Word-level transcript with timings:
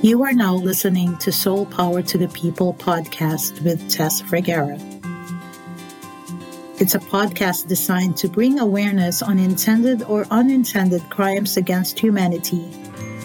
You 0.00 0.22
are 0.22 0.32
now 0.32 0.54
listening 0.54 1.16
to 1.18 1.32
Soul 1.32 1.66
Power 1.66 2.02
to 2.02 2.18
the 2.18 2.28
People 2.28 2.72
podcast 2.72 3.60
with 3.64 3.90
Tess 3.90 4.20
Vergara. 4.20 4.78
It's 6.78 6.94
a 6.94 7.00
podcast 7.00 7.66
designed 7.66 8.16
to 8.18 8.28
bring 8.28 8.60
awareness 8.60 9.22
on 9.22 9.40
intended 9.40 10.04
or 10.04 10.24
unintended 10.30 11.02
crimes 11.10 11.56
against 11.56 11.98
humanity, 11.98 12.70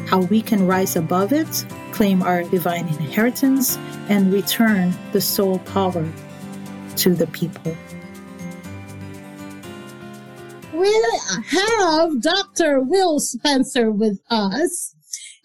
how 0.07 0.21
we 0.21 0.41
can 0.41 0.65
rise 0.65 0.95
above 0.95 1.31
it, 1.31 1.63
claim 1.91 2.23
our 2.23 2.41
divine 2.41 2.87
inheritance, 2.87 3.77
and 4.09 4.33
return 4.33 4.95
the 5.11 5.21
soul 5.21 5.59
power 5.59 6.11
to 6.95 7.13
the 7.13 7.27
people. 7.27 7.77
We 10.73 11.05
have 11.49 12.19
Dr. 12.19 12.79
Wil 12.79 13.19
Spencer 13.19 13.91
with 13.91 14.19
us 14.31 14.95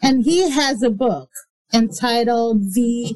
and 0.03 0.25
he 0.25 0.51
has 0.51 0.83
a 0.83 0.91
book 0.91 1.31
entitled 1.73 2.75
The 2.75 3.15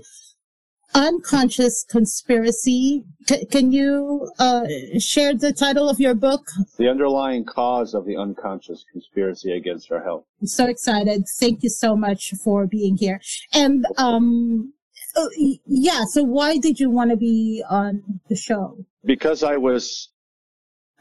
Unconscious 0.94 1.84
Conspiracy. 1.88 3.04
C- 3.26 3.46
can 3.46 3.72
you 3.72 4.30
uh, 4.38 4.66
share 4.98 5.34
the 5.34 5.52
title 5.52 5.88
of 5.88 5.98
your 5.98 6.14
book? 6.14 6.46
The 6.76 6.88
underlying 6.88 7.44
cause 7.44 7.94
of 7.94 8.04
the 8.04 8.16
unconscious 8.16 8.84
conspiracy 8.92 9.52
against 9.52 9.90
our 9.90 10.02
health. 10.02 10.24
I'm 10.40 10.46
so 10.46 10.66
excited. 10.66 11.24
Thank 11.38 11.62
you 11.62 11.70
so 11.70 11.96
much 11.96 12.34
for 12.44 12.66
being 12.66 12.96
here. 12.96 13.20
And 13.54 13.86
um, 13.96 14.74
uh, 15.16 15.26
yeah, 15.66 16.04
so 16.04 16.22
why 16.22 16.58
did 16.58 16.78
you 16.78 16.90
want 16.90 17.10
to 17.10 17.16
be 17.16 17.64
on 17.68 18.20
the 18.28 18.36
show? 18.36 18.84
Because 19.04 19.42
I 19.42 19.56
was 19.56 20.10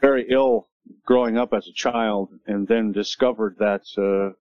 very 0.00 0.26
ill 0.30 0.68
growing 1.06 1.36
up 1.38 1.52
as 1.52 1.66
a 1.66 1.72
child 1.72 2.30
and 2.46 2.66
then 2.66 2.92
discovered 2.92 3.56
that 3.58 3.82
uh, 3.98 4.34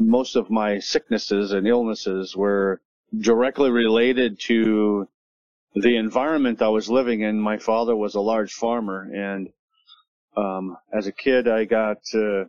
most 0.00 0.34
of 0.34 0.50
my 0.50 0.78
sicknesses 0.78 1.52
and 1.52 1.66
illnesses 1.66 2.34
were 2.34 2.80
directly 3.16 3.70
related 3.70 4.40
to 4.40 5.06
the 5.74 5.96
environment 5.96 6.62
I 6.62 6.68
was 6.68 6.88
living 6.88 7.20
in. 7.20 7.38
My 7.38 7.58
father 7.58 7.94
was 7.94 8.14
a 8.14 8.20
large 8.20 8.52
farmer, 8.52 9.08
and 9.12 9.50
um, 10.36 10.76
as 10.92 11.06
a 11.06 11.12
kid, 11.12 11.46
I 11.46 11.66
got 11.66 11.98
uh, 12.14 12.44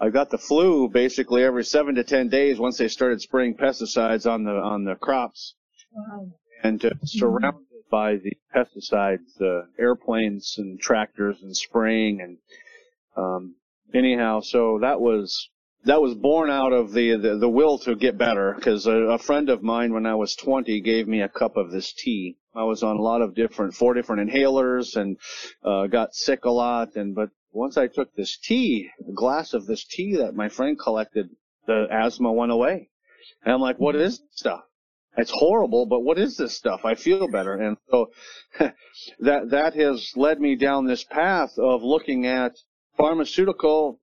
I 0.00 0.10
got 0.10 0.30
the 0.30 0.38
flu 0.38 0.88
basically 0.88 1.42
every 1.42 1.64
seven 1.64 1.96
to 1.96 2.04
ten 2.04 2.28
days 2.28 2.58
once 2.58 2.78
they 2.78 2.88
started 2.88 3.20
spraying 3.20 3.56
pesticides 3.56 4.30
on 4.30 4.44
the 4.44 4.52
on 4.52 4.84
the 4.84 4.94
crops, 4.94 5.54
wow. 5.90 6.28
and 6.62 6.82
uh, 6.84 6.90
surrounded 7.04 7.66
by 7.90 8.16
the 8.16 8.32
pesticides, 8.54 9.40
uh, 9.40 9.66
airplanes 9.78 10.54
and 10.58 10.80
tractors 10.80 11.42
and 11.42 11.56
spraying 11.56 12.20
and 12.20 12.38
um, 13.16 13.56
anyhow, 13.92 14.40
so 14.40 14.78
that 14.80 15.00
was 15.00 15.50
that 15.84 16.00
was 16.00 16.14
born 16.14 16.48
out 16.50 16.72
of 16.72 16.92
the, 16.92 17.16
the, 17.16 17.38
the 17.38 17.48
will 17.48 17.78
to 17.80 17.96
get 17.96 18.16
better 18.16 18.54
because 18.54 18.86
a, 18.86 18.92
a, 18.92 19.18
friend 19.18 19.48
of 19.48 19.62
mine 19.62 19.92
when 19.92 20.06
I 20.06 20.14
was 20.14 20.36
20 20.36 20.80
gave 20.80 21.08
me 21.08 21.22
a 21.22 21.28
cup 21.28 21.56
of 21.56 21.70
this 21.72 21.92
tea. 21.92 22.36
I 22.54 22.64
was 22.64 22.82
on 22.82 22.96
a 22.96 23.02
lot 23.02 23.22
of 23.22 23.34
different, 23.34 23.74
four 23.74 23.94
different 23.94 24.30
inhalers 24.30 24.94
and, 24.96 25.16
uh, 25.64 25.88
got 25.88 26.14
sick 26.14 26.44
a 26.44 26.50
lot. 26.50 26.94
And, 26.94 27.14
but 27.14 27.30
once 27.50 27.76
I 27.76 27.88
took 27.88 28.14
this 28.14 28.38
tea, 28.38 28.90
a 29.08 29.12
glass 29.12 29.54
of 29.54 29.66
this 29.66 29.84
tea 29.84 30.16
that 30.16 30.34
my 30.34 30.48
friend 30.48 30.78
collected, 30.78 31.30
the 31.66 31.86
asthma 31.90 32.32
went 32.32 32.52
away. 32.52 32.90
And 33.44 33.52
I'm 33.52 33.60
like, 33.60 33.78
what 33.78 33.96
is 33.96 34.18
this 34.18 34.26
stuff? 34.32 34.60
It's 35.16 35.32
horrible, 35.32 35.86
but 35.86 36.00
what 36.00 36.18
is 36.18 36.36
this 36.36 36.56
stuff? 36.56 36.84
I 36.84 36.94
feel 36.94 37.28
better. 37.28 37.54
And 37.54 37.76
so 37.90 38.10
that, 39.20 39.50
that 39.50 39.74
has 39.74 40.12
led 40.16 40.40
me 40.40 40.54
down 40.54 40.86
this 40.86 41.04
path 41.04 41.58
of 41.58 41.82
looking 41.82 42.26
at 42.26 42.52
pharmaceutical 42.96 44.00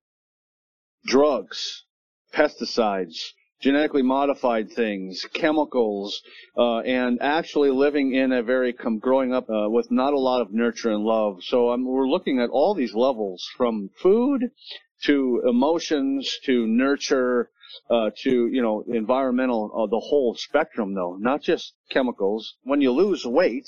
drugs, 1.05 1.86
pesticides, 2.33 3.31
genetically 3.61 4.02
modified 4.02 4.72
things, 4.72 5.25
chemicals, 5.33 6.22
uh, 6.58 6.80
and 6.80 7.22
actually 7.22 7.72
living 7.72 8.14
in 8.14 8.31
a 8.31 8.41
very 8.44 8.73
com- 8.73 9.00
growing 9.00 9.33
up 9.33 9.50
uh, 9.50 9.69
with 9.69 9.91
not 9.91 10.13
a 10.13 10.19
lot 10.19 10.41
of 10.41 10.51
nurture 10.51 10.91
and 10.91 11.03
love. 11.03 11.44
So 11.44 11.72
um, 11.72 11.85
we're 11.85 12.07
looking 12.07 12.40
at 12.40 12.50
all 12.50 12.74
these 12.74 12.94
levels 12.94 13.47
from 13.57 13.90
food 14.01 14.51
to 15.03 15.41
emotions 15.47 16.38
to 16.46 16.68
nurture 16.68 17.50
uh, 17.90 18.09
to 18.18 18.47
you 18.47 18.62
know 18.62 18.84
environmental, 18.88 19.72
uh, 19.75 19.85
the 19.88 20.00
whole 20.00 20.35
spectrum 20.35 20.94
though, 20.94 21.18
not 21.19 21.41
just 21.41 21.74
chemicals. 21.90 22.56
When 22.63 22.81
you 22.81 22.91
lose 22.91 23.25
weight, 23.25 23.68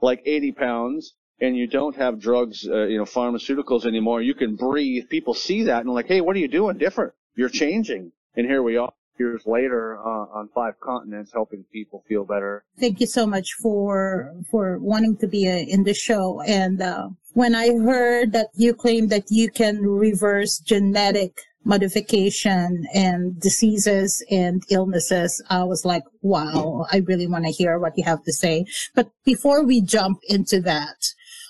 like 0.00 0.22
80 0.26 0.52
pounds, 0.52 1.14
and 1.40 1.56
you 1.56 1.66
don't 1.66 1.96
have 1.96 2.18
drugs, 2.18 2.66
uh, 2.68 2.84
you 2.84 2.98
know, 2.98 3.04
pharmaceuticals 3.04 3.84
anymore, 3.84 4.22
you 4.22 4.34
can 4.34 4.56
breathe. 4.56 5.08
People 5.08 5.34
see 5.34 5.64
that 5.64 5.84
and 5.84 5.94
like, 5.94 6.06
hey, 6.06 6.20
what 6.20 6.36
are 6.36 6.40
you 6.40 6.48
doing 6.48 6.78
different? 6.78 7.12
You're 7.34 7.48
changing. 7.48 8.12
And 8.34 8.46
here 8.46 8.62
we 8.62 8.76
are 8.76 8.92
years 9.18 9.42
later 9.46 9.98
uh, 9.98 10.26
on 10.38 10.48
five 10.54 10.78
continents 10.80 11.32
helping 11.32 11.64
people 11.72 12.04
feel 12.08 12.24
better. 12.24 12.64
Thank 12.78 13.00
you 13.00 13.06
so 13.06 13.26
much 13.26 13.54
for 13.62 14.32
for 14.50 14.78
wanting 14.78 15.16
to 15.18 15.26
be 15.26 15.48
uh, 15.48 15.56
in 15.56 15.84
the 15.84 15.94
show. 15.94 16.40
And 16.42 16.82
uh, 16.82 17.08
when 17.32 17.54
I 17.54 17.68
heard 17.68 18.32
that 18.32 18.48
you 18.54 18.74
claim 18.74 19.08
that 19.08 19.24
you 19.28 19.50
can 19.50 19.82
reverse 19.82 20.58
genetic 20.58 21.38
modification 21.64 22.86
and 22.94 23.40
diseases 23.40 24.24
and 24.30 24.62
illnesses, 24.70 25.42
I 25.50 25.64
was 25.64 25.84
like, 25.84 26.04
wow, 26.22 26.86
I 26.92 26.98
really 26.98 27.26
want 27.26 27.44
to 27.44 27.50
hear 27.50 27.78
what 27.78 27.94
you 27.96 28.04
have 28.04 28.22
to 28.24 28.32
say. 28.32 28.66
But 28.94 29.10
before 29.24 29.64
we 29.64 29.80
jump 29.80 30.18
into 30.28 30.60
that, 30.60 30.96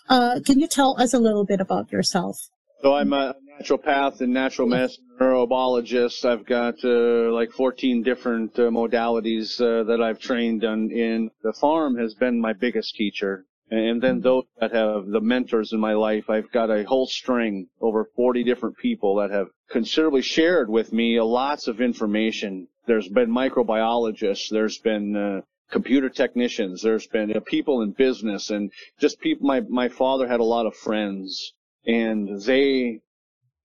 uh, 0.08 0.40
can 0.44 0.60
you 0.60 0.66
tell 0.66 1.00
us 1.00 1.14
a 1.14 1.18
little 1.18 1.44
bit 1.44 1.60
about 1.60 1.92
yourself? 1.92 2.36
So 2.82 2.94
I'm 2.94 3.12
a 3.12 3.34
naturopath 3.60 4.20
and 4.20 4.32
natural 4.32 4.68
medicine 4.68 5.04
neurobiologist. 5.20 6.24
I've 6.24 6.44
got 6.44 6.84
uh, 6.84 7.32
like 7.32 7.50
14 7.52 8.02
different 8.02 8.58
uh, 8.58 8.62
modalities 8.62 9.60
uh, 9.60 9.84
that 9.84 10.02
I've 10.02 10.18
trained 10.18 10.64
on 10.64 10.90
in. 10.90 11.30
The 11.42 11.52
farm 11.52 11.96
has 11.96 12.14
been 12.14 12.40
my 12.40 12.52
biggest 12.52 12.94
teacher. 12.94 13.46
And 13.68 14.00
then 14.00 14.20
those 14.20 14.44
that 14.60 14.72
have 14.72 15.06
the 15.06 15.20
mentors 15.20 15.72
in 15.72 15.80
my 15.80 15.94
life, 15.94 16.30
I've 16.30 16.52
got 16.52 16.70
a 16.70 16.84
whole 16.84 17.06
string, 17.06 17.66
over 17.80 18.08
40 18.14 18.44
different 18.44 18.76
people 18.76 19.16
that 19.16 19.32
have 19.32 19.48
considerably 19.70 20.22
shared 20.22 20.70
with 20.70 20.92
me 20.92 21.20
lots 21.20 21.66
of 21.66 21.80
information. 21.80 22.68
There's 22.86 23.08
been 23.08 23.30
microbiologists, 23.30 24.50
there's 24.50 24.78
been 24.78 25.16
uh, 25.16 25.40
computer 25.70 26.08
technicians. 26.08 26.82
There's 26.82 27.06
been 27.06 27.36
uh, 27.36 27.40
people 27.40 27.82
in 27.82 27.92
business 27.92 28.50
and 28.50 28.72
just 28.98 29.20
people. 29.20 29.46
My 29.46 29.60
my 29.60 29.88
father 29.88 30.26
had 30.26 30.40
a 30.40 30.44
lot 30.44 30.66
of 30.66 30.74
friends, 30.74 31.52
and 31.86 32.40
they 32.42 33.00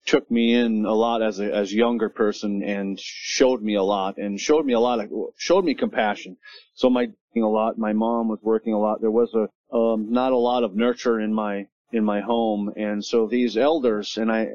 took 0.06 0.30
me 0.32 0.56
in 0.56 0.86
a 0.86 0.94
lot 0.94 1.22
as 1.22 1.40
a 1.40 1.54
as 1.54 1.74
younger 1.74 2.10
person 2.10 2.64
and 2.64 3.00
showed 3.00 3.62
me 3.62 3.76
a 3.76 3.84
lot 3.84 4.18
and 4.18 4.40
showed 4.40 4.66
me 4.66 4.74
a 4.74 4.80
lot 4.80 5.00
of 5.00 5.10
showed 5.38 5.64
me 5.66 5.76
compassion. 5.76 6.38
So 6.74 6.90
my 6.90 7.10
a 7.36 7.40
lot. 7.40 7.78
My 7.78 7.94
mom 7.94 8.28
was 8.28 8.40
working 8.42 8.74
a 8.74 8.80
lot. 8.80 9.00
There 9.00 9.12
was 9.12 9.34
a 9.34 9.48
um, 9.76 10.12
not 10.12 10.34
a 10.34 10.38
lot 10.38 10.64
of 10.64 10.76
nurture 10.76 11.20
in 11.20 11.34
my 11.34 11.68
in 11.94 12.04
my 12.04 12.20
home, 12.22 12.74
and 12.76 13.04
so 13.04 13.28
these 13.28 13.56
elders 13.56 14.18
and 14.18 14.32
I 14.32 14.50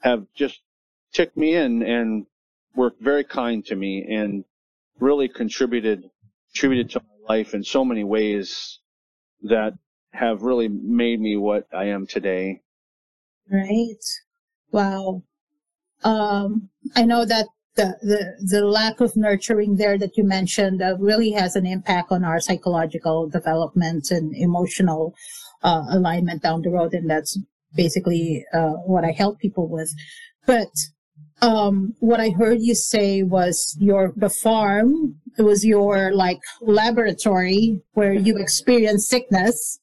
have 0.00 0.26
just 0.34 0.60
took 1.12 1.36
me 1.36 1.54
in 1.54 1.82
and 1.82 2.26
were 2.74 2.94
very 3.00 3.24
kind 3.24 3.64
to 3.66 3.76
me 3.76 4.06
and 4.08 4.44
really 4.98 5.28
contributed 5.28 6.10
contributed 6.52 6.90
to 6.90 7.00
my 7.00 7.34
life 7.34 7.54
in 7.54 7.64
so 7.64 7.84
many 7.84 8.04
ways 8.04 8.78
that 9.42 9.72
have 10.12 10.42
really 10.42 10.68
made 10.68 11.20
me 11.20 11.36
what 11.36 11.66
I 11.72 11.86
am 11.86 12.06
today. 12.06 12.60
Right. 13.50 14.04
Wow. 14.70 15.22
Um, 16.04 16.68
I 16.94 17.04
know 17.04 17.24
that 17.24 17.46
the, 17.74 17.96
the, 18.02 18.58
the 18.58 18.64
lack 18.66 19.00
of 19.00 19.16
nurturing 19.16 19.76
there 19.76 19.96
that 19.98 20.16
you 20.16 20.24
mentioned 20.24 20.82
uh, 20.82 20.96
really 20.98 21.30
has 21.30 21.56
an 21.56 21.64
impact 21.64 22.12
on 22.12 22.24
our 22.24 22.40
psychological 22.40 23.28
development 23.28 24.10
and 24.10 24.34
emotional 24.36 25.14
uh, 25.62 25.84
alignment 25.90 26.42
down 26.42 26.62
the 26.62 26.70
road. 26.70 26.92
And 26.92 27.08
that's 27.08 27.38
basically 27.74 28.44
uh, 28.52 28.72
what 28.84 29.04
I 29.04 29.12
help 29.12 29.38
people 29.38 29.68
with. 29.68 29.94
But 30.46 30.68
um, 31.42 31.94
what 31.98 32.20
I 32.20 32.30
heard 32.30 32.58
you 32.60 32.74
say 32.74 33.22
was 33.22 33.76
your 33.80 34.12
the 34.16 34.30
farm. 34.30 35.16
It 35.36 35.42
was 35.42 35.64
your 35.64 36.12
like 36.14 36.38
laboratory 36.60 37.80
where 37.92 38.14
you 38.14 38.38
experienced 38.38 39.08
sickness, 39.08 39.80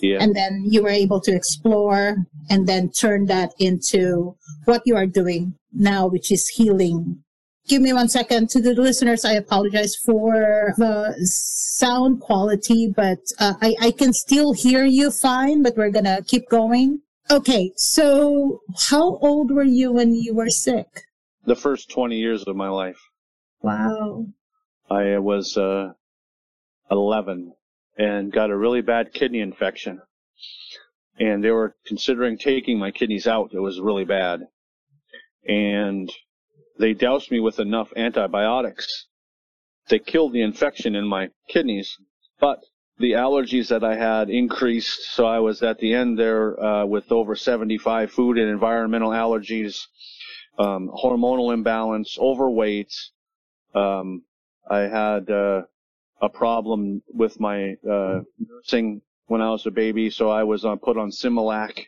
yeah. 0.00 0.18
and 0.20 0.34
then 0.34 0.62
you 0.64 0.82
were 0.82 0.90
able 0.90 1.20
to 1.22 1.34
explore 1.34 2.16
and 2.48 2.68
then 2.68 2.90
turn 2.90 3.26
that 3.26 3.50
into 3.58 4.36
what 4.64 4.82
you 4.84 4.96
are 4.96 5.06
doing 5.06 5.54
now, 5.72 6.06
which 6.06 6.30
is 6.30 6.48
healing. 6.48 7.22
Give 7.68 7.82
me 7.82 7.92
one 7.92 8.08
second 8.08 8.50
to 8.50 8.60
the 8.60 8.74
listeners. 8.74 9.24
I 9.24 9.32
apologize 9.32 9.96
for 9.96 10.74
the 10.78 11.14
sound 11.24 12.20
quality, 12.20 12.92
but 12.94 13.20
uh, 13.38 13.54
I, 13.60 13.74
I 13.80 13.90
can 13.92 14.12
still 14.12 14.52
hear 14.52 14.84
you 14.84 15.10
fine. 15.10 15.62
But 15.62 15.76
we're 15.76 15.90
gonna 15.90 16.22
keep 16.22 16.48
going. 16.48 17.00
Okay, 17.32 17.72
so 17.76 18.60
how 18.90 19.16
old 19.16 19.50
were 19.50 19.64
you 19.64 19.92
when 19.92 20.14
you 20.14 20.34
were 20.34 20.50
sick? 20.50 20.86
The 21.44 21.56
first 21.56 21.90
20 21.90 22.16
years 22.16 22.44
of 22.44 22.54
my 22.56 22.68
life. 22.68 22.98
Wow. 23.62 24.26
I 24.90 25.18
was 25.18 25.56
uh, 25.56 25.94
11 26.90 27.54
and 27.96 28.32
got 28.32 28.50
a 28.50 28.56
really 28.56 28.82
bad 28.82 29.12
kidney 29.12 29.40
infection. 29.40 30.02
And 31.18 31.42
they 31.42 31.50
were 31.50 31.74
considering 31.86 32.38
taking 32.38 32.78
my 32.78 32.90
kidneys 32.90 33.26
out. 33.26 33.50
It 33.54 33.60
was 33.60 33.80
really 33.80 34.04
bad. 34.04 34.40
And 35.48 36.12
they 36.78 36.92
doused 36.92 37.30
me 37.30 37.40
with 37.40 37.58
enough 37.58 37.92
antibiotics 37.96 39.06
they 39.88 39.98
killed 39.98 40.32
the 40.32 40.42
infection 40.42 40.94
in 40.94 41.06
my 41.06 41.30
kidneys, 41.48 41.98
but 42.40 42.60
the 43.02 43.12
allergies 43.12 43.68
that 43.68 43.82
I 43.82 43.96
had 43.96 44.30
increased. 44.30 45.14
So 45.14 45.26
I 45.26 45.40
was 45.40 45.60
at 45.62 45.78
the 45.78 45.92
end 45.92 46.16
there 46.16 46.58
uh, 46.62 46.86
with 46.86 47.10
over 47.10 47.34
75 47.34 48.12
food 48.12 48.38
and 48.38 48.48
environmental 48.48 49.10
allergies, 49.10 49.88
um, 50.56 50.88
hormonal 50.88 51.52
imbalance, 51.52 52.16
overweight. 52.16 52.94
Um, 53.74 54.22
I 54.70 54.82
had 54.82 55.28
uh, 55.28 55.62
a 56.20 56.28
problem 56.28 57.02
with 57.08 57.40
my 57.40 57.74
uh, 57.90 58.20
nursing 58.38 59.02
when 59.26 59.42
I 59.42 59.50
was 59.50 59.66
a 59.66 59.72
baby, 59.72 60.08
so 60.08 60.30
I 60.30 60.44
was 60.44 60.64
on, 60.64 60.78
put 60.78 60.96
on 60.96 61.10
Similac. 61.10 61.86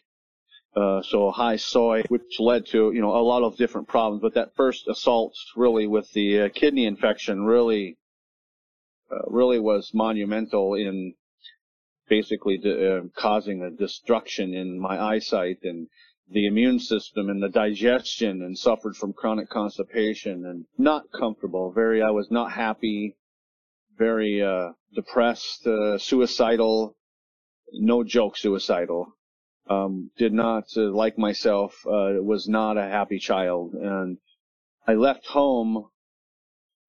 Uh, 0.75 1.01
so 1.03 1.31
high 1.31 1.55
soy, 1.55 2.03
which 2.09 2.41
led 2.41 2.67
to, 2.67 2.91
you 2.91 3.01
know, 3.01 3.15
a 3.15 3.23
lot 3.23 3.45
of 3.45 3.57
different 3.57 3.87
problems. 3.87 4.21
But 4.21 4.35
that 4.35 4.57
first 4.57 4.89
assault 4.89 5.37
really 5.55 5.87
with 5.87 6.11
the 6.13 6.41
uh, 6.41 6.49
kidney 6.53 6.87
infection 6.87 7.45
really 7.45 7.93
uh, 7.93 8.04
really 9.27 9.59
was 9.59 9.91
monumental 9.95 10.75
in 10.75 11.15
basically 12.09 12.61
uh, 12.65 13.01
causing 13.17 13.63
a 13.63 13.71
destruction 13.71 14.55
in 14.55 14.79
my 14.79 15.01
eyesight 15.01 15.59
and 15.63 15.89
the 16.31 16.47
immune 16.47 16.79
system 16.79 17.29
and 17.29 17.43
the 17.43 17.49
digestion 17.49 18.43
and 18.43 18.59
suffered 18.59 18.97
from 18.97 19.13
chronic 19.13 19.49
constipation 19.49 20.45
and 20.47 20.65
not 20.79 21.05
comfortable. 21.19 21.73
Very, 21.73 22.03
I 22.03 22.11
was 22.11 22.31
not 22.31 22.53
happy, 22.53 23.17
very, 23.97 24.43
uh, 24.43 24.73
depressed, 24.95 25.67
uh, 25.67 25.99
suicidal, 25.99 26.97
no 27.73 28.05
joke 28.05 28.37
suicidal. 28.37 29.13
Um, 29.69 30.11
did 30.19 30.33
not 30.33 30.65
uh, 30.77 30.91
like 30.91 31.17
myself, 31.17 31.75
uh, 31.87 32.21
was 32.21 32.47
not 32.49 32.77
a 32.77 32.83
happy 32.83 33.19
child 33.19 33.73
and 33.75 34.19
I 34.87 34.93
left 34.93 35.27
home 35.27 35.89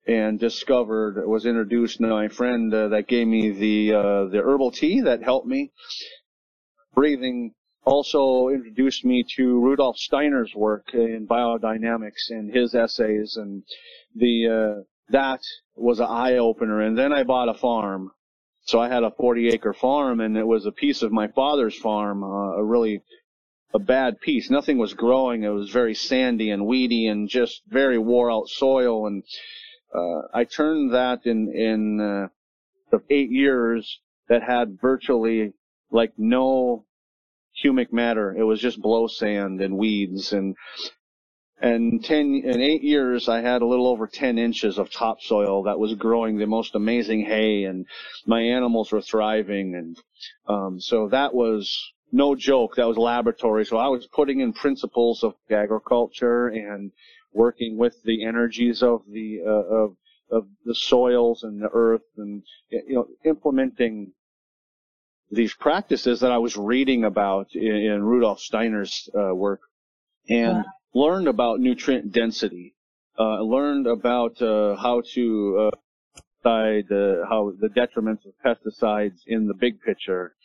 and 0.07 0.39
discovered 0.39 1.25
was 1.25 1.45
introduced 1.45 1.97
to 1.97 2.07
my 2.07 2.27
friend 2.27 2.73
uh, 2.73 2.89
that 2.89 3.07
gave 3.07 3.27
me 3.27 3.49
the 3.51 3.93
uh, 3.93 4.25
the 4.25 4.41
herbal 4.43 4.71
tea 4.71 5.01
that 5.01 5.23
helped 5.23 5.47
me. 5.47 5.71
Breathing 6.93 7.53
also 7.83 8.49
introduced 8.49 9.05
me 9.05 9.23
to 9.35 9.59
Rudolf 9.59 9.97
Steiner's 9.97 10.53
work 10.55 10.93
in 10.93 11.27
biodynamics 11.27 12.29
and 12.29 12.53
his 12.53 12.73
essays 12.73 13.35
and 13.35 13.63
the 14.15 14.47
uh, 14.79 14.83
that 15.09 15.41
was 15.75 15.99
an 15.99 16.07
eye 16.07 16.37
opener 16.37 16.81
and 16.81 16.97
then 16.97 17.11
I 17.11 17.23
bought 17.23 17.49
a 17.49 17.53
farm. 17.53 18.11
So 18.61 18.79
I 18.79 18.89
had 18.89 19.03
a 19.03 19.11
40 19.11 19.49
acre 19.49 19.73
farm 19.73 20.19
and 20.19 20.37
it 20.37 20.47
was 20.47 20.65
a 20.65 20.71
piece 20.71 21.03
of 21.03 21.11
my 21.11 21.27
father's 21.27 21.77
farm 21.77 22.23
uh, 22.23 22.57
a 22.57 22.63
really 22.63 23.01
a 23.73 23.79
bad 23.79 24.21
piece. 24.21 24.49
Nothing 24.49 24.77
was 24.77 24.93
growing. 24.93 25.43
It 25.43 25.49
was 25.49 25.69
very 25.69 25.95
sandy 25.95 26.49
and 26.49 26.65
weedy 26.65 27.07
and 27.07 27.27
just 27.27 27.61
very 27.67 27.97
wore 27.97 28.31
out 28.31 28.47
soil 28.47 29.05
and 29.05 29.23
uh, 29.93 30.21
I 30.33 30.43
turned 30.43 30.93
that 30.93 31.25
in 31.25 31.51
in 31.53 31.99
uh, 31.99 32.27
the 32.91 33.01
eight 33.09 33.31
years 33.31 33.99
that 34.29 34.43
had 34.43 34.79
virtually 34.81 35.53
like 35.91 36.13
no 36.17 36.85
humic 37.63 37.93
matter. 37.93 38.35
It 38.35 38.43
was 38.43 38.59
just 38.59 38.81
blow 38.81 39.07
sand 39.07 39.61
and 39.61 39.77
weeds 39.77 40.33
and 40.33 40.55
and 41.61 42.03
ten 42.03 42.41
in 42.43 42.61
eight 42.61 42.83
years 42.83 43.29
I 43.29 43.41
had 43.41 43.61
a 43.61 43.65
little 43.65 43.87
over 43.87 44.07
ten 44.07 44.37
inches 44.37 44.77
of 44.77 44.91
topsoil 44.91 45.63
that 45.63 45.79
was 45.79 45.93
growing 45.93 46.37
the 46.37 46.47
most 46.47 46.75
amazing 46.75 47.25
hay 47.25 47.63
and 47.63 47.85
my 48.25 48.41
animals 48.41 48.91
were 48.91 49.01
thriving 49.01 49.75
and 49.75 49.97
um, 50.47 50.79
so 50.81 51.07
that 51.09 51.33
was 51.33 51.93
no 52.11 52.35
joke. 52.35 52.75
That 52.75 52.87
was 52.87 52.97
laboratory. 52.97 53.65
So 53.65 53.77
I 53.77 53.87
was 53.87 54.07
putting 54.07 54.39
in 54.39 54.53
principles 54.53 55.23
of 55.23 55.35
agriculture 55.49 56.47
and 56.47 56.91
working 57.35 57.77
with 57.77 58.01
the 58.03 58.25
energies 58.25 58.81
of 58.81 59.01
the 59.11 59.41
uh, 59.45 59.49
of 59.49 59.97
of 60.31 60.47
the 60.65 60.73
soils 60.73 61.43
and 61.43 61.61
the 61.61 61.69
earth, 61.71 62.01
and 62.17 62.41
you 62.69 62.95
know, 62.95 63.07
implementing 63.23 64.13
these 65.29 65.53
practices 65.53 66.21
that 66.21 66.31
I 66.31 66.39
was 66.39 66.57
reading 66.57 67.03
about 67.03 67.47
in, 67.53 67.75
in 67.75 68.03
Rudolf 68.03 68.39
Steiner's 68.39 69.07
uh, 69.13 69.35
work, 69.35 69.61
and 70.29 70.57
wow. 70.57 70.63
learned 70.93 71.27
about 71.27 71.59
nutrient 71.59 72.11
density. 72.11 72.73
Uh, 73.17 73.41
learned 73.41 73.87
about 73.87 74.41
uh, 74.41 74.75
how 74.75 75.01
to 75.13 75.71
uh, 75.71 76.21
decide 76.43 76.85
how 77.29 77.53
the 77.59 77.69
detriments 77.69 78.25
of 78.25 78.33
pesticides 78.45 79.19
in 79.25 79.47
the 79.47 79.53
big 79.53 79.79
picture, 79.81 80.35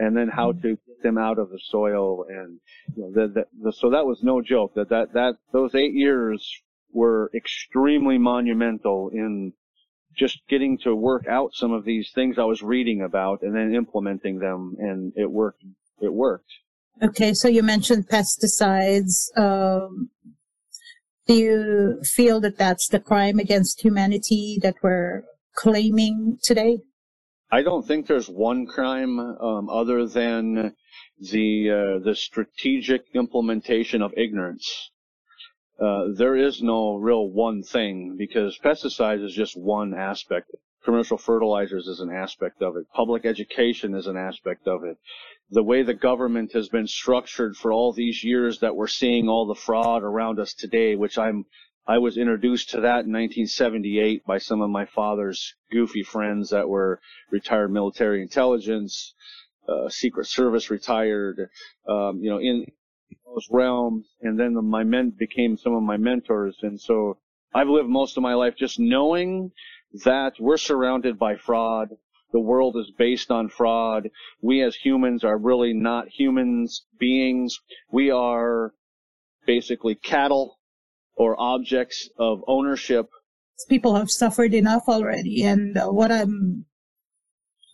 and 0.00 0.16
then 0.16 0.28
how 0.28 0.52
mm-hmm. 0.52 0.62
to 0.62 0.68
get 0.70 1.02
them 1.02 1.18
out 1.18 1.38
of 1.38 1.50
the 1.50 1.60
soil 1.62 2.24
and 2.28 2.58
you 2.96 3.02
know, 3.02 3.12
the, 3.12 3.32
the, 3.32 3.44
the, 3.62 3.72
so 3.72 3.90
that 3.90 4.06
was 4.06 4.22
no 4.22 4.40
joke. 4.40 4.74
That 4.74 4.88
that 4.88 5.12
that 5.12 5.34
those 5.52 5.74
eight 5.74 5.92
years 5.92 6.62
were 6.92 7.30
extremely 7.34 8.18
monumental 8.18 9.10
in 9.12 9.52
just 10.16 10.40
getting 10.48 10.78
to 10.78 10.94
work 10.94 11.26
out 11.28 11.54
some 11.54 11.72
of 11.72 11.84
these 11.84 12.10
things 12.14 12.38
I 12.38 12.44
was 12.44 12.62
reading 12.62 13.02
about 13.02 13.42
and 13.42 13.54
then 13.54 13.74
implementing 13.74 14.38
them, 14.38 14.74
and 14.78 15.12
it 15.16 15.30
worked. 15.30 15.62
It 16.00 16.12
worked. 16.12 16.50
Okay, 17.02 17.34
so 17.34 17.46
you 17.46 17.62
mentioned 17.62 18.08
pesticides. 18.08 19.36
Um, 19.38 20.10
do 21.26 21.34
you 21.34 22.00
feel 22.02 22.40
that 22.40 22.58
that's 22.58 22.88
the 22.88 23.00
crime 23.00 23.38
against 23.38 23.82
humanity 23.82 24.58
that 24.62 24.74
we're 24.82 25.22
claiming 25.54 26.38
today? 26.42 26.78
I 27.52 27.62
don't 27.62 27.84
think 27.84 28.06
there's 28.06 28.28
one 28.28 28.66
crime 28.66 29.18
um, 29.18 29.68
other 29.68 30.06
than 30.06 30.76
the 31.18 31.70
uh, 31.70 32.04
the 32.04 32.14
strategic 32.14 33.06
implementation 33.14 34.02
of 34.02 34.14
ignorance. 34.16 34.90
Uh, 35.80 36.08
there 36.14 36.36
is 36.36 36.62
no 36.62 36.94
real 36.94 37.28
one 37.28 37.62
thing 37.62 38.14
because 38.16 38.58
pesticides 38.62 39.24
is 39.24 39.34
just 39.34 39.56
one 39.56 39.94
aspect. 39.94 40.50
Commercial 40.84 41.18
fertilizers 41.18 41.88
is 41.88 42.00
an 42.00 42.10
aspect 42.10 42.62
of 42.62 42.76
it. 42.76 42.86
Public 42.94 43.26
education 43.26 43.94
is 43.94 44.06
an 44.06 44.16
aspect 44.16 44.68
of 44.68 44.84
it. 44.84 44.96
The 45.50 45.62
way 45.62 45.82
the 45.82 45.94
government 45.94 46.52
has 46.52 46.68
been 46.68 46.86
structured 46.86 47.56
for 47.56 47.72
all 47.72 47.92
these 47.92 48.22
years 48.22 48.60
that 48.60 48.76
we're 48.76 48.86
seeing 48.86 49.28
all 49.28 49.46
the 49.46 49.54
fraud 49.54 50.04
around 50.04 50.38
us 50.38 50.54
today, 50.54 50.94
which 50.94 51.18
I'm 51.18 51.46
I 51.90 51.98
was 51.98 52.16
introduced 52.16 52.70
to 52.70 52.82
that 52.82 53.04
in 53.04 53.12
1978 53.12 54.24
by 54.24 54.38
some 54.38 54.60
of 54.60 54.70
my 54.70 54.84
father's 54.84 55.56
goofy 55.72 56.04
friends 56.04 56.50
that 56.50 56.68
were 56.68 57.00
retired 57.32 57.72
military 57.72 58.22
intelligence, 58.22 59.12
uh, 59.68 59.88
Secret 59.88 60.28
Service 60.28 60.70
retired, 60.70 61.50
um, 61.88 62.20
you 62.22 62.30
know, 62.30 62.38
in 62.38 62.64
those 63.26 63.48
realms. 63.50 64.06
And 64.22 64.38
then 64.38 64.54
the, 64.54 64.62
my 64.62 64.84
men 64.84 65.10
became 65.10 65.56
some 65.56 65.74
of 65.74 65.82
my 65.82 65.96
mentors. 65.96 66.56
And 66.62 66.80
so 66.80 67.18
I've 67.52 67.68
lived 67.68 67.88
most 67.88 68.16
of 68.16 68.22
my 68.22 68.34
life 68.34 68.54
just 68.56 68.78
knowing 68.78 69.50
that 70.04 70.34
we're 70.38 70.58
surrounded 70.58 71.18
by 71.18 71.34
fraud. 71.34 71.88
The 72.30 72.38
world 72.38 72.76
is 72.76 72.92
based 72.96 73.32
on 73.32 73.48
fraud. 73.48 74.10
We 74.40 74.62
as 74.62 74.76
humans 74.76 75.24
are 75.24 75.36
really 75.36 75.72
not 75.72 76.06
humans 76.06 76.86
beings. 77.00 77.58
We 77.90 78.12
are 78.12 78.74
basically 79.44 79.96
cattle 79.96 80.59
or 81.20 81.38
objects 81.38 82.08
of 82.16 82.42
ownership. 82.48 83.10
People 83.68 83.94
have 83.94 84.10
suffered 84.10 84.54
enough 84.54 84.84
already. 84.88 85.42
And 85.42 85.76
uh, 85.76 85.88
what 85.88 86.10
I'm 86.10 86.64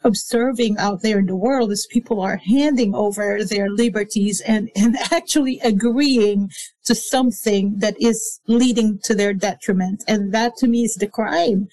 observing 0.02 0.78
out 0.78 1.02
there 1.02 1.20
in 1.20 1.26
the 1.26 1.36
world 1.36 1.70
is 1.70 1.86
people 1.86 2.20
are 2.20 2.40
handing 2.44 2.92
over 2.92 3.44
their 3.44 3.70
liberties 3.70 4.40
and, 4.40 4.68
and 4.76 4.96
actually 5.12 5.60
agreeing 5.60 6.50
to 6.86 6.94
something 6.96 7.78
that 7.78 7.94
is 8.00 8.40
leading 8.48 8.98
to 9.04 9.14
their 9.14 9.32
detriment. 9.32 10.02
And 10.08 10.34
that 10.34 10.56
to 10.56 10.66
me 10.66 10.82
is 10.82 10.96
the 10.96 11.06
crime. 11.06 11.68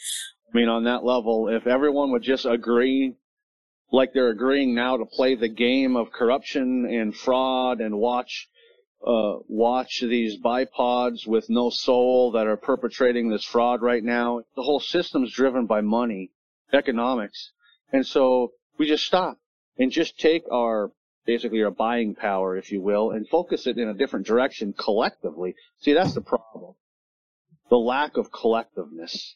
I 0.47 0.55
mean, 0.55 0.69
on 0.69 0.83
that 0.83 1.03
level, 1.03 1.49
if 1.49 1.65
everyone 1.65 2.11
would 2.11 2.21
just 2.21 2.45
agree 2.45 3.15
like 3.91 4.13
they're 4.13 4.29
agreeing 4.29 4.75
now 4.75 4.95
to 4.97 5.05
play 5.05 5.33
the 5.33 5.49
game 5.49 5.95
of 5.95 6.11
corruption 6.11 6.85
and 6.85 7.15
fraud 7.15 7.81
and 7.81 7.97
watch 7.97 8.47
uh, 9.05 9.39
watch 9.47 10.01
these 10.01 10.37
bipods 10.37 11.27
with 11.27 11.49
no 11.49 11.69
soul 11.69 12.31
that 12.31 12.47
are 12.47 12.57
perpetrating 12.57 13.29
this 13.29 13.43
fraud 13.43 13.81
right 13.81 14.03
now. 14.03 14.41
The 14.55 14.63
whole 14.63 14.79
system's 14.79 15.31
driven 15.31 15.65
by 15.65 15.81
money, 15.81 16.31
economics. 16.71 17.51
And 17.91 18.05
so 18.05 18.53
we 18.77 18.87
just 18.87 19.05
stop 19.05 19.37
and 19.77 19.91
just 19.91 20.19
take 20.19 20.43
our 20.51 20.91
basically 21.25 21.63
our 21.63 21.71
buying 21.71 22.15
power, 22.15 22.57
if 22.57 22.71
you 22.71 22.81
will, 22.81 23.11
and 23.11 23.27
focus 23.27 23.67
it 23.67 23.77
in 23.77 23.87
a 23.87 23.93
different 23.93 24.25
direction 24.25 24.73
collectively. 24.73 25.55
See, 25.79 25.93
that's 25.93 26.13
the 26.13 26.21
problem. 26.21 26.75
The 27.69 27.77
lack 27.77 28.17
of 28.17 28.31
collectiveness. 28.31 29.33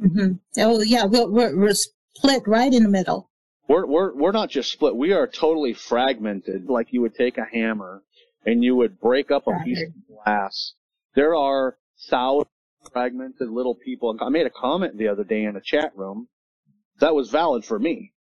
Mm-hmm. 0.00 0.34
Oh 0.58 0.80
yeah, 0.82 1.04
we're, 1.04 1.28
we're, 1.28 1.56
we're 1.56 1.74
split 1.74 2.42
right 2.46 2.72
in 2.72 2.82
the 2.82 2.88
middle. 2.88 3.30
We're, 3.68 3.86
we're, 3.86 4.14
we're 4.14 4.32
not 4.32 4.50
just 4.50 4.72
split. 4.72 4.96
We 4.96 5.12
are 5.12 5.26
totally 5.26 5.74
fragmented. 5.74 6.68
Like 6.68 6.92
you 6.92 7.00
would 7.02 7.14
take 7.14 7.38
a 7.38 7.44
hammer 7.44 8.02
and 8.48 8.64
you 8.64 8.74
would 8.74 8.98
break 8.98 9.30
up 9.30 9.46
a 9.46 9.62
piece 9.62 9.82
of 9.82 9.92
glass. 10.24 10.72
There 11.14 11.34
are 11.34 11.76
thousand 12.08 12.48
fragmented 12.90 13.50
little 13.50 13.74
people. 13.74 14.16
I 14.20 14.30
made 14.30 14.46
a 14.46 14.50
comment 14.50 14.96
the 14.96 15.08
other 15.08 15.24
day 15.24 15.44
in 15.44 15.54
a 15.54 15.60
chat 15.60 15.92
room 15.94 16.28
that 16.98 17.14
was 17.14 17.28
valid 17.28 17.66
for 17.66 17.78
me. 17.78 18.12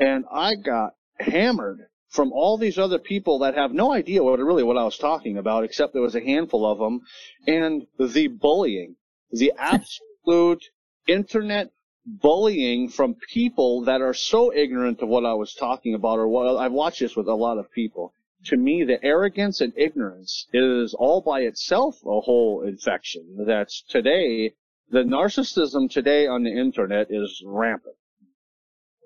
And 0.00 0.24
I 0.32 0.56
got 0.56 0.94
hammered 1.20 1.86
from 2.08 2.32
all 2.32 2.58
these 2.58 2.78
other 2.78 2.98
people 2.98 3.38
that 3.40 3.54
have 3.54 3.72
no 3.72 3.92
idea 3.92 4.24
what 4.24 4.40
really 4.40 4.64
what 4.64 4.76
I 4.76 4.82
was 4.82 4.98
talking 4.98 5.38
about, 5.38 5.62
except 5.62 5.92
there 5.92 6.02
was 6.02 6.16
a 6.16 6.24
handful 6.24 6.66
of 6.66 6.78
them, 6.78 7.02
and 7.46 7.86
the 7.96 8.26
bullying, 8.26 8.96
the 9.30 9.52
absolute 9.56 10.64
internet 11.06 11.70
bullying 12.04 12.88
from 12.88 13.14
people 13.32 13.82
that 13.82 14.00
are 14.00 14.14
so 14.14 14.52
ignorant 14.52 15.00
of 15.00 15.08
what 15.08 15.24
I 15.24 15.34
was 15.34 15.54
talking 15.54 15.94
about 15.94 16.18
or 16.18 16.26
what 16.26 16.56
I've 16.56 16.72
watched 16.72 16.98
this 16.98 17.14
with 17.14 17.28
a 17.28 17.34
lot 17.34 17.58
of 17.58 17.70
people. 17.70 18.12
To 18.46 18.56
me, 18.56 18.84
the 18.84 19.02
arrogance 19.04 19.60
and 19.60 19.72
ignorance 19.76 20.46
is 20.52 20.94
all 20.94 21.20
by 21.20 21.40
itself 21.40 21.96
a 22.06 22.20
whole 22.20 22.62
infection 22.66 23.44
that's 23.46 23.82
today, 23.82 24.54
the 24.90 25.00
narcissism 25.00 25.90
today 25.90 26.26
on 26.26 26.42
the 26.42 26.50
internet 26.50 27.08
is 27.10 27.42
rampant. 27.44 27.96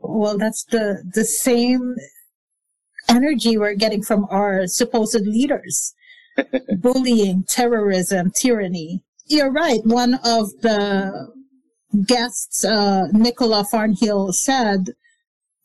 Well, 0.00 0.38
that's 0.38 0.64
the, 0.64 1.02
the 1.14 1.24
same 1.24 1.96
energy 3.08 3.58
we're 3.58 3.74
getting 3.74 4.02
from 4.02 4.26
our 4.30 4.66
supposed 4.66 5.26
leaders. 5.26 5.94
Bullying, 6.78 7.44
terrorism, 7.44 8.30
tyranny. 8.30 9.02
You're 9.26 9.52
right. 9.52 9.80
One 9.84 10.14
of 10.24 10.50
the 10.60 11.32
guests, 12.06 12.64
uh, 12.64 13.08
Nicola 13.12 13.64
Farnhill 13.64 14.32
said, 14.32 14.90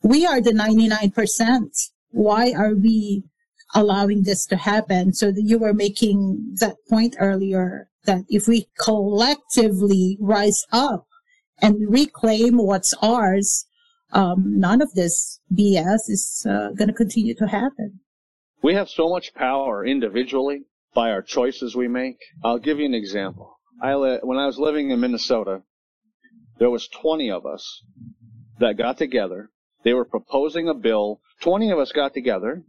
we 0.02 0.26
are 0.26 0.40
the 0.40 0.52
99%. 0.52 1.90
Why 2.10 2.52
are 2.52 2.74
we 2.74 3.24
allowing 3.74 4.22
this 4.22 4.46
to 4.46 4.56
happen? 4.56 5.12
So 5.12 5.32
you 5.34 5.58
were 5.58 5.74
making 5.74 6.56
that 6.60 6.76
point 6.88 7.16
earlier 7.18 7.88
that 8.04 8.24
if 8.28 8.48
we 8.48 8.68
collectively 8.78 10.16
rise 10.20 10.64
up 10.72 11.06
and 11.60 11.90
reclaim 11.90 12.56
what's 12.56 12.94
ours, 13.02 13.66
um, 14.12 14.58
none 14.58 14.82
of 14.82 14.92
this 14.94 15.40
BS 15.52 16.08
is 16.08 16.46
uh, 16.48 16.70
going 16.70 16.88
to 16.88 16.94
continue 16.94 17.34
to 17.34 17.46
happen. 17.46 18.00
We 18.62 18.74
have 18.74 18.88
so 18.88 19.08
much 19.08 19.34
power 19.34 19.86
individually 19.86 20.62
by 20.94 21.10
our 21.10 21.22
choices 21.22 21.76
we 21.76 21.88
make. 21.88 22.18
I'll 22.42 22.58
give 22.58 22.78
you 22.78 22.86
an 22.86 22.94
example. 22.94 23.58
I 23.82 23.94
li- 23.94 24.18
when 24.22 24.38
I 24.38 24.46
was 24.46 24.58
living 24.58 24.90
in 24.90 25.00
Minnesota, 25.00 25.62
there 26.58 26.70
was 26.70 26.88
20 26.88 27.30
of 27.30 27.46
us 27.46 27.82
that 28.58 28.76
got 28.76 28.98
together. 28.98 29.50
They 29.82 29.94
were 29.94 30.04
proposing 30.04 30.68
a 30.68 30.74
bill. 30.74 31.20
20 31.40 31.70
of 31.70 31.78
us 31.78 31.92
got 31.92 32.12
together 32.12 32.64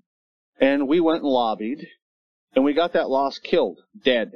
and 0.62 0.88
we 0.88 1.00
went 1.00 1.24
and 1.24 1.32
lobbied 1.32 1.88
and 2.56 2.64
we 2.64 2.74
got 2.74 2.94
that 2.94 3.10
law 3.10 3.30
killed, 3.44 3.80
dead. 4.06 4.32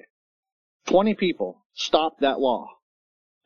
20 0.88 1.14
people 1.16 1.64
stopped 1.74 2.22
that 2.22 2.40
law 2.40 2.70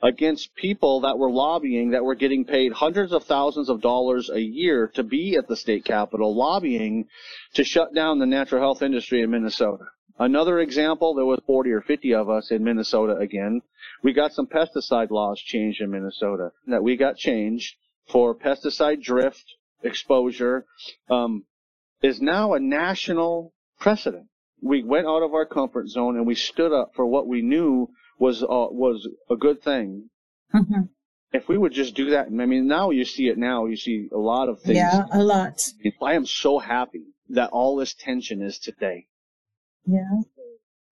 against 0.01 0.55
people 0.55 1.01
that 1.01 1.17
were 1.17 1.29
lobbying 1.29 1.91
that 1.91 2.03
were 2.03 2.15
getting 2.15 2.45
paid 2.45 2.71
hundreds 2.71 3.11
of 3.11 3.23
thousands 3.25 3.69
of 3.69 3.81
dollars 3.81 4.29
a 4.29 4.39
year 4.39 4.89
to 4.95 5.03
be 5.03 5.35
at 5.35 5.47
the 5.47 5.55
state 5.55 5.83
capitol 5.83 6.33
lobbying 6.33 7.05
to 7.53 7.63
shut 7.63 7.93
down 7.93 8.19
the 8.19 8.25
natural 8.25 8.61
health 8.61 8.81
industry 8.81 9.21
in 9.21 9.31
Minnesota. 9.31 9.85
Another 10.17 10.59
example, 10.59 11.13
there 11.13 11.25
was 11.25 11.41
40 11.45 11.71
or 11.71 11.81
50 11.81 12.13
of 12.13 12.29
us 12.29 12.51
in 12.51 12.63
Minnesota 12.63 13.15
again. 13.17 13.61
We 14.03 14.13
got 14.13 14.33
some 14.33 14.47
pesticide 14.47 15.11
laws 15.11 15.39
changed 15.39 15.81
in 15.81 15.91
Minnesota 15.91 16.51
that 16.67 16.83
we 16.83 16.95
got 16.95 17.17
changed 17.17 17.75
for 18.09 18.35
pesticide 18.35 19.01
drift 19.01 19.43
exposure 19.83 20.65
um, 21.09 21.45
is 22.01 22.21
now 22.21 22.53
a 22.53 22.59
national 22.59 23.53
precedent. 23.79 24.27
We 24.61 24.83
went 24.83 25.07
out 25.07 25.23
of 25.23 25.33
our 25.33 25.45
comfort 25.45 25.87
zone 25.87 26.17
and 26.17 26.27
we 26.27 26.35
stood 26.35 26.73
up 26.73 26.91
for 26.95 27.05
what 27.05 27.27
we 27.27 27.41
knew 27.41 27.89
was 28.17 28.43
uh, 28.43 28.47
was 28.71 29.07
a 29.29 29.35
good 29.35 29.61
thing. 29.61 30.09
Mm-hmm. 30.53 30.81
If 31.31 31.47
we 31.47 31.57
would 31.57 31.73
just 31.73 31.95
do 31.95 32.09
that, 32.09 32.27
I 32.27 32.29
mean, 32.29 32.67
now 32.67 32.89
you 32.89 33.05
see 33.05 33.27
it. 33.27 33.37
Now 33.37 33.65
you 33.65 33.77
see 33.77 34.09
a 34.11 34.17
lot 34.17 34.49
of 34.49 34.61
things. 34.61 34.77
Yeah, 34.77 35.05
a 35.11 35.23
lot. 35.23 35.61
I 36.01 36.13
am 36.15 36.25
so 36.25 36.57
happy 36.57 37.03
that 37.29 37.51
all 37.51 37.75
this 37.75 37.93
tension 37.93 38.41
is 38.41 38.57
today. 38.57 39.05
Yeah. 39.85 40.21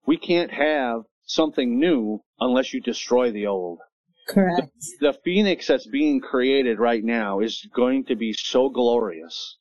We 0.06 0.18
can't 0.18 0.52
have 0.52 1.02
something 1.26 1.80
new 1.80 2.22
unless 2.40 2.74
you 2.74 2.82
destroy 2.82 3.32
the 3.32 3.48
old. 3.48 3.80
Correct. 4.28 4.70
The, 5.00 5.12
the 5.12 5.20
phoenix 5.24 5.68
that's 5.68 5.88
being 5.88 6.22
created 6.22 6.80
right 6.80 7.04
now 7.04 7.40
is 7.40 7.68
going 7.74 8.06
to 8.06 8.16
be 8.16 8.34
so 8.34 8.70
glorious. 8.70 9.58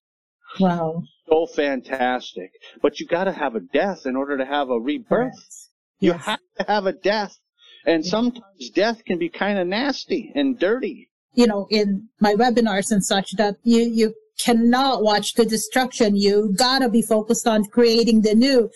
Wow. 0.60 1.02
So 1.28 1.46
fantastic. 1.46 2.52
But 2.82 3.00
you 3.00 3.06
gotta 3.06 3.32
have 3.32 3.54
a 3.54 3.60
death 3.60 4.06
in 4.06 4.16
order 4.16 4.36
to 4.36 4.44
have 4.44 4.70
a 4.70 4.78
rebirth. 4.78 5.08
Correct. 5.08 5.38
You 5.98 6.12
yes. 6.12 6.24
have 6.24 6.40
to 6.58 6.64
have 6.68 6.86
a 6.86 6.92
death 6.92 7.38
and 7.86 8.04
sometimes 8.04 8.70
death 8.74 9.04
can 9.04 9.18
be 9.18 9.28
kind 9.28 9.58
of 9.58 9.66
nasty 9.66 10.32
and 10.34 10.58
dirty. 10.58 11.08
You 11.34 11.46
know, 11.46 11.66
in 11.70 12.08
my 12.20 12.34
webinars 12.34 12.90
and 12.90 13.04
such 13.04 13.32
that 13.36 13.56
you, 13.62 13.82
you 13.82 14.14
cannot 14.38 15.02
watch 15.02 15.34
the 15.34 15.44
destruction. 15.44 16.16
You 16.16 16.52
gotta 16.58 16.88
be 16.88 17.00
focused 17.00 17.46
on 17.46 17.64
creating 17.64 18.22
the 18.22 18.34
new. 18.34 18.70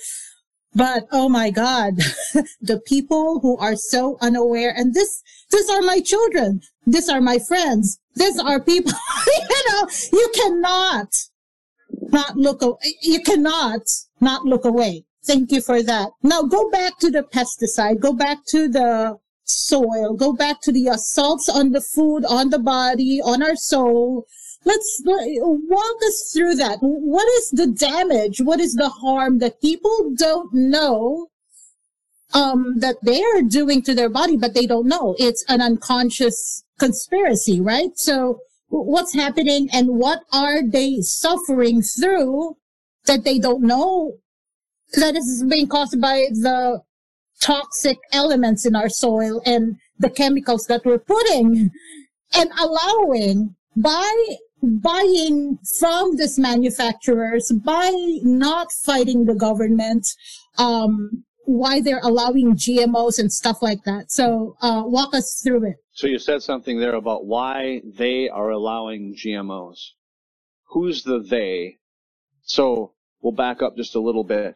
But 0.72 1.08
oh 1.10 1.28
my 1.28 1.50
God, 1.50 1.96
the 2.60 2.80
people 2.86 3.40
who 3.40 3.58
are 3.58 3.74
so 3.74 4.16
unaware 4.20 4.72
and 4.76 4.94
this, 4.94 5.22
these 5.50 5.68
are 5.68 5.82
my 5.82 6.00
children. 6.00 6.60
These 6.86 7.08
are 7.08 7.20
my 7.20 7.40
friends. 7.40 7.98
These 8.14 8.38
are 8.38 8.60
people, 8.60 8.92
you 9.26 9.64
know, 9.68 9.88
you 10.12 10.30
cannot 10.34 11.08
not 12.12 12.36
look, 12.36 12.62
you 13.02 13.20
cannot 13.20 13.82
not 14.20 14.44
look 14.44 14.64
away. 14.64 15.04
Thank 15.24 15.52
you 15.52 15.60
for 15.60 15.82
that. 15.82 16.10
Now 16.22 16.42
go 16.42 16.70
back 16.70 16.98
to 17.00 17.10
the 17.10 17.22
pesticide, 17.22 18.00
go 18.00 18.12
back 18.12 18.38
to 18.48 18.68
the 18.68 19.18
soil, 19.44 20.14
go 20.14 20.32
back 20.32 20.60
to 20.62 20.72
the 20.72 20.88
assaults 20.88 21.48
on 21.48 21.72
the 21.72 21.80
food, 21.80 22.24
on 22.24 22.50
the 22.50 22.58
body, 22.58 23.20
on 23.20 23.42
our 23.42 23.56
soul. 23.56 24.26
Let's 24.64 25.02
walk 25.04 25.96
us 26.06 26.30
through 26.32 26.56
that. 26.56 26.78
What 26.80 27.26
is 27.38 27.50
the 27.50 27.66
damage? 27.66 28.40
What 28.40 28.60
is 28.60 28.74
the 28.74 28.88
harm 28.88 29.38
that 29.38 29.60
people 29.60 30.12
don't 30.16 30.52
know 30.52 31.28
um, 32.34 32.78
that 32.78 32.96
they 33.02 33.22
are 33.22 33.42
doing 33.42 33.82
to 33.82 33.94
their 33.94 34.10
body, 34.10 34.36
but 34.36 34.54
they 34.54 34.66
don't 34.66 34.86
know? 34.86 35.16
It's 35.18 35.44
an 35.48 35.62
unconscious 35.62 36.64
conspiracy, 36.78 37.60
right? 37.60 37.96
So 37.96 38.40
what's 38.70 39.14
happening 39.14 39.68
and 39.72 39.88
what 39.88 40.22
are 40.32 40.66
they 40.66 41.00
suffering 41.00 41.82
through 41.82 42.56
that 43.06 43.24
they 43.24 43.38
don't 43.38 43.62
know? 43.62 44.14
That 44.94 45.16
is 45.16 45.44
being 45.48 45.68
caused 45.68 46.00
by 46.00 46.26
the 46.30 46.80
toxic 47.40 47.98
elements 48.12 48.66
in 48.66 48.74
our 48.74 48.88
soil 48.88 49.42
and 49.46 49.76
the 49.98 50.10
chemicals 50.10 50.66
that 50.66 50.84
we're 50.84 50.98
putting 50.98 51.70
and 52.34 52.50
allowing 52.58 53.54
by 53.76 54.12
buying 54.62 55.58
from 55.78 56.16
these 56.16 56.38
manufacturers, 56.38 57.50
by 57.64 57.90
not 58.22 58.70
fighting 58.72 59.24
the 59.24 59.34
government, 59.34 60.06
um, 60.58 61.24
why 61.58 61.80
they're 61.80 62.00
allowing 62.02 62.54
GMOs 62.54 63.18
and 63.18 63.32
stuff 63.32 63.62
like 63.62 63.84
that. 63.84 64.10
So, 64.10 64.56
uh, 64.60 64.82
walk 64.86 65.14
us 65.14 65.40
through 65.42 65.68
it. 65.68 65.76
So 65.92 66.06
you 66.06 66.18
said 66.18 66.42
something 66.42 66.80
there 66.80 66.94
about 66.94 67.26
why 67.26 67.82
they 67.84 68.28
are 68.28 68.50
allowing 68.50 69.14
GMOs. 69.14 69.90
Who's 70.68 71.02
the 71.02 71.18
they? 71.18 71.78
So 72.42 72.94
we'll 73.20 73.32
back 73.32 73.62
up 73.62 73.76
just 73.76 73.94
a 73.94 74.00
little 74.00 74.24
bit. 74.24 74.54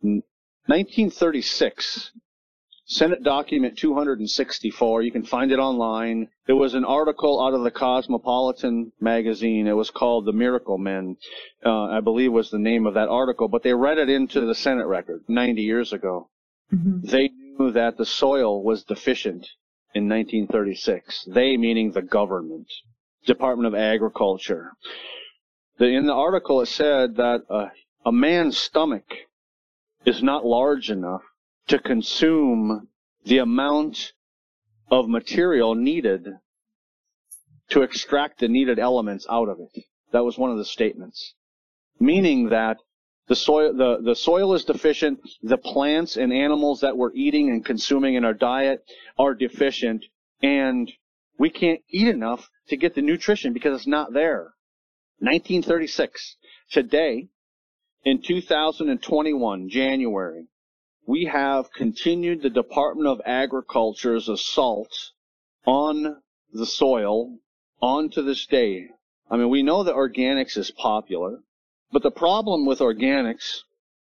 1936, 0.00 2.12
Senate 2.90 3.22
document 3.22 3.76
264. 3.76 5.02
You 5.02 5.12
can 5.12 5.22
find 5.22 5.52
it 5.52 5.58
online. 5.58 6.26
It 6.46 6.54
was 6.54 6.72
an 6.72 6.86
article 6.86 7.38
out 7.44 7.52
of 7.52 7.62
the 7.62 7.70
Cosmopolitan 7.70 8.92
magazine. 8.98 9.66
It 9.66 9.76
was 9.76 9.90
called 9.90 10.24
"The 10.24 10.32
Miracle 10.32 10.78
Men," 10.78 11.18
uh, 11.66 11.84
I 11.84 12.00
believe 12.00 12.32
was 12.32 12.50
the 12.50 12.58
name 12.58 12.86
of 12.86 12.94
that 12.94 13.10
article. 13.10 13.46
But 13.46 13.62
they 13.62 13.74
read 13.74 13.98
it 13.98 14.08
into 14.08 14.40
the 14.40 14.54
Senate 14.54 14.86
record 14.86 15.22
90 15.28 15.60
years 15.60 15.92
ago. 15.92 16.30
Mm-hmm. 16.72 17.06
They 17.06 17.28
knew 17.28 17.72
that 17.72 17.98
the 17.98 18.06
soil 18.06 18.62
was 18.62 18.84
deficient 18.84 19.46
in 19.94 20.08
1936. 20.08 21.24
They 21.26 21.58
meaning 21.58 21.90
the 21.90 22.00
government, 22.00 22.72
Department 23.26 23.66
of 23.66 23.78
Agriculture. 23.78 24.72
The, 25.76 25.88
in 25.88 26.06
the 26.06 26.14
article, 26.14 26.62
it 26.62 26.68
said 26.68 27.16
that 27.16 27.42
uh, 27.50 27.66
a 28.06 28.12
man's 28.12 28.56
stomach 28.56 29.04
is 30.06 30.22
not 30.22 30.46
large 30.46 30.90
enough 30.90 31.22
to 31.68 31.78
consume 31.78 32.88
the 33.24 33.38
amount 33.38 34.12
of 34.90 35.08
material 35.08 35.74
needed 35.74 36.26
to 37.70 37.82
extract 37.82 38.40
the 38.40 38.48
needed 38.48 38.78
elements 38.78 39.26
out 39.30 39.48
of 39.48 39.58
it. 39.60 39.84
That 40.12 40.24
was 40.24 40.38
one 40.38 40.50
of 40.50 40.56
the 40.56 40.64
statements. 40.64 41.34
Meaning 42.00 42.48
that 42.48 42.78
the 43.26 43.36
soil, 43.36 43.74
the, 43.74 43.98
the 44.02 44.16
soil 44.16 44.54
is 44.54 44.64
deficient, 44.64 45.20
the 45.42 45.58
plants 45.58 46.16
and 46.16 46.32
animals 46.32 46.80
that 46.80 46.96
we're 46.96 47.12
eating 47.12 47.50
and 47.50 47.64
consuming 47.64 48.14
in 48.14 48.24
our 48.24 48.32
diet 48.32 48.82
are 49.18 49.34
deficient, 49.34 50.06
and 50.42 50.90
we 51.38 51.50
can't 51.50 51.82
eat 51.90 52.08
enough 52.08 52.48
to 52.68 52.76
get 52.76 52.94
the 52.94 53.02
nutrition 53.02 53.52
because 53.52 53.76
it's 53.76 53.86
not 53.86 54.14
there. 54.14 54.54
1936. 55.18 56.36
Today, 56.70 57.28
in 58.04 58.22
2021, 58.22 59.68
January, 59.68 60.46
we 61.08 61.24
have 61.24 61.72
continued 61.72 62.42
the 62.42 62.50
Department 62.50 63.08
of 63.08 63.22
Agriculture's 63.24 64.28
assault 64.28 64.92
on 65.64 66.18
the 66.52 66.66
soil 66.66 67.38
on 67.80 68.10
to 68.10 68.20
this 68.20 68.44
day. 68.44 68.88
I 69.30 69.38
mean, 69.38 69.48
we 69.48 69.62
know 69.62 69.84
that 69.84 69.94
organics 69.94 70.58
is 70.58 70.70
popular, 70.70 71.38
but 71.90 72.02
the 72.02 72.10
problem 72.10 72.66
with 72.66 72.80
organics, 72.80 73.60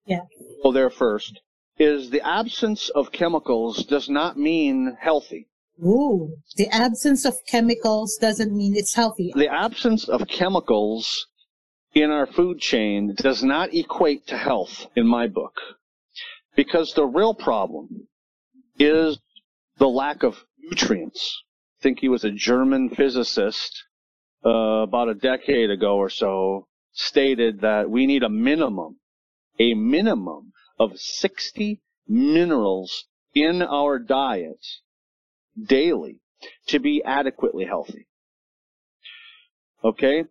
yeah. 0.05 0.19
go 0.61 0.71
there 0.71 0.91
first, 0.91 1.41
is 1.79 2.11
the 2.11 2.21
absence 2.21 2.89
of 2.89 3.11
chemicals 3.11 3.85
does 3.85 4.07
not 4.07 4.37
mean 4.37 4.95
healthy. 5.01 5.47
Ooh, 5.83 6.35
the 6.57 6.67
absence 6.67 7.25
of 7.25 7.33
chemicals 7.47 8.17
doesn't 8.21 8.55
mean 8.55 8.75
it's 8.75 8.93
healthy. 8.93 9.33
The 9.35 9.51
absence 9.51 10.07
of 10.07 10.27
chemicals 10.27 11.25
in 11.95 12.11
our 12.11 12.27
food 12.27 12.59
chain 12.59 13.15
does 13.17 13.43
not 13.43 13.73
equate 13.73 14.27
to 14.27 14.37
health 14.37 14.85
in 14.95 15.07
my 15.07 15.25
book. 15.25 15.55
Because 16.55 16.93
the 16.93 17.05
real 17.05 17.33
problem 17.33 18.07
is 18.77 19.19
the 19.77 19.87
lack 19.87 20.23
of 20.23 20.35
nutrients. 20.59 21.43
I 21.79 21.83
think 21.83 21.99
he 21.99 22.09
was 22.09 22.23
a 22.23 22.31
German 22.31 22.89
physicist 22.89 23.83
uh, 24.45 24.49
about 24.49 25.09
a 25.09 25.15
decade 25.15 25.69
ago 25.69 25.97
or 25.97 26.09
so 26.09 26.67
stated 26.93 27.61
that 27.61 27.89
we 27.89 28.05
need 28.05 28.23
a 28.23 28.29
minimum, 28.29 28.97
a 29.59 29.73
minimum 29.73 30.53
of 30.79 30.99
60 30.99 31.81
minerals 32.07 33.05
in 33.33 33.61
our 33.61 33.97
diet 33.97 34.65
daily 35.61 36.19
to 36.67 36.79
be 36.79 37.01
adequately 37.03 37.65
healthy. 37.65 38.07
Okay? 39.83 40.25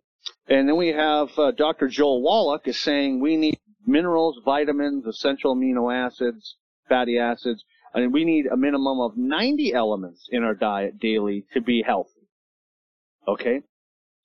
And 0.47 0.67
then 0.67 0.77
we 0.77 0.89
have 0.89 1.29
uh, 1.37 1.51
Dr. 1.51 1.87
Joel 1.87 2.21
Wallach 2.21 2.67
is 2.67 2.79
saying 2.79 3.19
we 3.19 3.37
need 3.37 3.59
minerals, 3.85 4.39
vitamins, 4.43 5.05
essential 5.05 5.55
amino 5.55 5.93
acids, 5.93 6.55
fatty 6.87 7.17
acids, 7.17 7.63
and 7.93 8.11
we 8.11 8.25
need 8.25 8.45
a 8.47 8.57
minimum 8.57 8.99
of 8.99 9.17
90 9.17 9.73
elements 9.73 10.27
in 10.31 10.43
our 10.43 10.55
diet 10.55 10.99
daily 10.99 11.45
to 11.53 11.61
be 11.61 11.83
healthy. 11.85 12.27
Okay? 13.27 13.61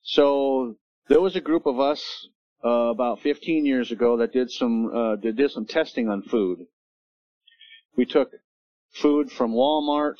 So 0.02 0.76
there 1.08 1.20
was 1.20 1.36
a 1.36 1.40
group 1.40 1.66
of 1.66 1.78
us 1.78 2.28
uh, 2.64 2.68
about 2.68 3.20
15 3.20 3.66
years 3.66 3.92
ago 3.92 4.16
that 4.16 4.32
did 4.32 4.50
some 4.50 4.90
uh, 4.92 5.16
did 5.16 5.38
some 5.50 5.66
testing 5.66 6.08
on 6.08 6.22
food. 6.22 6.66
We 7.96 8.04
took 8.04 8.30
food 8.90 9.30
from 9.30 9.52
Walmart. 9.52 10.16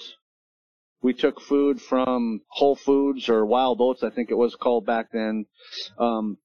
We 1.01 1.15
took 1.15 1.41
food 1.41 1.81
from 1.81 2.43
Whole 2.49 2.75
Foods 2.75 3.29
or 3.29 3.47
Wild 3.47 3.81
Oats, 3.81 4.03
I 4.03 4.11
think 4.11 4.31
it 4.31 4.37
was 4.37 4.57
called 4.57 4.85
back 4.85 5.13
then, 5.13 5.47
um, 5.97 6.39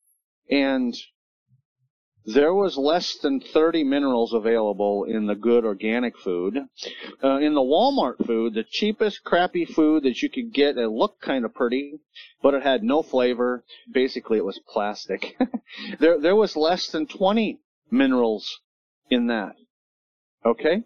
and 0.49 0.93
there 2.25 2.53
was 2.53 2.77
less 2.77 3.17
than 3.17 3.39
30 3.39 3.83
minerals 3.83 4.33
available 4.33 5.03
in 5.03 5.25
the 5.25 5.35
good 5.35 5.65
organic 5.65 6.17
food. 6.17 6.57
Uh, 7.23 7.37
in 7.37 7.53
the 7.53 7.61
Walmart 7.61 8.25
food, 8.25 8.53
the 8.53 8.63
cheapest 8.63 9.23
crappy 9.23 9.65
food 9.65 10.03
that 10.03 10.21
you 10.21 10.29
could 10.29 10.53
get, 10.53 10.77
it 10.77 10.89
looked 10.89 11.21
kind 11.21 11.43
of 11.43 11.53
pretty, 11.53 11.99
but 12.41 12.53
it 12.53 12.63
had 12.63 12.83
no 12.83 13.01
flavor. 13.01 13.63
Basically, 13.91 14.37
it 14.37 14.45
was 14.45 14.59
plastic. 14.67 15.37
there, 15.99 16.19
there 16.19 16.35
was 16.35 16.55
less 16.55 16.87
than 16.87 17.07
20 17.07 17.59
minerals 17.91 18.59
in 19.09 19.27
that. 19.27 19.55
Okay? 20.45 20.83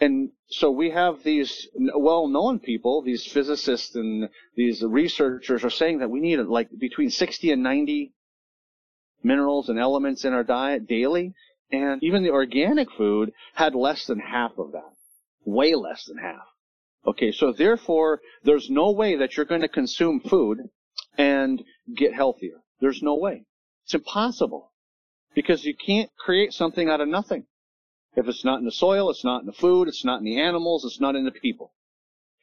And 0.00 0.30
so 0.48 0.70
we 0.70 0.90
have 0.90 1.22
these 1.22 1.68
well-known 1.74 2.58
people, 2.60 3.02
these 3.02 3.26
physicists 3.26 3.94
and 3.94 4.28
these 4.56 4.82
researchers 4.82 5.64
are 5.64 5.70
saying 5.70 5.98
that 5.98 6.10
we 6.10 6.20
need 6.20 6.38
like 6.40 6.68
between 6.78 7.10
60 7.10 7.52
and 7.52 7.62
90 7.62 8.12
minerals 9.24 9.68
and 9.68 9.78
elements 9.78 10.24
in 10.24 10.32
our 10.32 10.44
diet 10.44 10.86
daily. 10.86 11.34
And 11.72 12.02
even 12.02 12.22
the 12.22 12.30
organic 12.30 12.90
food 12.92 13.32
had 13.54 13.74
less 13.74 14.06
than 14.06 14.20
half 14.20 14.58
of 14.58 14.72
that. 14.72 14.92
Way 15.44 15.74
less 15.74 16.04
than 16.04 16.18
half. 16.18 16.46
Okay, 17.06 17.32
so 17.32 17.52
therefore, 17.52 18.20
there's 18.44 18.70
no 18.70 18.90
way 18.90 19.16
that 19.16 19.36
you're 19.36 19.46
going 19.46 19.60
to 19.60 19.68
consume 19.68 20.20
food 20.20 20.58
and 21.18 21.62
get 21.94 22.14
healthier. 22.14 22.62
There's 22.80 23.02
no 23.02 23.14
way. 23.14 23.44
It's 23.84 23.94
impossible. 23.94 24.72
Because 25.34 25.64
you 25.64 25.74
can't 25.74 26.10
create 26.16 26.52
something 26.52 26.88
out 26.88 27.00
of 27.00 27.08
nothing. 27.08 27.46
If 28.16 28.28
it's 28.28 28.44
not 28.44 28.60
in 28.60 28.64
the 28.64 28.72
soil, 28.72 29.10
it's 29.10 29.24
not 29.24 29.40
in 29.40 29.46
the 29.46 29.52
food, 29.52 29.88
it's 29.88 30.04
not 30.04 30.18
in 30.18 30.24
the 30.24 30.40
animals, 30.40 30.84
it's 30.84 31.00
not 31.00 31.16
in 31.16 31.24
the 31.24 31.32
people. 31.32 31.72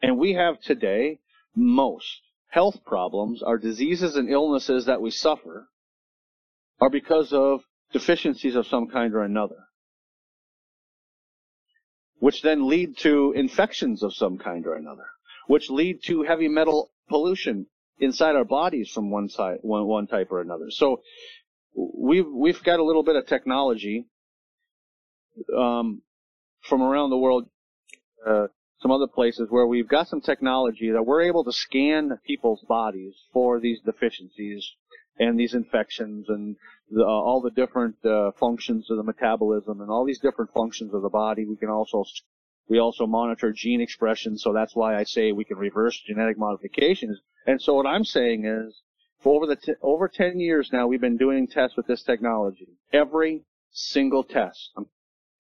And 0.01 0.17
we 0.17 0.33
have 0.33 0.59
today 0.59 1.19
most 1.55 2.21
health 2.49 2.83
problems 2.85 3.41
are 3.41 3.57
diseases 3.57 4.15
and 4.15 4.29
illnesses 4.29 4.85
that 4.85 5.01
we 5.01 5.09
suffer 5.09 5.69
are 6.81 6.89
because 6.89 7.31
of 7.31 7.61
deficiencies 7.93 8.55
of 8.55 8.65
some 8.65 8.87
kind 8.87 9.13
or 9.13 9.23
another, 9.23 9.67
which 12.19 12.41
then 12.41 12.67
lead 12.67 12.97
to 12.97 13.31
infections 13.35 14.01
of 14.01 14.13
some 14.13 14.39
kind 14.39 14.65
or 14.65 14.75
another, 14.75 15.05
which 15.47 15.69
lead 15.69 15.99
to 16.03 16.23
heavy 16.23 16.47
metal 16.47 16.91
pollution 17.07 17.67
inside 17.99 18.35
our 18.35 18.43
bodies 18.43 18.89
from 18.91 19.11
one 19.11 19.29
side, 19.29 19.59
one, 19.61 19.85
one 19.85 20.07
type 20.07 20.31
or 20.31 20.41
another. 20.41 20.65
So 20.69 21.01
we've 21.75 22.25
we've 22.27 22.61
got 22.63 22.79
a 22.79 22.83
little 22.83 23.03
bit 23.03 23.15
of 23.15 23.27
technology 23.27 24.07
um, 25.55 26.01
from 26.61 26.81
around 26.81 27.11
the 27.11 27.17
world, 27.17 27.47
uh, 28.27 28.47
some 28.81 28.91
other 28.91 29.07
places 29.07 29.47
where 29.51 29.67
we've 29.67 29.87
got 29.87 30.07
some 30.07 30.21
technology 30.21 30.91
that 30.91 31.03
we're 31.03 31.21
able 31.21 31.43
to 31.43 31.53
scan 31.53 32.17
people's 32.25 32.65
bodies 32.67 33.13
for 33.31 33.59
these 33.59 33.79
deficiencies 33.85 34.67
and 35.17 35.39
these 35.39 35.53
infections 35.53 36.27
and 36.29 36.55
the, 36.89 37.03
uh, 37.03 37.05
all 37.05 37.41
the 37.41 37.51
different 37.51 37.95
uh, 38.05 38.31
functions 38.39 38.89
of 38.89 38.97
the 38.97 39.03
metabolism 39.03 39.81
and 39.81 39.89
all 39.89 40.05
these 40.05 40.19
different 40.19 40.51
functions 40.51 40.93
of 40.93 41.01
the 41.01 41.09
body. 41.09 41.45
We 41.45 41.57
can 41.57 41.69
also 41.69 42.03
we 42.67 42.79
also 42.79 43.05
monitor 43.05 43.51
gene 43.51 43.81
expression, 43.81 44.37
so 44.37 44.53
that's 44.53 44.75
why 44.75 44.95
I 44.95 45.03
say 45.03 45.31
we 45.31 45.43
can 45.43 45.57
reverse 45.57 45.99
genetic 46.07 46.37
modifications. 46.37 47.19
And 47.45 47.61
so 47.61 47.73
what 47.73 47.85
I'm 47.85 48.05
saying 48.05 48.45
is, 48.45 48.81
for 49.19 49.35
over 49.35 49.45
the 49.45 49.55
t- 49.55 49.73
over 49.81 50.07
10 50.07 50.39
years 50.39 50.69
now, 50.71 50.87
we've 50.87 51.01
been 51.01 51.17
doing 51.17 51.47
tests 51.47 51.75
with 51.75 51.87
this 51.87 52.03
technology. 52.03 52.69
Every 52.93 53.43
single 53.71 54.23
test, 54.23 54.71
um, 54.77 54.87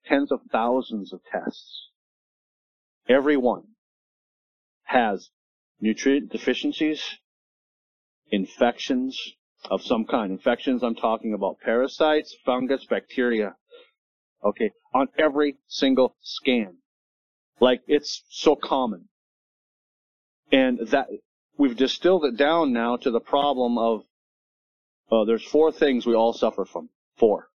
tens 0.05 0.31
of 0.31 0.41
thousands 0.51 1.13
of 1.13 1.21
tests, 1.23 1.89
every 3.07 3.37
one 3.37 3.63
has 4.83 5.29
nutrient 5.79 6.31
deficiencies, 6.31 7.17
infections, 8.29 9.17
of 9.69 9.81
some 9.81 10.05
kind. 10.05 10.31
Infections, 10.31 10.83
I'm 10.83 10.95
talking 10.95 11.33
about 11.33 11.59
parasites, 11.63 12.35
fungus, 12.45 12.85
bacteria. 12.85 13.55
Okay, 14.43 14.71
on 14.93 15.07
every 15.19 15.57
single 15.67 16.15
scan. 16.21 16.77
Like, 17.59 17.81
it's 17.87 18.23
so 18.29 18.55
common. 18.55 19.07
And 20.51 20.79
that, 20.87 21.07
we've 21.57 21.77
distilled 21.77 22.25
it 22.25 22.37
down 22.37 22.73
now 22.73 22.97
to 22.97 23.11
the 23.11 23.19
problem 23.19 23.77
of, 23.77 24.01
uh, 25.11 25.25
there's 25.25 25.45
four 25.45 25.71
things 25.71 26.05
we 26.05 26.15
all 26.15 26.33
suffer 26.33 26.65
from. 26.65 26.89
Four. 27.17 27.49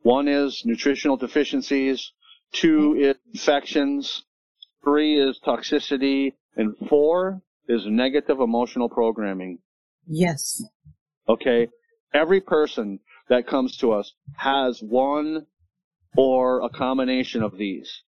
One 0.00 0.28
is 0.28 0.62
nutritional 0.64 1.18
deficiencies. 1.18 2.12
Two 2.52 2.96
is 2.98 3.16
infections. 3.34 4.24
Three 4.82 5.20
is 5.20 5.38
toxicity. 5.44 6.32
And 6.56 6.74
four 6.88 7.42
is 7.68 7.84
negative 7.84 8.40
emotional 8.40 8.88
programming. 8.88 9.58
Yes. 10.08 10.62
Okay. 11.28 11.68
Every 12.14 12.40
person 12.40 13.00
that 13.28 13.46
comes 13.46 13.76
to 13.78 13.92
us 13.92 14.12
has 14.36 14.80
one 14.80 15.46
or 16.16 16.64
a 16.64 16.70
combination 16.70 17.42
of 17.42 17.58
these. 17.58 18.02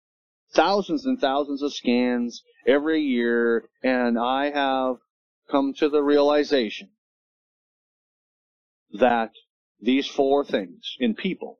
Thousands 0.53 1.05
and 1.05 1.19
thousands 1.19 1.61
of 1.61 1.73
scans 1.73 2.43
every 2.65 3.01
year, 3.01 3.67
and 3.83 4.17
I 4.17 4.51
have 4.51 4.97
come 5.49 5.73
to 5.79 5.89
the 5.89 6.01
realization 6.01 6.89
that 8.99 9.31
these 9.81 10.07
four 10.07 10.45
things 10.45 10.95
in 10.99 11.15
people, 11.15 11.59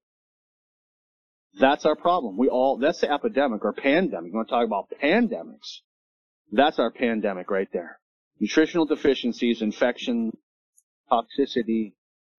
that's 1.59 1.85
our 1.85 1.95
problem. 1.95 2.37
We 2.37 2.47
all, 2.47 2.77
that's 2.77 3.01
the 3.01 3.11
epidemic 3.11 3.65
or 3.65 3.73
pandemic. 3.73 4.31
You 4.31 4.37
want 4.37 4.47
to 4.47 4.53
talk 4.53 4.65
about 4.65 4.89
pandemics? 5.01 5.79
That's 6.51 6.79
our 6.79 6.91
pandemic 6.91 7.49
right 7.49 7.67
there 7.73 7.99
nutritional 8.39 8.85
deficiencies, 8.85 9.61
infection, 9.61 10.35
toxicity, 11.11 11.93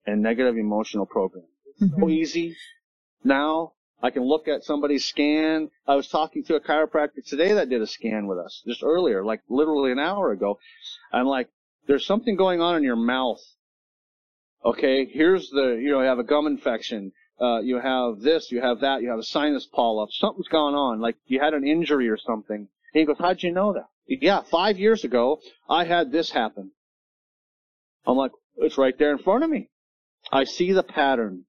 and 0.07 0.23
negative 0.23 0.57
emotional 0.57 1.07
programming. 1.07 1.49
Mm-hmm. 1.81 2.01
So 2.01 2.09
easy. 2.09 2.57
Now 3.25 3.73
I 4.03 4.11
can 4.11 4.23
look 4.23 4.49
at 4.49 4.65
somebody's 4.65 5.05
scan. 5.05 5.71
I 5.87 5.97
was 5.97 6.09
talking 6.09 6.45
to 6.45 6.55
a 6.55 6.61
chiropractor 6.61 7.25
today 7.27 7.53
that 7.55 7.69
did 7.69 7.83
a 7.83 7.87
scan 7.87 8.27
with 8.27 8.39
us 8.39 8.63
just 8.67 8.83
earlier, 8.83 9.25
like 9.25 9.43
literally 9.49 9.93
an 9.93 9.99
hour 9.99 10.31
ago. 10.31 10.59
I'm 11.13 11.27
like, 11.27 11.49
there's 11.87 12.07
something 12.07 12.37
going 12.37 12.61
on 12.61 12.77
in 12.77 12.83
your 12.83 12.97
mouth. 12.97 13.41
Okay, 14.65 15.07
here's 15.07 15.49
the, 15.51 15.79
you 15.81 15.91
know, 15.91 16.01
you 16.01 16.07
have 16.07 16.19
a 16.19 16.25
gum 16.25 16.47
infection. 16.47 17.13
Uh, 17.41 17.61
you 17.61 17.79
have 17.79 18.21
this, 18.21 18.51
you 18.51 18.61
have 18.61 18.81
that, 18.81 19.01
you 19.03 19.11
have 19.11 19.19
a 19.19 19.25
sinus 19.25 19.67
polyp. 19.67 20.11
Something's 20.13 20.49
gone 20.49 20.75
on. 20.75 21.01
Like 21.01 21.17
you 21.27 21.41
had 21.41 21.55
an 21.55 21.67
injury 21.67 22.09
or 22.09 22.19
something. 22.19 22.57
And 22.57 22.69
he 22.93 23.05
goes, 23.05 23.17
how'd 23.19 23.43
you 23.43 23.53
know 23.53 23.73
that? 23.73 23.89
Yeah, 24.09 24.41
five 24.41 24.79
years 24.79 25.05
ago, 25.05 25.41
I 25.69 25.85
had 25.85 26.11
this 26.11 26.31
happen. 26.31 26.73
I'm 28.07 28.17
like, 28.17 28.33
it's 28.57 28.79
right 28.79 28.99
there 28.99 29.13
in 29.13 29.19
front 29.19 29.45
of 29.45 29.51
me. 29.51 29.69
I 30.33 30.45
see 30.45 30.73
the 30.73 30.83
pattern. 30.83 31.45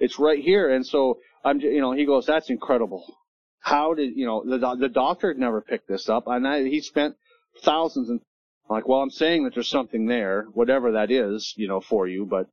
It's 0.00 0.18
right 0.18 0.42
here. 0.42 0.68
And 0.74 0.84
so 0.84 1.20
I'm, 1.44 1.60
you 1.60 1.80
know, 1.80 1.92
he 1.92 2.04
goes, 2.04 2.26
that's 2.26 2.50
incredible. 2.50 3.16
How 3.60 3.94
did, 3.94 4.16
you 4.16 4.26
know, 4.26 4.42
the, 4.44 4.76
the 4.76 4.88
doctor 4.88 5.32
never 5.34 5.60
picked 5.60 5.88
this 5.88 6.08
up 6.08 6.24
and 6.26 6.46
I, 6.46 6.64
he 6.64 6.80
spent 6.80 7.16
thousands 7.62 8.10
and 8.10 8.20
like, 8.68 8.88
well, 8.88 9.00
I'm 9.00 9.10
saying 9.10 9.44
that 9.44 9.54
there's 9.54 9.70
something 9.70 10.06
there, 10.06 10.46
whatever 10.52 10.92
that 10.92 11.10
is, 11.10 11.54
you 11.56 11.68
know, 11.68 11.80
for 11.80 12.08
you, 12.08 12.26
but, 12.26 12.48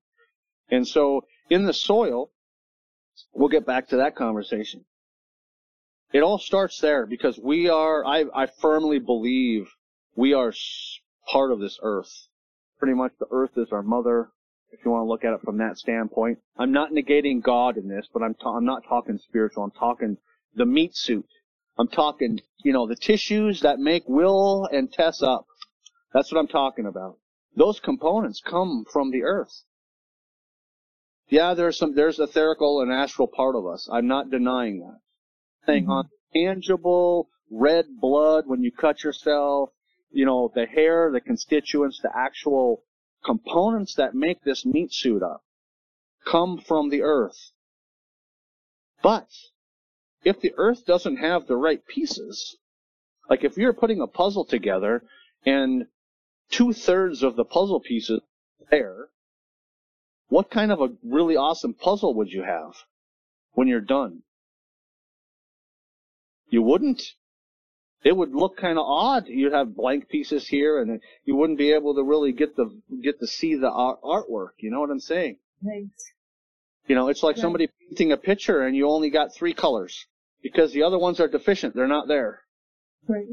and 0.70 0.88
so 0.88 1.26
in 1.50 1.66
the 1.66 1.74
soil, 1.74 2.30
we'll 3.34 3.50
get 3.50 3.66
back 3.66 3.90
to 3.90 3.98
that 3.98 4.16
conversation. 4.16 4.86
It 6.14 6.22
all 6.22 6.38
starts 6.38 6.80
there 6.80 7.08
because 7.08 7.40
we 7.40 7.70
are, 7.70 8.06
I, 8.06 8.26
I 8.36 8.46
firmly 8.46 9.00
believe 9.00 9.68
we 10.16 10.34
are 10.34 10.54
part 11.32 11.52
of 11.52 11.60
this 11.60 11.80
earth. 11.82 12.28
Pretty 12.78 12.94
much 12.94 13.14
the 13.20 13.26
earth 13.32 13.58
is 13.58 13.70
our 13.72 13.82
mother, 13.82 14.30
if 14.72 14.86
you 14.86 14.92
want 14.92 15.06
to 15.06 15.10
look 15.10 15.24
at 15.24 15.34
it 15.34 15.42
from 15.44 15.58
that 15.58 15.80
standpoint. 15.80 16.38
I'm 16.56 16.72
not 16.72 16.92
negating 16.92 17.42
God 17.42 17.78
in 17.78 17.88
this, 17.88 18.08
but 18.14 18.22
I'm, 18.22 18.36
ta- 18.36 18.56
I'm 18.56 18.66
not 18.66 18.84
talking 18.88 19.18
spiritual. 19.18 19.64
I'm 19.64 19.72
talking 19.72 20.18
the 20.54 20.68
meat 20.68 20.96
suit. 20.96 21.26
I'm 21.80 21.88
talking, 21.88 22.40
you 22.64 22.74
know, 22.74 22.86
the 22.86 22.96
tissues 22.96 23.62
that 23.62 23.80
make 23.80 24.04
Wil 24.08 24.70
and 24.72 24.94
Tess 24.94 25.24
up. 25.24 25.48
That's 26.14 26.32
what 26.32 26.38
I'm 26.38 26.48
talking 26.48 26.86
about. 26.86 27.18
Those 27.56 27.80
components 27.80 28.40
come 28.46 28.86
from 28.92 29.10
the 29.10 29.24
earth. 29.24 29.64
Yeah, 31.28 31.56
there's 31.56 31.80
some, 31.80 31.96
there's 31.96 32.20
etherical 32.20 32.84
and 32.84 32.92
astral 32.92 33.28
part 33.28 33.56
of 33.56 33.66
us. 33.66 33.90
I'm 33.92 34.06
not 34.08 34.30
denying 34.30 34.82
that. 34.82 35.00
Thing 35.66 35.84
mm-hmm. 35.84 35.92
on 35.92 36.10
tangible 36.34 37.30
red 37.50 37.86
blood 38.00 38.46
when 38.48 38.64
you 38.64 38.72
cut 38.72 39.04
yourself, 39.04 39.70
you 40.12 40.26
know, 40.26 40.52
the 40.54 40.66
hair, 40.66 41.12
the 41.12 41.22
constituents, 41.22 42.00
the 42.02 42.12
actual 42.16 42.84
components 43.24 43.96
that 43.96 44.16
make 44.16 44.44
this 44.44 44.66
meat 44.66 44.94
suit 44.94 45.24
up 45.24 45.44
come 46.26 46.58
from 46.58 46.90
the 46.90 47.02
earth. 47.02 47.52
But 49.02 49.28
if 50.24 50.40
the 50.40 50.54
earth 50.56 50.86
doesn't 50.86 51.18
have 51.18 51.48
the 51.48 51.58
right 51.58 51.86
pieces, 51.86 52.58
like 53.30 53.44
if 53.44 53.58
you're 53.58 53.74
putting 53.74 54.02
a 54.02 54.08
puzzle 54.08 54.46
together 54.46 55.04
and 55.46 55.88
two 56.50 56.74
thirds 56.74 57.24
of 57.24 57.36
the 57.36 57.46
puzzle 57.46 57.80
pieces 57.80 58.22
there, 58.70 59.10
what 60.30 60.50
kind 60.50 60.72
of 60.72 60.82
a 60.82 60.94
really 61.04 61.36
awesome 61.36 61.74
puzzle 61.74 62.14
would 62.16 62.30
you 62.30 62.44
have 62.44 62.74
when 63.52 63.68
you're 63.68 63.82
done? 63.82 64.24
You 66.54 66.62
wouldn't. 66.62 67.02
It 68.04 68.16
would 68.16 68.36
look 68.36 68.58
kind 68.58 68.78
of 68.78 68.86
odd. 68.86 69.26
You'd 69.28 69.54
have 69.54 69.76
blank 69.76 70.08
pieces 70.08 70.48
here, 70.48 70.80
and 70.80 71.02
you 71.26 71.36
wouldn't 71.36 71.58
be 71.58 71.72
able 71.72 71.96
to 71.96 72.04
really 72.04 72.32
get 72.32 72.56
the 72.56 72.80
get 73.02 73.20
to 73.22 73.26
see 73.26 73.56
the 73.56 73.72
art, 73.72 74.00
artwork. 74.04 74.52
You 74.60 74.70
know 74.70 74.80
what 74.80 74.92
I'm 74.92 75.00
saying? 75.00 75.40
Right. 75.64 75.88
You 76.86 76.94
know, 76.94 77.08
it's 77.08 77.24
like 77.24 77.38
right. 77.38 77.42
somebody 77.42 77.70
painting 77.80 78.12
a 78.12 78.18
picture, 78.18 78.62
and 78.62 78.76
you 78.76 78.88
only 78.88 79.10
got 79.10 79.34
three 79.34 79.56
colors 79.56 80.06
because 80.44 80.74
the 80.74 80.84
other 80.84 81.00
ones 81.00 81.20
are 81.20 81.28
deficient. 81.28 81.74
They're 81.74 81.88
not 81.88 82.08
there. 82.08 82.42
Right. 83.08 83.26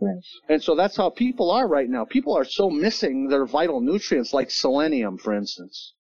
Right. 0.00 0.22
And 0.48 0.62
so 0.62 0.76
that's 0.76 0.96
how 0.96 1.10
people 1.10 1.50
are 1.50 1.66
right 1.66 1.90
now. 1.90 2.04
People 2.04 2.36
are 2.36 2.44
so 2.44 2.70
missing 2.70 3.26
their 3.26 3.44
vital 3.44 3.80
nutrients, 3.80 4.32
like 4.32 4.52
selenium, 4.52 5.18
for 5.18 5.34
instance. 5.34 5.94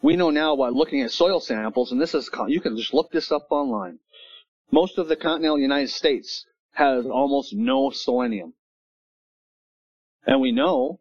We 0.00 0.14
know 0.14 0.30
now 0.30 0.54
by 0.54 0.68
looking 0.68 1.00
at 1.00 1.10
soil 1.10 1.40
samples, 1.40 1.90
and 1.90 2.00
this 2.00 2.14
is, 2.14 2.30
you 2.46 2.60
can 2.60 2.76
just 2.76 2.94
look 2.94 3.10
this 3.10 3.32
up 3.32 3.48
online. 3.50 3.98
Most 4.70 4.98
of 4.98 5.08
the 5.08 5.16
continental 5.16 5.58
United 5.58 5.90
States 5.90 6.46
has 6.72 7.06
almost 7.06 7.54
no 7.54 7.90
selenium. 7.90 8.54
And 10.26 10.40
we 10.40 10.52
know 10.52 11.00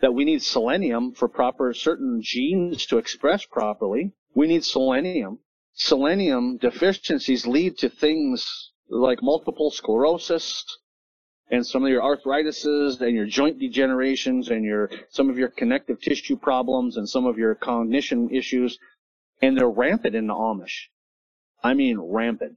that 0.00 0.14
we 0.14 0.24
need 0.24 0.42
selenium 0.42 1.12
for 1.12 1.28
proper 1.28 1.72
certain 1.74 2.20
genes 2.22 2.86
to 2.86 2.98
express 2.98 3.44
properly. 3.44 4.12
We 4.34 4.48
need 4.48 4.64
selenium. 4.64 5.38
Selenium 5.74 6.56
deficiencies 6.58 7.46
lead 7.46 7.78
to 7.78 7.88
things 7.88 8.72
like 8.88 9.22
multiple 9.22 9.70
sclerosis, 9.70 10.64
and 11.52 11.66
some 11.66 11.84
of 11.84 11.90
your 11.90 12.02
arthritises 12.02 13.00
and 13.00 13.14
your 13.14 13.26
joint 13.26 13.60
degenerations 13.60 14.50
and 14.50 14.64
your 14.64 14.90
some 15.10 15.28
of 15.28 15.38
your 15.38 15.48
connective 15.48 16.00
tissue 16.00 16.36
problems 16.36 16.96
and 16.96 17.08
some 17.08 17.26
of 17.26 17.38
your 17.38 17.54
cognition 17.54 18.30
issues 18.34 18.78
and 19.42 19.56
they're 19.56 19.68
rampant 19.68 20.14
in 20.14 20.26
the 20.28 20.34
Amish. 20.34 20.88
I 21.62 21.74
mean 21.74 21.98
rampant. 22.00 22.56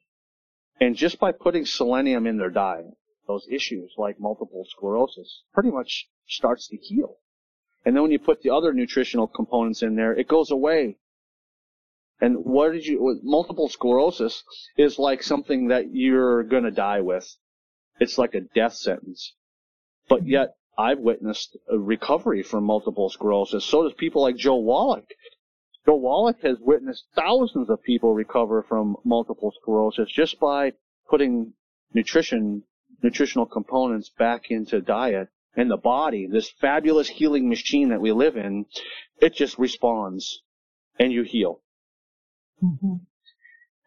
And 0.79 0.95
just 0.95 1.19
by 1.19 1.31
putting 1.31 1.65
selenium 1.65 2.27
in 2.27 2.37
their 2.37 2.49
diet, 2.49 2.85
those 3.27 3.47
issues 3.49 3.93
like 3.97 4.19
multiple 4.19 4.65
sclerosis 4.69 5.43
pretty 5.53 5.71
much 5.71 6.07
starts 6.27 6.67
to 6.67 6.77
heal. 6.77 7.17
And 7.85 7.95
then 7.95 8.03
when 8.03 8.11
you 8.11 8.19
put 8.19 8.41
the 8.41 8.49
other 8.49 8.73
nutritional 8.73 9.27
components 9.27 9.81
in 9.81 9.95
there, 9.95 10.13
it 10.13 10.27
goes 10.27 10.51
away. 10.51 10.97
And 12.19 12.37
what 12.45 12.71
did 12.71 12.85
you, 12.85 13.19
multiple 13.23 13.69
sclerosis 13.69 14.43
is 14.77 14.97
like 14.97 15.21
something 15.21 15.67
that 15.67 15.93
you're 15.93 16.43
gonna 16.43 16.71
die 16.71 17.01
with. 17.01 17.35
It's 17.99 18.17
like 18.17 18.33
a 18.33 18.41
death 18.41 18.73
sentence. 18.73 19.33
But 20.07 20.21
mm-hmm. 20.21 20.29
yet, 20.29 20.55
I've 20.77 20.99
witnessed 20.99 21.57
a 21.69 21.77
recovery 21.77 22.43
from 22.43 22.65
multiple 22.65 23.09
sclerosis. 23.09 23.63
So 23.63 23.83
does 23.83 23.93
people 23.93 24.21
like 24.21 24.35
Joe 24.35 24.55
Wallach. 24.55 25.05
Joe 25.85 25.95
Wallach 25.95 26.41
has 26.41 26.57
witnessed 26.59 27.05
thousands 27.15 27.69
of 27.69 27.83
people 27.83 28.13
recover 28.13 28.63
from 28.63 28.97
multiple 29.03 29.53
sclerosis 29.61 30.09
just 30.11 30.39
by 30.39 30.73
putting 31.09 31.53
nutrition, 31.93 32.63
nutritional 33.03 33.45
components 33.45 34.11
back 34.17 34.49
into 34.49 34.81
diet 34.81 35.29
and 35.55 35.69
the 35.69 35.77
body, 35.77 36.27
this 36.27 36.49
fabulous 36.49 37.07
healing 37.07 37.47
machine 37.47 37.89
that 37.89 38.01
we 38.01 38.11
live 38.11 38.35
in, 38.35 38.65
it 39.21 39.33
just 39.33 39.57
responds 39.57 40.41
and 40.99 41.11
you 41.11 41.23
heal. 41.23 41.61
Mm-hmm. 42.63 42.95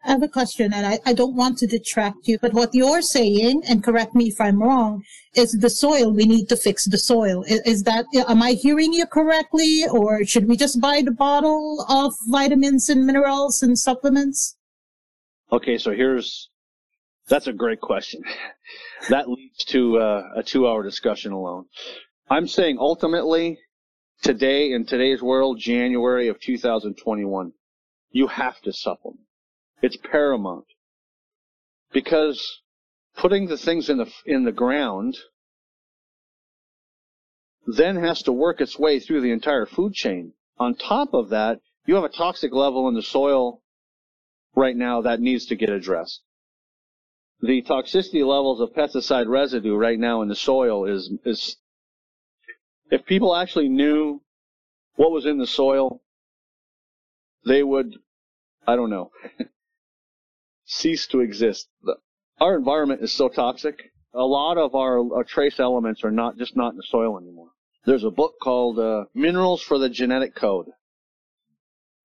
I 0.05 0.11
have 0.11 0.23
a 0.23 0.29
question, 0.29 0.73
and 0.73 0.85
I, 0.85 0.99
I 1.05 1.13
don't 1.13 1.35
want 1.35 1.57
to 1.57 1.67
detract 1.67 2.27
you, 2.27 2.39
but 2.39 2.53
what 2.53 2.73
you're 2.73 3.01
saying, 3.01 3.63
and 3.67 3.83
correct 3.83 4.15
me 4.15 4.29
if 4.29 4.39
I'm 4.39 4.63
wrong, 4.63 5.03
is 5.35 5.51
the 5.51 5.69
soil. 5.69 6.13
We 6.13 6.25
need 6.25 6.47
to 6.49 6.55
fix 6.55 6.85
the 6.85 6.97
soil. 6.97 7.43
Is, 7.43 7.59
is 7.65 7.83
that, 7.83 8.05
am 8.15 8.41
I 8.41 8.51
hearing 8.51 8.93
you 8.93 9.05
correctly, 9.05 9.83
or 9.91 10.23
should 10.23 10.47
we 10.47 10.55
just 10.55 10.79
buy 10.79 11.01
the 11.03 11.11
bottle 11.11 11.85
of 11.89 12.13
vitamins 12.29 12.87
and 12.89 13.05
minerals 13.05 13.61
and 13.61 13.77
supplements? 13.77 14.55
Okay, 15.51 15.77
so 15.77 15.91
here's, 15.91 16.49
that's 17.27 17.47
a 17.47 17.53
great 17.53 17.81
question. 17.81 18.23
that 19.09 19.29
leads 19.29 19.65
to 19.65 19.97
uh, 19.97 20.23
a 20.37 20.43
two 20.43 20.65
hour 20.65 20.81
discussion 20.81 21.33
alone. 21.33 21.65
I'm 22.29 22.47
saying 22.47 22.77
ultimately, 22.79 23.59
today, 24.23 24.71
in 24.71 24.85
today's 24.85 25.21
world, 25.21 25.59
January 25.59 26.29
of 26.29 26.39
2021, 26.39 27.51
you 28.11 28.27
have 28.27 28.61
to 28.61 28.71
supplement 28.71 29.25
it's 29.81 29.97
paramount. 29.97 30.65
Because 31.91 32.61
putting 33.15 33.47
the 33.47 33.57
things 33.57 33.89
in 33.89 33.97
the, 33.97 34.11
in 34.25 34.43
the 34.43 34.51
ground 34.51 35.17
then 37.67 37.97
has 37.97 38.21
to 38.23 38.31
work 38.31 38.61
its 38.61 38.79
way 38.79 38.99
through 38.99 39.21
the 39.21 39.31
entire 39.31 39.65
food 39.65 39.93
chain. 39.93 40.33
On 40.57 40.75
top 40.75 41.13
of 41.13 41.29
that, 41.29 41.59
you 41.85 41.95
have 41.95 42.03
a 42.03 42.09
toxic 42.09 42.53
level 42.53 42.87
in 42.87 42.95
the 42.95 43.01
soil 43.01 43.61
right 44.55 44.75
now 44.75 45.01
that 45.01 45.19
needs 45.19 45.45
to 45.47 45.55
get 45.55 45.69
addressed. 45.69 46.21
The 47.41 47.61
toxicity 47.61 48.25
levels 48.25 48.59
of 48.59 48.73
pesticide 48.73 49.27
residue 49.27 49.75
right 49.75 49.99
now 49.99 50.21
in 50.21 50.27
the 50.27 50.35
soil 50.35 50.85
is, 50.85 51.11
is, 51.25 51.57
if 52.91 53.05
people 53.05 53.35
actually 53.35 53.69
knew 53.69 54.21
what 54.95 55.11
was 55.11 55.25
in 55.25 55.37
the 55.37 55.47
soil, 55.47 56.01
they 57.45 57.63
would, 57.63 57.95
I 58.67 58.75
don't 58.75 58.89
know. 58.89 59.11
cease 60.69 61.07
to 61.07 61.19
exist. 61.19 61.67
The, 61.83 61.97
our 62.39 62.55
environment 62.55 63.01
is 63.01 63.11
so 63.11 63.27
toxic. 63.27 63.91
A 64.13 64.23
lot 64.23 64.57
of 64.57 64.75
our, 64.75 64.99
our, 65.13 65.23
trace 65.23 65.59
elements 65.59 66.03
are 66.03 66.11
not 66.11 66.37
just 66.37 66.55
not 66.55 66.71
in 66.71 66.77
the 66.77 66.83
soil 66.83 67.19
anymore. 67.19 67.49
There's 67.85 68.03
a 68.03 68.11
book 68.11 68.35
called 68.41 68.79
uh, 68.79 69.05
Minerals 69.13 69.61
for 69.61 69.77
the 69.77 69.89
Genetic 69.89 70.35
Code. 70.35 70.67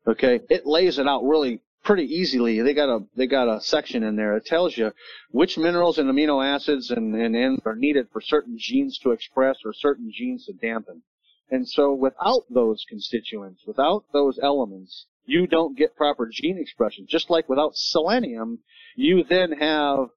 Okay, 0.07 0.41
it 0.51 0.67
lays 0.67 0.99
it 0.99 1.07
out 1.07 1.25
really 1.25 1.61
pretty 1.83 2.05
easily. 2.05 2.61
They 2.61 2.75
got 2.75 2.89
a 2.89 3.05
they 3.17 3.27
got 3.27 3.49
a 3.49 3.61
section 3.61 4.03
in 4.03 4.17
there. 4.17 4.37
It 4.37 4.45
tells 4.45 4.77
you 4.77 4.93
which 5.31 5.57
minerals 5.57 5.99
and 5.99 6.11
amino 6.11 6.45
acids 6.45 6.91
and, 6.91 7.15
and 7.15 7.35
enzymes 7.35 7.67
are 7.67 7.77
needed 7.77 8.09
for 8.13 8.21
certain 8.21 8.57
genes 8.59 8.99
to 8.99 9.13
express 9.13 9.59
or 9.65 9.73
certain 9.73 10.11
genes 10.13 10.47
to 10.47 10.53
dampen. 10.53 11.03
And 11.51 11.69
so 11.69 11.93
without 11.93 12.43
those 12.51 12.85
constituents, 12.89 13.63
without 13.67 14.05
those 14.13 14.39
elements, 14.43 15.07
you 15.27 15.47
don't 15.47 15.77
get 15.77 15.97
proper 15.97 16.29
gene 16.31 16.59
expression. 16.59 17.07
Just 17.09 17.31
like 17.31 17.49
without 17.49 17.77
selenium, 17.77 18.61
you 18.97 19.25
then 19.25 19.53
have 19.53 20.09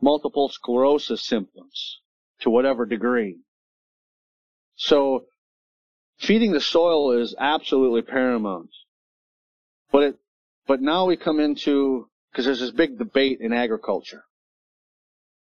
multiple 0.00 0.48
sclerosis 0.48 1.22
symptoms 1.22 2.00
to 2.40 2.50
whatever 2.50 2.86
degree. 2.86 3.36
So 4.76 5.24
feeding 6.18 6.52
the 6.52 6.60
soil 6.60 7.12
is 7.12 7.34
absolutely 7.38 8.02
paramount. 8.02 8.70
But 9.90 10.02
it, 10.02 10.16
but 10.66 10.80
now 10.80 11.06
we 11.06 11.16
come 11.16 11.40
into, 11.40 12.08
because 12.30 12.44
there's 12.44 12.60
this 12.60 12.70
big 12.70 12.98
debate 12.98 13.40
in 13.40 13.52
agriculture. 13.52 14.24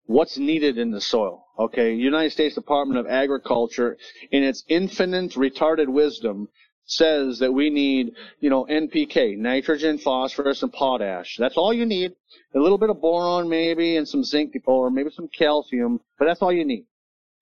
What's 0.06 0.36
needed 0.36 0.78
in 0.78 0.90
the 0.90 1.00
soil? 1.00 1.44
Okay, 1.58 1.94
United 1.94 2.30
States 2.30 2.54
Department 2.54 2.98
of 2.98 3.06
Agriculture, 3.06 3.96
in 4.30 4.42
its 4.42 4.64
infinite 4.68 5.32
retarded 5.32 5.88
wisdom, 5.88 6.48
says 6.84 7.38
that 7.38 7.52
we 7.52 7.70
need, 7.70 8.12
you 8.40 8.50
know, 8.50 8.66
NPK, 8.68 9.36
nitrogen, 9.36 9.98
phosphorus, 9.98 10.62
and 10.62 10.72
potash. 10.72 11.36
That's 11.38 11.56
all 11.56 11.72
you 11.72 11.86
need. 11.86 12.12
A 12.54 12.58
little 12.58 12.78
bit 12.78 12.90
of 12.90 13.00
boron 13.00 13.48
maybe 13.48 13.96
and 13.96 14.08
some 14.08 14.24
zinc 14.24 14.54
or 14.66 14.90
maybe 14.90 15.10
some 15.10 15.28
calcium, 15.28 16.00
but 16.18 16.26
that's 16.26 16.42
all 16.42 16.52
you 16.52 16.64
need. 16.64 16.86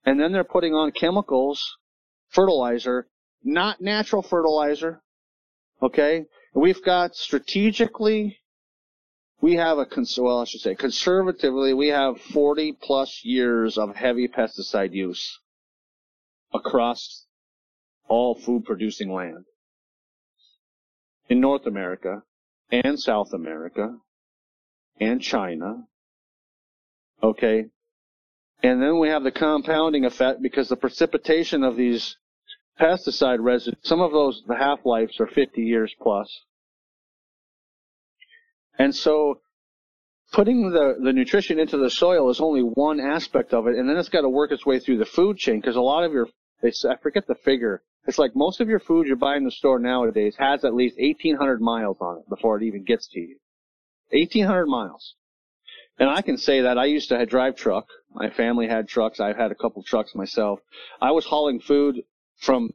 And 0.04 0.20
then 0.20 0.32
they're 0.32 0.44
putting 0.44 0.74
on 0.74 0.92
chemicals, 0.92 1.76
fertilizer, 2.28 3.08
not 3.42 3.80
natural 3.80 4.22
fertilizer. 4.22 5.02
Okay? 5.82 6.26
We've 6.54 6.82
got 6.84 7.14
strategically 7.14 8.38
we 9.40 9.54
have 9.54 9.78
a 9.78 9.86
cons- 9.86 10.18
well, 10.18 10.40
I 10.40 10.44
should 10.44 10.60
say 10.60 10.74
conservatively, 10.74 11.72
we 11.72 11.88
have 11.88 12.20
40 12.20 12.72
plus 12.72 13.24
years 13.24 13.78
of 13.78 13.96
heavy 13.96 14.28
pesticide 14.28 14.92
use 14.92 15.38
across 16.52 17.26
all 18.08 18.34
food 18.34 18.64
producing 18.64 19.12
land 19.12 19.44
in 21.28 21.40
North 21.40 21.66
America 21.66 22.22
and 22.70 22.98
South 22.98 23.32
America 23.32 23.96
and 25.00 25.22
China. 25.22 25.84
Okay. 27.22 27.66
And 28.62 28.82
then 28.82 28.98
we 28.98 29.08
have 29.08 29.22
the 29.22 29.30
compounding 29.30 30.04
effect 30.04 30.42
because 30.42 30.68
the 30.68 30.76
precipitation 30.76 31.64
of 31.64 31.76
these 31.76 32.16
pesticide 32.78 33.38
residues, 33.40 33.80
some 33.84 34.00
of 34.00 34.12
those, 34.12 34.42
the 34.46 34.56
half-lives 34.56 35.18
are 35.20 35.26
50 35.26 35.62
years 35.62 35.94
plus. 36.00 36.28
And 38.80 38.96
so 38.96 39.42
putting 40.32 40.70
the, 40.70 40.96
the 40.98 41.12
nutrition 41.12 41.58
into 41.58 41.76
the 41.76 41.90
soil 41.90 42.30
is 42.30 42.40
only 42.40 42.62
one 42.62 42.98
aspect 42.98 43.52
of 43.52 43.66
it, 43.66 43.76
and 43.76 43.86
then 43.86 43.98
it's 43.98 44.08
got 44.08 44.22
to 44.22 44.28
work 44.30 44.52
its 44.52 44.64
way 44.64 44.78
through 44.78 44.96
the 44.96 45.04
food 45.04 45.36
chain 45.36 45.60
because 45.60 45.76
a 45.76 45.82
lot 45.82 46.02
of 46.02 46.12
your, 46.12 46.28
it's, 46.62 46.82
I 46.86 46.96
forget 46.96 47.26
the 47.26 47.34
figure, 47.34 47.82
it's 48.06 48.18
like 48.18 48.34
most 48.34 48.58
of 48.58 48.70
your 48.70 48.80
food 48.80 49.06
you 49.06 49.16
buy 49.16 49.36
in 49.36 49.44
the 49.44 49.50
store 49.50 49.78
nowadays 49.78 50.34
has 50.38 50.64
at 50.64 50.74
least 50.74 50.96
1,800 50.98 51.60
miles 51.60 51.98
on 52.00 52.20
it 52.20 52.28
before 52.30 52.56
it 52.56 52.62
even 52.62 52.82
gets 52.82 53.06
to 53.08 53.20
you. 53.20 53.36
1,800 54.12 54.64
miles. 54.64 55.14
And 55.98 56.08
I 56.08 56.22
can 56.22 56.38
say 56.38 56.62
that 56.62 56.78
I 56.78 56.86
used 56.86 57.10
to 57.10 57.26
drive 57.26 57.56
truck. 57.56 57.86
My 58.14 58.30
family 58.30 58.66
had 58.66 58.88
trucks. 58.88 59.20
I've 59.20 59.36
had 59.36 59.52
a 59.52 59.54
couple 59.54 59.82
trucks 59.82 60.14
myself. 60.14 60.60
I 61.02 61.10
was 61.10 61.26
hauling 61.26 61.60
food 61.60 61.96
from 62.38 62.70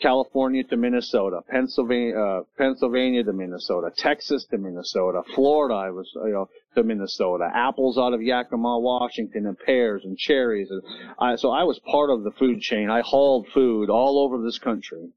California 0.00 0.64
to 0.64 0.76
Minnesota, 0.76 1.40
Pennsylvania, 1.48 2.18
uh, 2.18 2.42
Pennsylvania 2.56 3.22
to 3.22 3.32
Minnesota, 3.32 3.90
Texas 3.94 4.46
to 4.50 4.56
Minnesota, 4.56 5.22
Florida. 5.34 5.74
I 5.74 5.90
was, 5.90 6.10
you 6.14 6.32
know, 6.32 6.48
to 6.74 6.82
Minnesota, 6.82 7.50
apples 7.52 7.98
out 7.98 8.14
of 8.14 8.22
Yakima, 8.22 8.78
Washington, 8.78 9.46
and 9.46 9.58
pears 9.58 10.02
and 10.04 10.16
cherries. 10.16 10.70
And 10.70 10.82
I, 11.18 11.36
so 11.36 11.50
I 11.50 11.64
was 11.64 11.78
part 11.80 12.10
of 12.10 12.24
the 12.24 12.30
food 12.30 12.60
chain. 12.60 12.88
I 12.88 13.02
hauled 13.02 13.48
food 13.48 13.90
all 13.90 14.18
over 14.18 14.42
this 14.42 14.58
country, 14.58 15.10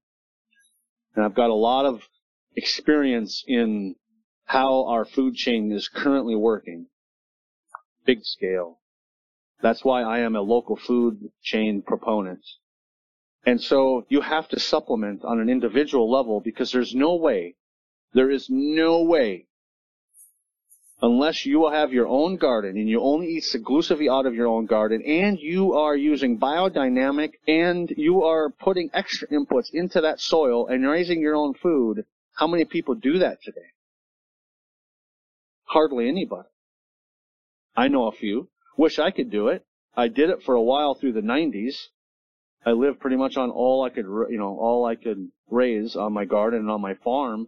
and 1.15 1.23
I've 1.23 1.35
got 1.35 1.49
a 1.49 1.55
lot 1.55 1.85
of 1.85 2.01
experience 2.55 3.43
in 3.47 3.95
how 4.45 4.85
our 4.87 5.05
food 5.05 5.35
chain 5.35 5.71
is 5.71 5.87
currently 5.87 6.35
working, 6.35 6.87
big 8.05 8.23
scale. 8.23 8.79
That's 9.61 9.85
why 9.85 10.01
I 10.01 10.19
am 10.19 10.35
a 10.35 10.41
local 10.41 10.75
food 10.75 11.31
chain 11.41 11.81
proponent. 11.81 12.45
And 13.45 13.61
so 13.61 14.05
you 14.09 14.21
have 14.21 14.47
to 14.49 14.59
supplement 14.59 15.23
on 15.25 15.39
an 15.39 15.49
individual 15.49 16.09
level 16.09 16.39
because 16.39 16.71
there's 16.71 16.95
no 16.95 17.15
way, 17.15 17.55
there 18.13 18.31
is 18.31 18.47
no 18.49 19.03
way, 19.03 19.47
unless 21.01 21.45
you 21.45 21.59
will 21.59 21.71
have 21.71 21.91
your 21.91 22.07
own 22.07 22.37
garden 22.37 22.77
and 22.77 22.87
you 22.87 23.01
only 23.01 23.27
eat 23.27 23.45
exclusively 23.53 24.07
out 24.07 24.25
of 24.25 24.33
your 24.33 24.47
own 24.47 24.65
garden 24.65 25.01
and 25.05 25.37
you 25.37 25.73
are 25.73 25.97
using 25.97 26.39
biodynamic 26.39 27.33
and 27.45 27.93
you 27.97 28.23
are 28.23 28.49
putting 28.49 28.89
extra 28.93 29.27
inputs 29.27 29.73
into 29.73 29.99
that 29.99 30.21
soil 30.21 30.67
and 30.67 30.87
raising 30.87 31.19
your 31.19 31.35
own 31.35 31.53
food, 31.53 32.05
how 32.35 32.47
many 32.47 32.63
people 32.63 32.95
do 32.95 33.19
that 33.19 33.43
today? 33.43 33.73
Hardly 35.65 36.07
anybody. 36.07 36.47
I 37.75 37.89
know 37.89 38.07
a 38.07 38.13
few. 38.13 38.47
Wish 38.77 38.99
I 38.99 39.11
could 39.11 39.29
do 39.29 39.49
it. 39.49 39.65
I 39.95 40.07
did 40.07 40.29
it 40.29 40.43
for 40.43 40.55
a 40.55 40.61
while 40.61 40.95
through 40.95 41.13
the 41.13 41.21
90s 41.21 41.75
I 42.65 42.71
lived 42.71 42.99
pretty 42.99 43.17
much 43.17 43.37
on 43.37 43.49
all 43.49 43.83
I 43.83 43.89
could, 43.89 44.05
you 44.05 44.37
know, 44.37 44.57
all 44.57 44.85
I 44.85 44.95
could 44.95 45.29
raise 45.49 45.95
on 45.95 46.13
my 46.13 46.25
garden 46.25 46.61
and 46.61 46.71
on 46.71 46.81
my 46.81 46.93
farm. 46.95 47.47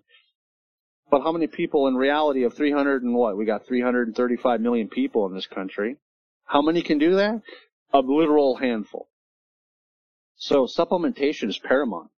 But 1.10 1.22
how 1.22 1.32
many 1.32 1.48
people 1.48 1.88
in 1.88 1.96
reality 1.96 2.44
of 2.44 2.54
300 2.54 3.04
and 3.04 3.14
what? 3.14 3.38
We 3.38 3.46
got 3.46 3.66
335 3.66 4.60
million 4.60 4.90
people 4.90 5.26
in 5.28 5.34
this 5.34 5.48
country. 5.48 5.98
How 6.46 6.62
many 6.62 6.82
can 6.82 6.98
do 6.98 7.16
that? 7.16 7.42
A 7.94 8.00
literal 8.00 8.58
handful. 8.58 9.08
So 10.36 10.66
supplementation 10.66 11.50
is 11.50 11.58
paramount. 11.60 12.10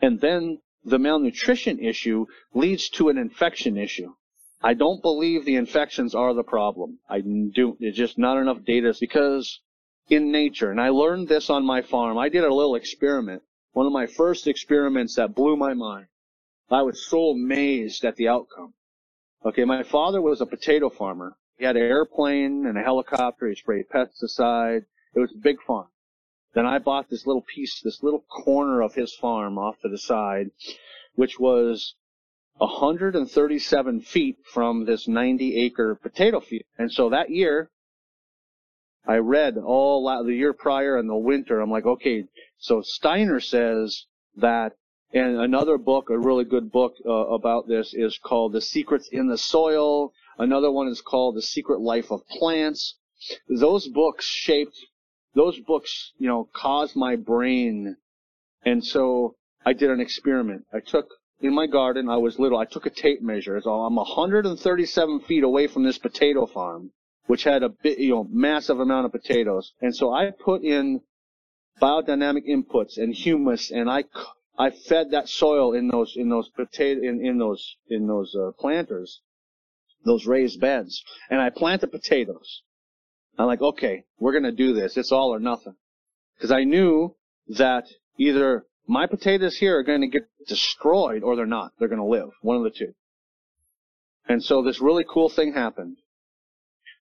And 0.00 0.20
then 0.20 0.60
the 0.84 0.98
malnutrition 0.98 1.78
issue 1.78 2.26
leads 2.54 2.88
to 2.90 3.08
an 3.08 3.18
infection 3.18 3.76
issue. 3.76 4.14
I 4.60 4.74
don't 4.74 5.02
believe 5.02 5.44
the 5.44 5.56
infections 5.56 6.14
are 6.14 6.34
the 6.34 6.42
problem. 6.42 6.98
I 7.08 7.20
do, 7.20 7.76
there's 7.80 7.96
just 7.96 8.18
not 8.18 8.38
enough 8.38 8.64
data 8.64 8.92
because 8.98 9.60
in 10.10 10.32
nature. 10.32 10.70
And 10.70 10.80
I 10.80 10.88
learned 10.88 11.28
this 11.28 11.50
on 11.50 11.64
my 11.64 11.82
farm. 11.82 12.18
I 12.18 12.28
did 12.28 12.44
a 12.44 12.54
little 12.54 12.74
experiment. 12.74 13.42
One 13.72 13.86
of 13.86 13.92
my 13.92 14.06
first 14.06 14.46
experiments 14.46 15.14
that 15.16 15.34
blew 15.34 15.56
my 15.56 15.74
mind. 15.74 16.06
I 16.70 16.82
was 16.82 17.06
so 17.06 17.30
amazed 17.30 18.04
at 18.04 18.16
the 18.16 18.28
outcome. 18.28 18.74
Okay, 19.44 19.64
my 19.64 19.82
father 19.82 20.20
was 20.20 20.40
a 20.40 20.46
potato 20.46 20.90
farmer. 20.90 21.36
He 21.56 21.64
had 21.64 21.76
an 21.76 21.82
airplane 21.82 22.66
and 22.66 22.76
a 22.76 22.82
helicopter. 22.82 23.48
He 23.48 23.54
sprayed 23.54 23.88
pesticide. 23.88 24.84
It 25.14 25.20
was 25.20 25.32
a 25.32 25.38
big 25.38 25.60
farm. 25.62 25.88
Then 26.54 26.66
I 26.66 26.78
bought 26.78 27.08
this 27.08 27.26
little 27.26 27.42
piece, 27.42 27.80
this 27.80 28.02
little 28.02 28.22
corner 28.22 28.82
of 28.82 28.94
his 28.94 29.14
farm 29.14 29.58
off 29.58 29.80
to 29.80 29.88
the 29.88 29.98
side, 29.98 30.50
which 31.14 31.38
was 31.38 31.94
137 32.58 34.00
feet 34.00 34.38
from 34.44 34.84
this 34.84 35.06
90 35.06 35.56
acre 35.56 35.94
potato 35.94 36.40
field. 36.40 36.64
And 36.76 36.90
so 36.90 37.10
that 37.10 37.30
year, 37.30 37.70
I 39.06 39.16
read 39.16 39.56
all 39.56 40.04
the 40.24 40.34
year 40.34 40.52
prior 40.52 40.98
in 40.98 41.06
the 41.06 41.16
winter. 41.16 41.60
I'm 41.60 41.70
like, 41.70 41.86
okay, 41.86 42.24
so 42.58 42.82
Steiner 42.82 43.40
says 43.40 44.04
that, 44.36 44.74
and 45.14 45.40
another 45.40 45.78
book, 45.78 46.10
a 46.10 46.18
really 46.18 46.44
good 46.44 46.70
book 46.70 46.94
uh, 47.06 47.10
about 47.10 47.68
this 47.68 47.94
is 47.94 48.18
called 48.18 48.52
The 48.52 48.60
Secrets 48.60 49.08
in 49.10 49.28
the 49.28 49.38
Soil. 49.38 50.12
Another 50.38 50.70
one 50.70 50.88
is 50.88 51.00
called 51.00 51.36
The 51.36 51.42
Secret 51.42 51.80
Life 51.80 52.10
of 52.10 52.26
Plants. 52.28 52.96
Those 53.48 53.88
books 53.88 54.26
shaped, 54.26 54.76
those 55.34 55.58
books, 55.60 56.12
you 56.18 56.28
know, 56.28 56.48
caused 56.52 56.94
my 56.94 57.16
brain. 57.16 57.96
And 58.64 58.84
so 58.84 59.36
I 59.64 59.72
did 59.72 59.90
an 59.90 60.00
experiment. 60.00 60.66
I 60.72 60.80
took 60.80 61.08
in 61.40 61.54
my 61.54 61.66
garden, 61.66 62.08
I 62.08 62.16
was 62.16 62.38
little, 62.38 62.58
I 62.58 62.64
took 62.64 62.84
a 62.84 62.90
tape 62.90 63.22
measure. 63.22 63.60
So 63.62 63.70
I'm 63.70 63.94
137 63.96 65.20
feet 65.20 65.44
away 65.44 65.66
from 65.66 65.84
this 65.84 65.98
potato 65.98 66.46
farm 66.46 66.90
which 67.28 67.44
had 67.44 67.62
a 67.62 67.68
bit, 67.68 67.98
you 67.98 68.08
know, 68.08 68.26
massive 68.30 68.80
amount 68.80 69.04
of 69.04 69.12
potatoes. 69.12 69.74
And 69.82 69.94
so 69.94 70.12
I 70.12 70.30
put 70.30 70.62
in 70.62 71.02
biodynamic 71.80 72.48
inputs 72.48 72.96
and 72.96 73.14
humus, 73.14 73.70
and 73.70 73.88
I, 73.88 74.04
I 74.58 74.70
fed 74.70 75.10
that 75.10 75.28
soil 75.28 75.74
in 75.74 75.88
those, 75.88 76.14
in 76.16 76.30
those 76.30 76.48
potato, 76.48 77.02
in, 77.02 77.24
in 77.24 77.38
those, 77.38 77.76
in 77.88 78.06
those 78.06 78.34
uh, 78.34 78.52
planters, 78.58 79.20
those 80.06 80.26
raised 80.26 80.58
beds, 80.58 81.04
and 81.28 81.38
I 81.38 81.50
planted 81.50 81.92
potatoes. 81.92 82.62
I'm 83.38 83.46
like, 83.46 83.60
okay, 83.60 84.04
we're 84.18 84.32
gonna 84.32 84.50
do 84.50 84.72
this. 84.72 84.96
It's 84.96 85.12
all 85.12 85.34
or 85.34 85.38
nothing. 85.38 85.74
Cause 86.40 86.50
I 86.50 86.64
knew 86.64 87.14
that 87.48 87.88
either 88.16 88.64
my 88.86 89.06
potatoes 89.06 89.58
here 89.58 89.78
are 89.78 89.82
gonna 89.82 90.08
get 90.08 90.28
destroyed 90.46 91.22
or 91.22 91.36
they're 91.36 91.44
not. 91.44 91.72
They're 91.78 91.88
gonna 91.88 92.06
live. 92.06 92.30
One 92.40 92.56
of 92.56 92.62
the 92.62 92.70
two. 92.70 92.94
And 94.26 94.42
so 94.42 94.62
this 94.62 94.80
really 94.80 95.04
cool 95.06 95.28
thing 95.28 95.52
happened. 95.52 95.98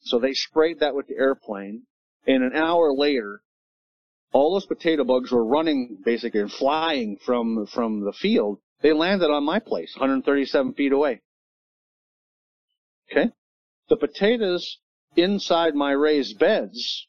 So 0.05 0.19
they 0.19 0.35
sprayed 0.35 0.81
that 0.81 0.95
with 0.95 1.07
the 1.07 1.17
airplane, 1.17 1.87
and 2.27 2.43
an 2.43 2.55
hour 2.55 2.93
later, 2.93 3.43
all 4.33 4.53
those 4.53 4.67
potato 4.67 5.05
bugs 5.05 5.31
were 5.31 5.45
running 5.45 5.99
basically 6.05 6.41
and 6.41 6.53
flying 6.53 7.17
from 7.25 7.67
from 7.67 8.05
the 8.05 8.13
field. 8.13 8.61
They 8.83 8.93
landed 8.93 9.31
on 9.31 9.45
my 9.45 9.61
place, 9.61 9.95
137 9.97 10.75
feet 10.75 10.93
away. 10.93 11.23
Okay, 13.11 13.31
the 13.89 13.97
potatoes 13.97 14.79
inside 15.17 15.75
my 15.75 15.93
raised 15.93 16.39
beds, 16.39 17.07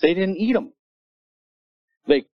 they 0.00 0.14
didn't 0.14 0.36
eat 0.36 0.52
them. 0.52 0.72
They 2.06 2.26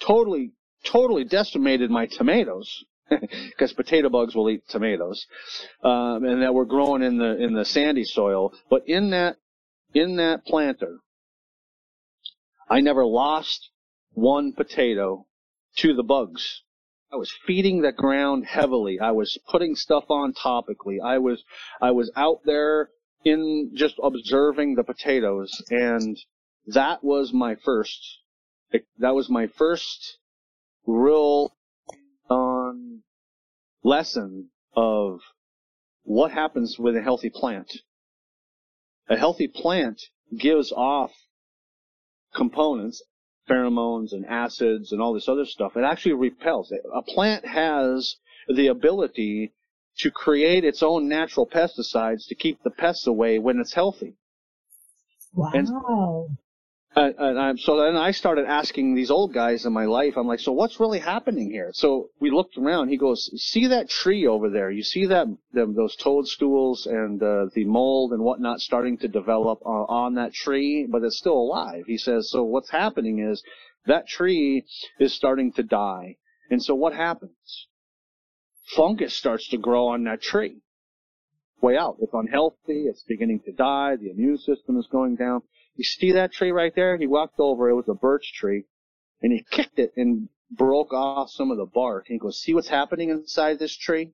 totally, 0.00 0.52
totally 0.84 1.24
decimated 1.24 1.90
my 1.90 2.06
tomatoes 2.06 2.84
because 3.48 3.72
potato 3.72 4.08
bugs 4.08 4.34
will 4.34 4.48
eat 4.50 4.62
tomatoes, 4.68 5.26
um, 5.82 6.24
and 6.24 6.42
that 6.42 6.54
were 6.54 6.64
growing 6.64 7.02
in 7.02 7.18
the 7.18 7.42
in 7.42 7.54
the 7.54 7.64
sandy 7.64 8.04
soil. 8.04 8.52
But 8.68 8.88
in 8.88 9.10
that 9.10 9.36
in 9.94 10.16
that 10.16 10.44
planter, 10.44 10.98
I 12.68 12.80
never 12.80 13.04
lost 13.04 13.70
one 14.12 14.52
potato 14.52 15.26
to 15.76 15.94
the 15.94 16.02
bugs. 16.02 16.62
I 17.12 17.16
was 17.16 17.32
feeding 17.44 17.82
the 17.82 17.90
ground 17.90 18.46
heavily. 18.46 19.00
I 19.00 19.10
was 19.10 19.36
putting 19.48 19.74
stuff 19.74 20.04
on 20.08 20.32
topically. 20.32 20.98
I 21.04 21.18
was 21.18 21.42
I 21.80 21.90
was 21.90 22.10
out 22.14 22.40
there 22.44 22.90
in 23.24 23.72
just 23.74 23.96
observing 24.02 24.76
the 24.76 24.84
potatoes, 24.84 25.50
and 25.70 26.16
that 26.68 27.02
was 27.02 27.32
my 27.32 27.56
first. 27.56 28.18
That 28.98 29.16
was 29.16 29.28
my 29.28 29.48
first 29.48 30.18
real 30.86 31.52
on 32.30 33.02
lesson 33.82 34.50
of 34.74 35.20
what 36.02 36.30
happens 36.30 36.78
with 36.78 36.96
a 36.96 37.02
healthy 37.02 37.30
plant. 37.30 37.70
A 39.08 39.16
healthy 39.16 39.48
plant 39.48 40.00
gives 40.36 40.72
off 40.72 41.12
components, 42.34 43.02
pheromones 43.48 44.12
and 44.12 44.24
acids 44.26 44.92
and 44.92 45.02
all 45.02 45.12
this 45.12 45.28
other 45.28 45.44
stuff. 45.44 45.76
It 45.76 45.84
actually 45.84 46.12
repels. 46.12 46.72
A 46.94 47.02
plant 47.02 47.44
has 47.44 48.16
the 48.48 48.68
ability 48.68 49.52
to 49.98 50.10
create 50.10 50.64
its 50.64 50.82
own 50.82 51.08
natural 51.08 51.46
pesticides 51.46 52.28
to 52.28 52.34
keep 52.34 52.62
the 52.62 52.70
pests 52.70 53.06
away 53.06 53.38
when 53.38 53.58
it's 53.58 53.74
healthy. 53.74 54.14
Wow. 55.34 55.50
And, 55.52 55.68
and, 57.06 57.60
so 57.60 57.76
then 57.76 57.96
I 57.96 58.10
started 58.10 58.46
asking 58.46 58.94
these 58.94 59.10
old 59.10 59.32
guys 59.32 59.64
in 59.64 59.72
my 59.72 59.84
life, 59.84 60.14
I'm 60.16 60.26
like, 60.26 60.40
so 60.40 60.52
what's 60.52 60.80
really 60.80 60.98
happening 60.98 61.50
here? 61.50 61.70
So 61.72 62.10
we 62.20 62.30
looked 62.30 62.56
around. 62.56 62.88
He 62.88 62.96
goes, 62.96 63.30
see 63.36 63.68
that 63.68 63.88
tree 63.88 64.26
over 64.26 64.50
there? 64.50 64.70
You 64.70 64.82
see 64.82 65.06
that, 65.06 65.26
them, 65.52 65.74
those 65.74 65.96
toadstools 65.96 66.86
and 66.86 67.22
uh, 67.22 67.46
the 67.54 67.64
mold 67.64 68.12
and 68.12 68.22
whatnot 68.22 68.60
starting 68.60 68.98
to 68.98 69.08
develop 69.08 69.60
uh, 69.64 69.68
on 69.68 70.14
that 70.14 70.32
tree, 70.32 70.86
but 70.90 71.02
it's 71.02 71.18
still 71.18 71.38
alive. 71.38 71.84
He 71.86 71.98
says, 71.98 72.30
so 72.30 72.42
what's 72.42 72.70
happening 72.70 73.20
is 73.20 73.42
that 73.86 74.08
tree 74.08 74.64
is 74.98 75.14
starting 75.14 75.52
to 75.52 75.62
die. 75.62 76.16
And 76.50 76.62
so 76.62 76.74
what 76.74 76.94
happens? 76.94 77.68
Fungus 78.76 79.16
starts 79.16 79.48
to 79.48 79.58
grow 79.58 79.88
on 79.88 80.04
that 80.04 80.22
tree. 80.22 80.58
Way 81.60 81.76
out. 81.76 81.96
It's 82.00 82.14
unhealthy. 82.14 82.86
It's 82.86 83.02
beginning 83.02 83.40
to 83.44 83.52
die. 83.52 83.96
The 83.96 84.10
immune 84.10 84.38
system 84.38 84.78
is 84.78 84.88
going 84.90 85.16
down. 85.16 85.42
You 85.80 85.84
see 85.84 86.12
that 86.12 86.32
tree 86.32 86.50
right 86.50 86.74
there? 86.74 86.98
He 86.98 87.06
walked 87.06 87.40
over. 87.40 87.70
It 87.70 87.74
was 87.74 87.88
a 87.88 87.94
birch 87.94 88.34
tree 88.34 88.64
and 89.22 89.32
he 89.32 89.46
kicked 89.50 89.78
it 89.78 89.94
and 89.96 90.28
broke 90.50 90.92
off 90.92 91.30
some 91.30 91.50
of 91.50 91.56
the 91.56 91.64
bark. 91.64 92.04
And 92.06 92.16
he 92.16 92.18
goes, 92.18 92.38
see 92.38 92.52
what's 92.52 92.68
happening 92.68 93.08
inside 93.08 93.58
this 93.58 93.74
tree? 93.74 94.12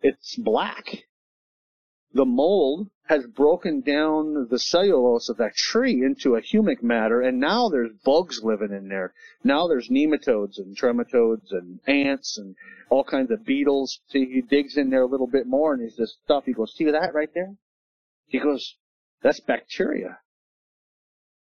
It's 0.00 0.36
black. 0.36 1.08
The 2.12 2.24
mold 2.24 2.88
has 3.08 3.26
broken 3.26 3.80
down 3.80 4.46
the 4.48 4.60
cellulose 4.60 5.28
of 5.28 5.38
that 5.38 5.56
tree 5.56 6.04
into 6.04 6.36
a 6.36 6.40
humic 6.40 6.84
matter 6.84 7.20
and 7.20 7.40
now 7.40 7.68
there's 7.68 7.90
bugs 8.04 8.40
living 8.44 8.70
in 8.70 8.86
there. 8.86 9.14
Now 9.42 9.66
there's 9.66 9.88
nematodes 9.88 10.56
and 10.56 10.78
trematodes 10.78 11.50
and 11.50 11.80
ants 11.88 12.38
and 12.38 12.54
all 12.90 13.02
kinds 13.02 13.32
of 13.32 13.44
beetles. 13.44 13.98
See, 14.10 14.26
he 14.26 14.42
digs 14.42 14.76
in 14.76 14.90
there 14.90 15.02
a 15.02 15.06
little 15.06 15.26
bit 15.26 15.48
more 15.48 15.74
and 15.74 15.82
he's 15.82 15.96
this 15.96 16.16
stuff. 16.22 16.44
He 16.44 16.52
goes, 16.52 16.76
see 16.76 16.84
that 16.84 17.12
right 17.12 17.34
there? 17.34 17.56
He 18.28 18.38
goes, 18.38 18.76
that's 19.20 19.40
bacteria. 19.40 20.20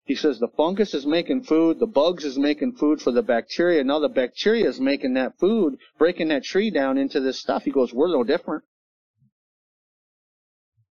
He 0.04 0.16
says 0.16 0.38
the 0.38 0.48
fungus 0.48 0.94
is 0.94 1.06
making 1.06 1.44
food, 1.44 1.78
the 1.78 1.86
bugs 1.86 2.24
is 2.24 2.36
making 2.36 2.72
food 2.72 3.00
for 3.00 3.12
the 3.12 3.22
bacteria. 3.22 3.84
Now 3.84 4.00
the 4.00 4.08
bacteria 4.08 4.68
is 4.68 4.80
making 4.80 5.14
that 5.14 5.38
food, 5.38 5.78
breaking 5.96 6.28
that 6.28 6.42
tree 6.42 6.70
down 6.70 6.98
into 6.98 7.20
this 7.20 7.38
stuff. 7.38 7.62
He 7.62 7.70
goes, 7.70 7.92
we're 7.92 8.08
no 8.08 8.24
different. 8.24 8.64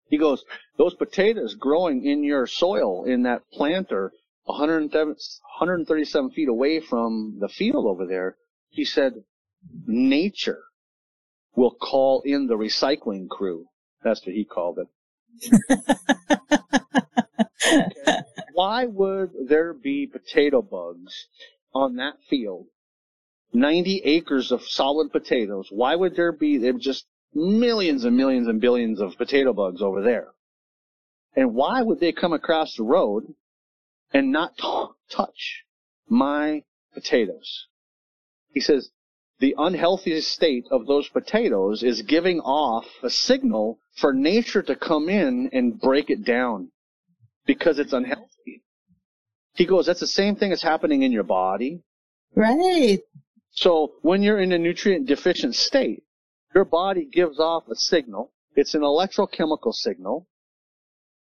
He 0.08 0.18
goes, 0.18 0.44
those 0.78 0.96
potatoes 0.96 1.56
growing 1.56 2.06
in 2.06 2.24
your 2.24 2.48
soil 2.48 3.06
in 3.06 3.24
that 3.24 3.44
planter 3.52 4.12
137 4.46 6.32
feet 6.32 6.48
away 6.48 6.80
from 6.80 7.38
the 7.40 7.50
field 7.50 7.86
over 7.86 8.06
there, 8.06 8.38
he 8.70 8.86
said, 8.86 9.24
nature 9.86 10.64
will 11.56 11.72
call 11.72 12.22
in 12.26 12.48
the 12.48 12.56
recycling 12.56 13.28
crew. 13.30 13.68
That's 14.04 14.26
what 14.26 14.36
he 14.36 14.46
called 14.46 14.80
it. 14.80 14.88
Why 18.56 18.86
would 18.86 19.32
there 19.50 19.74
be 19.74 20.08
potato 20.08 20.62
bugs 20.62 21.28
on 21.74 21.98
that 21.98 22.14
field? 22.30 22.68
90 23.52 24.02
acres 24.06 24.50
of 24.50 24.64
solid 24.64 25.12
potatoes. 25.12 25.68
Why 25.72 25.94
would 25.94 26.16
there 26.16 26.32
be 26.32 26.58
there 26.58 26.72
just 26.72 27.06
millions 27.34 28.06
and 28.06 28.16
millions 28.16 28.48
and 28.48 28.62
billions 28.62 29.02
of 29.02 29.18
potato 29.18 29.52
bugs 29.52 29.82
over 29.82 30.02
there? 30.02 30.30
And 31.36 31.54
why 31.54 31.82
would 31.82 32.00
they 32.00 32.14
come 32.14 32.32
across 32.32 32.78
the 32.78 32.84
road 32.84 33.36
and 34.14 34.32
not 34.32 34.58
t- 34.58 34.88
touch 35.12 35.66
my 36.08 36.64
potatoes? 36.94 37.68
He 38.54 38.62
says, 38.62 38.90
the 39.40 39.56
unhealthy 39.58 40.22
state 40.22 40.66
of 40.72 40.88
those 40.88 41.10
potatoes 41.10 41.84
is 41.84 42.04
giving 42.04 42.40
off 42.40 42.86
a 43.04 43.10
signal 43.10 43.80
for 43.98 44.14
nature 44.14 44.62
to 44.62 44.78
come 44.78 45.10
in 45.10 45.50
and 45.52 45.78
break 45.78 46.10
it 46.10 46.24
down 46.24 46.72
because 47.46 47.80
it's 47.80 47.92
unhealthy. 47.92 48.35
He 49.56 49.66
goes, 49.66 49.86
that's 49.86 50.02
the 50.02 50.08
same 50.08 50.36
thing 50.36 50.50
that's 50.50 50.62
happening 50.62 51.02
in 51.04 51.12
your 51.12 51.24
body. 51.24 51.82
Right. 52.36 53.00
So 53.52 53.94
when 54.02 54.22
you're 54.22 54.40
in 54.40 54.52
a 54.52 54.58
nutrient 54.58 55.08
deficient 55.08 55.56
state, 55.56 56.04
your 56.54 56.66
body 56.66 57.06
gives 57.06 57.40
off 57.40 57.68
a 57.70 57.76
signal. 57.76 58.34
It's 58.56 58.76
an 58.76 58.82
electrochemical 58.82 59.74
signal 59.74 60.28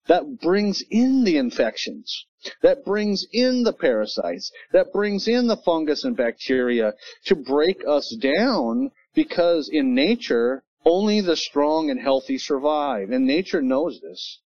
that 0.08 0.42
brings 0.42 0.84
in 0.90 1.24
the 1.24 1.38
infections, 1.38 2.26
that 2.62 2.84
brings 2.84 3.26
in 3.32 3.64
the 3.64 3.74
parasites, 3.74 4.52
that 4.72 4.92
brings 4.92 5.28
in 5.28 5.48
the 5.48 5.58
fungus 5.58 6.04
and 6.04 6.18
bacteria 6.18 6.94
to 7.26 7.36
break 7.36 7.82
us 7.88 8.16
down 8.20 8.92
because 9.14 9.70
in 9.70 9.94
nature, 9.94 10.64
only 10.86 11.22
the 11.22 11.36
strong 11.36 11.90
and 11.90 12.02
healthy 12.02 12.38
survive. 12.38 13.12
And 13.12 13.26
nature 13.26 13.62
knows 13.62 14.02
this. 14.02 14.40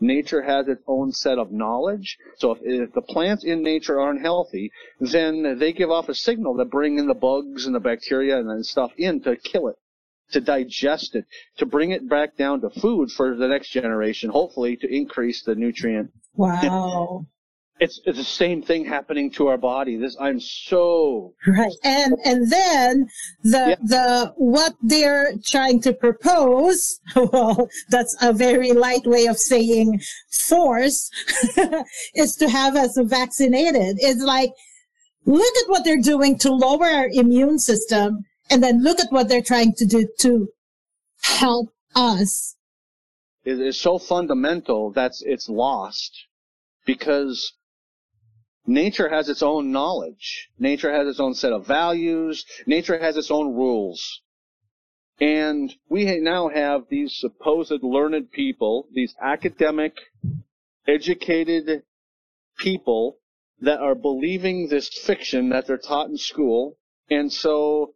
Nature 0.00 0.42
has 0.42 0.66
its 0.68 0.82
own 0.86 1.12
set 1.12 1.38
of 1.38 1.52
knowledge. 1.52 2.18
So 2.36 2.52
if, 2.52 2.58
if, 2.62 2.92
the 2.92 3.02
plants 3.02 3.44
in 3.44 3.62
nature 3.62 4.00
aren't 4.00 4.22
healthy, 4.22 4.72
then 4.98 5.58
they 5.58 5.72
give 5.72 5.90
off 5.90 6.08
a 6.08 6.14
signal 6.14 6.54
that 6.54 6.70
bring 6.70 6.98
in 6.98 7.06
the 7.06 7.14
bugs 7.14 7.66
and 7.66 7.74
the 7.74 7.80
bacteria 7.80 8.38
and 8.38 8.64
stuff 8.64 8.92
in 8.96 9.20
to 9.22 9.36
kill 9.36 9.68
it, 9.68 9.76
to 10.32 10.40
digest 10.40 11.14
it, 11.14 11.26
to 11.58 11.66
bring 11.66 11.90
it 11.90 12.08
back 12.08 12.36
down 12.36 12.60
to 12.62 12.70
food 12.70 13.10
for 13.10 13.36
the 13.36 13.48
next 13.48 13.70
generation, 13.70 14.30
hopefully 14.30 14.76
to 14.76 14.86
increase 14.92 15.42
the 15.42 15.54
nutrient. 15.54 16.10
Wow 16.34 17.26
it's, 17.80 17.98
it's 18.04 18.18
the 18.18 18.24
same 18.24 18.62
thing 18.62 18.84
happening 18.84 19.30
to 19.32 19.48
our 19.48 19.56
body. 19.56 19.96
This 19.96 20.14
I'm 20.20 20.38
so 20.38 21.32
right, 21.46 21.72
and 21.82 22.14
and 22.24 22.52
then 22.52 23.08
the 23.42 23.70
yeah. 23.70 23.76
the 23.82 24.34
what 24.36 24.74
they're 24.82 25.32
trying 25.44 25.80
to 25.82 25.92
propose. 25.92 27.00
Well, 27.32 27.68
that's 27.90 28.16
a 28.22 28.32
very 28.32 28.72
light 28.72 29.06
way 29.06 29.26
of 29.26 29.38
saying 29.38 30.00
force 30.48 31.10
is 32.14 32.34
to 32.36 32.48
have 32.48 32.76
us 32.76 32.98
vaccinated. 33.00 33.96
It's 34.00 34.22
like 34.22 34.50
look 35.24 35.56
at 35.62 35.68
what 35.68 35.84
they're 35.84 36.00
doing 36.00 36.38
to 36.38 36.52
lower 36.52 36.86
our 36.86 37.08
immune 37.12 37.58
system, 37.58 38.24
and 38.50 38.62
then 38.62 38.82
look 38.82 39.00
at 39.00 39.10
what 39.10 39.28
they're 39.28 39.42
trying 39.42 39.72
to 39.74 39.86
do 39.86 40.06
to 40.20 40.48
help 41.22 41.70
us. 41.94 42.56
It 43.44 43.58
is 43.58 43.80
so 43.80 43.98
fundamental 43.98 44.90
that 44.92 45.12
it's 45.22 45.48
lost 45.48 46.26
because 46.84 47.52
Nature 48.66 49.08
has 49.08 49.28
its 49.28 49.42
own 49.42 49.72
knowledge. 49.72 50.50
Nature 50.58 50.92
has 50.92 51.08
its 51.08 51.20
own 51.20 51.34
set 51.34 51.52
of 51.52 51.66
values. 51.66 52.44
Nature 52.66 52.98
has 52.98 53.16
its 53.16 53.30
own 53.30 53.54
rules. 53.54 54.20
And 55.20 55.74
we 55.88 56.18
now 56.20 56.48
have 56.48 56.88
these 56.88 57.16
supposed 57.18 57.82
learned 57.82 58.30
people, 58.30 58.88
these 58.92 59.14
academic, 59.20 59.94
educated 60.86 61.82
people 62.58 63.18
that 63.60 63.80
are 63.80 63.94
believing 63.94 64.68
this 64.68 64.88
fiction 64.88 65.50
that 65.50 65.66
they're 65.66 65.76
taught 65.76 66.08
in 66.08 66.16
school. 66.16 66.78
And 67.10 67.30
so 67.32 67.94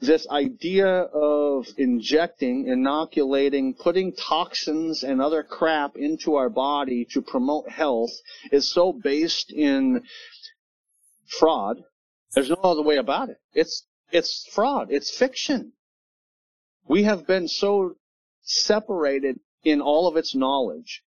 this 0.00 0.28
idea 0.28 0.86
of 0.86 1.66
injecting, 1.78 2.66
inoculating, 2.68 3.74
putting 3.74 4.12
toxins 4.12 5.02
and 5.02 5.22
other 5.22 5.42
crap 5.42 5.96
into 5.96 6.34
our 6.34 6.50
body 6.50 7.06
to 7.12 7.22
promote 7.22 7.68
health 7.70 8.12
is 8.52 8.70
so 8.70 8.92
based 8.92 9.50
in 9.50 10.02
fraud. 11.26 11.82
There's 12.34 12.50
no 12.50 12.56
other 12.62 12.82
way 12.82 12.96
about 12.96 13.30
it. 13.30 13.38
It's, 13.54 13.86
it's 14.12 14.46
fraud. 14.52 14.88
It's 14.90 15.16
fiction. 15.16 15.72
We 16.86 17.04
have 17.04 17.26
been 17.26 17.48
so 17.48 17.96
separated 18.42 19.40
in 19.64 19.80
all 19.80 20.06
of 20.06 20.16
its 20.16 20.34
knowledge, 20.34 21.02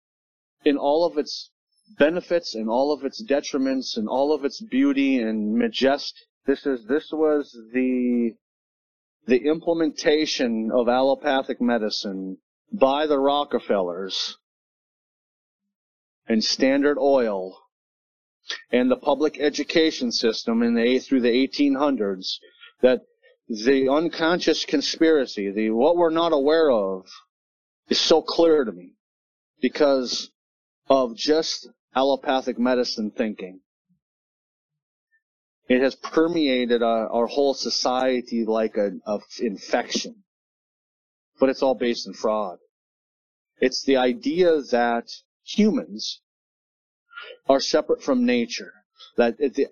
in 0.65 0.77
all 0.77 1.05
of 1.05 1.17
its 1.17 1.51
benefits 1.97 2.55
and 2.55 2.69
all 2.69 2.91
of 2.91 3.03
its 3.03 3.23
detriments 3.23 3.97
and 3.97 4.09
all 4.09 4.33
of 4.33 4.43
its 4.43 4.61
beauty 4.61 5.19
and 5.19 5.53
majesty. 5.53 6.19
This 6.45 6.65
is, 6.65 6.85
this 6.85 7.11
was 7.11 7.55
the 7.71 8.33
the 9.29 9.47
implementation 9.47 10.71
of 10.73 10.89
allopathic 10.89 11.61
medicine 11.61 12.37
by 12.71 13.05
the 13.05 13.19
Rockefellers 13.19 14.37
and 16.27 16.43
Standard 16.43 16.97
Oil 16.99 17.55
and 18.71 18.89
the 18.89 18.95
public 18.95 19.39
education 19.39 20.11
system 20.11 20.63
in 20.63 20.73
the 20.73 20.99
through 20.99 21.21
the 21.21 21.47
1800s 21.47 22.37
that 22.81 23.01
the 23.47 23.87
unconscious 23.89 24.65
conspiracy, 24.65 25.51
the 25.51 25.69
what 25.69 25.95
we're 25.95 26.09
not 26.09 26.33
aware 26.33 26.71
of, 26.71 27.05
is 27.87 27.99
so 27.99 28.21
clear 28.21 28.63
to 28.63 28.71
me 28.71 28.93
because 29.61 30.31
of 30.87 31.15
just 31.15 31.67
allopathic 31.95 32.57
medicine 32.57 33.11
thinking. 33.11 33.59
It 35.69 35.81
has 35.81 35.95
permeated 35.95 36.81
our, 36.81 37.07
our 37.09 37.27
whole 37.27 37.53
society 37.53 38.43
like 38.43 38.75
an 38.75 39.01
infection. 39.39 40.23
But 41.39 41.49
it's 41.49 41.61
all 41.61 41.75
based 41.75 42.07
in 42.07 42.13
fraud. 42.13 42.57
It's 43.61 43.83
the 43.83 43.97
idea 43.97 44.61
that 44.71 45.05
humans 45.43 46.21
are 47.47 47.59
separate 47.59 48.01
from 48.01 48.25
nature. 48.25 48.73
That 49.15 49.37
the, 49.37 49.67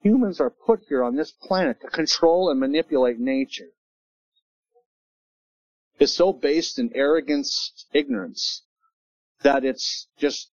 humans 0.00 0.40
are 0.40 0.50
put 0.50 0.80
here 0.88 1.04
on 1.04 1.14
this 1.14 1.30
planet 1.30 1.80
to 1.82 1.88
control 1.88 2.50
and 2.50 2.58
manipulate 2.58 3.20
nature. 3.20 3.70
It's 6.00 6.12
so 6.12 6.32
based 6.32 6.80
in 6.80 6.90
arrogance, 6.96 7.86
ignorance, 7.92 8.62
that 9.42 9.64
it's 9.64 10.08
just, 10.18 10.50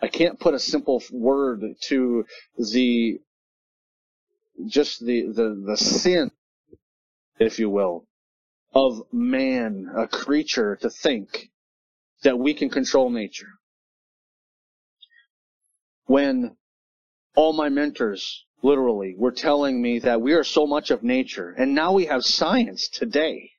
I 0.00 0.08
can't 0.08 0.40
put 0.40 0.54
a 0.54 0.58
simple 0.58 1.02
word 1.12 1.62
to 1.88 2.24
the, 2.56 3.20
just 4.66 5.04
the, 5.04 5.26
the, 5.26 5.62
the 5.66 5.76
sin, 5.76 6.30
if 7.38 7.58
you 7.58 7.70
will, 7.70 8.06
of 8.74 9.02
man, 9.12 9.90
a 9.96 10.06
creature 10.06 10.76
to 10.76 10.90
think 10.90 11.50
that 12.22 12.38
we 12.38 12.54
can 12.54 12.70
control 12.70 13.10
nature. 13.10 13.58
When 16.06 16.56
all 17.34 17.52
my 17.52 17.68
mentors, 17.68 18.44
literally, 18.62 19.14
were 19.16 19.32
telling 19.32 19.80
me 19.80 19.98
that 20.00 20.20
we 20.20 20.32
are 20.34 20.44
so 20.44 20.66
much 20.66 20.90
of 20.90 21.02
nature, 21.02 21.50
and 21.50 21.74
now 21.74 21.92
we 21.92 22.06
have 22.06 22.24
science 22.24 22.88
today 22.88 23.52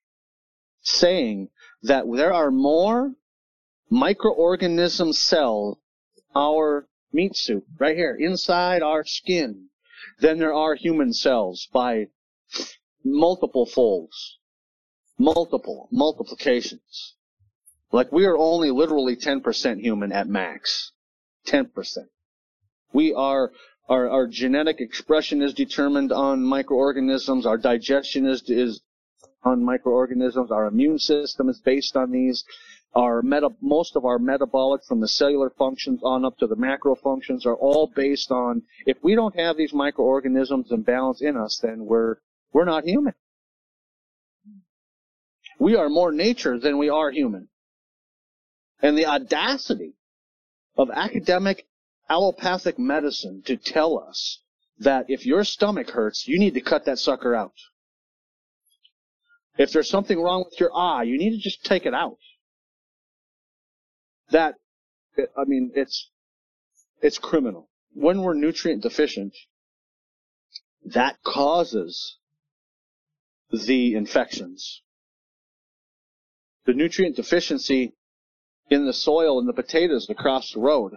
saying 0.82 1.50
that 1.82 2.06
there 2.14 2.34
are 2.34 2.52
more 2.52 3.14
microorganism 3.92 5.14
cells 5.14 5.78
our 6.36 6.88
meat 7.12 7.36
soup 7.36 7.66
right 7.78 7.96
here 7.96 8.16
inside 8.20 8.82
our 8.82 9.06
skin 9.06 9.70
than 10.20 10.40
there 10.40 10.54
are 10.54 10.76
human 10.76 11.14
cells 11.14 11.68
by 11.74 12.08
multiple 13.04 13.66
folds 13.66 14.38
multiple 15.18 15.88
multiplications 15.92 17.16
like 17.92 18.12
we 18.12 18.26
are 18.26 18.38
only 18.38 18.72
literally 18.72 19.16
10% 19.16 19.80
human 19.82 20.12
at 20.12 20.28
max 20.28 20.92
10% 21.48 21.70
we 22.94 23.14
are 23.14 23.52
our, 23.90 24.10
our 24.10 24.28
genetic 24.28 24.80
expression 24.80 25.42
is 25.42 25.54
determined 25.54 26.12
on 26.12 26.44
microorganisms 26.44 27.46
our 27.46 27.58
digestion 27.58 28.26
is 28.26 28.42
is 28.50 28.82
on 29.44 29.64
microorganisms. 29.64 30.52
Our 30.52 30.66
immune 30.66 31.00
system 31.00 31.50
is 31.50 31.60
based 31.60 31.96
on 31.96 32.12
these. 32.12 32.44
Our 32.96 33.24
meta, 33.24 33.50
most 33.60 33.96
of 33.96 34.06
our 34.06 34.20
metabolic 34.20 34.84
from 34.86 35.00
the 35.00 35.08
cellular 35.08 35.50
functions 35.50 36.02
on 36.04 36.24
up 36.26 36.38
to 36.38 36.48
the 36.48 36.56
macro 36.56 36.96
functions 36.96 37.46
are 37.46 37.56
all 37.56 37.92
based 37.96 38.32
on, 38.32 38.62
if 38.86 38.98
we 39.02 39.16
don't 39.16 39.36
have 39.36 39.58
these 39.58 39.74
microorganisms 39.74 40.72
and 40.72 40.86
balance 40.86 41.22
in 41.22 41.36
us, 41.36 41.60
then 41.62 41.86
we're, 41.86 42.18
we're 42.52 42.66
not 42.66 42.84
human. 42.84 43.16
We 45.60 45.76
are 45.76 45.90
more 45.90 46.12
nature 46.12 46.60
than 46.60 46.78
we 46.78 46.90
are 46.90 47.10
human. 47.10 47.48
And 48.82 48.98
the 48.98 49.08
audacity 49.08 49.94
of 50.78 50.92
academic 50.92 51.66
allopathic 52.10 52.78
medicine 52.78 53.42
to 53.46 53.58
tell 53.58 53.98
us 53.98 54.42
that 54.80 55.06
if 55.08 55.26
your 55.26 55.44
stomach 55.44 55.90
hurts, 55.92 56.28
you 56.28 56.38
need 56.38 56.54
to 56.54 56.62
cut 56.62 56.86
that 56.86 57.00
sucker 57.00 57.34
out. 57.34 57.54
If 59.58 59.72
there's 59.72 59.90
something 59.90 60.20
wrong 60.20 60.44
with 60.46 60.60
your 60.60 60.76
eye, 60.76 61.04
you 61.04 61.18
need 61.18 61.32
to 61.32 61.38
just 61.38 61.64
take 61.64 61.86
it 61.86 61.94
out. 61.94 62.18
That, 64.34 64.56
I 65.38 65.46
mean, 65.46 65.72
it's, 65.76 66.10
it's 67.02 67.20
criminal. 67.20 67.70
When 67.94 68.24
we're 68.24 68.34
nutrient 68.34 68.82
deficient, 68.82 69.34
that 70.84 71.22
causes 71.24 72.18
the 73.52 73.94
infections. 73.94 74.82
The 76.66 76.74
nutrient 76.74 77.16
deficiency 77.16 77.94
in 78.72 78.88
the 78.88 78.94
soil 78.94 79.38
and 79.38 79.48
the 79.48 79.54
potatoes 79.54 80.10
across 80.10 80.52
the 80.52 80.60
road. 80.60 80.94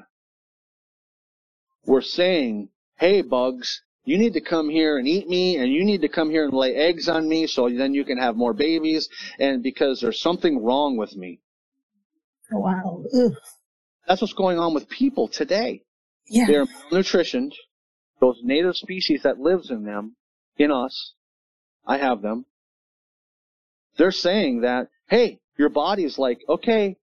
We're 1.85 2.01
saying, 2.01 2.71
hey 2.97 3.21
bugs, 3.21 3.83
you 4.07 4.17
need 4.17 4.33
to 4.33 4.41
come 4.41 4.71
here 4.71 4.97
and 4.97 5.07
eat 5.07 5.29
me 5.29 5.59
and 5.59 5.71
you 5.71 5.85
need 5.85 6.01
to 6.01 6.09
come 6.09 6.31
here 6.31 6.47
and 6.47 6.55
lay 6.55 6.75
eggs 6.75 7.07
on 7.07 7.29
me 7.29 7.47
so 7.47 7.69
then 7.69 7.93
you 7.93 8.05
can 8.07 8.17
have 8.17 8.35
more 8.35 8.55
babies 8.55 9.11
and 9.39 9.63
because 9.63 10.01
there's 10.01 10.21
something 10.21 10.65
wrong 10.65 10.97
with 10.97 11.15
me. 11.15 11.41
Oh, 12.53 12.59
wow. 12.59 13.03
Ugh. 13.15 13.33
That's 14.07 14.21
what's 14.21 14.35
going 14.35 14.59
on 14.59 14.75
with 14.75 14.89
people 14.89 15.29
today. 15.29 15.83
Yeah. 16.29 16.47
They're 16.47 16.67
malnutritioned. 16.67 17.53
Those 18.21 18.41
native 18.43 18.77
species 18.77 19.23
that 19.25 19.39
lives 19.39 19.71
in 19.71 19.85
them, 19.85 20.17
in 20.57 20.71
us, 20.71 21.13
I 21.87 21.99
have 21.99 22.23
them. 22.23 22.47
They're 23.99 24.11
saying 24.11 24.63
that, 24.63 24.89
hey, 25.09 25.41
your 25.59 25.69
body's 25.69 26.19
like, 26.19 26.41
okay, 26.49 26.97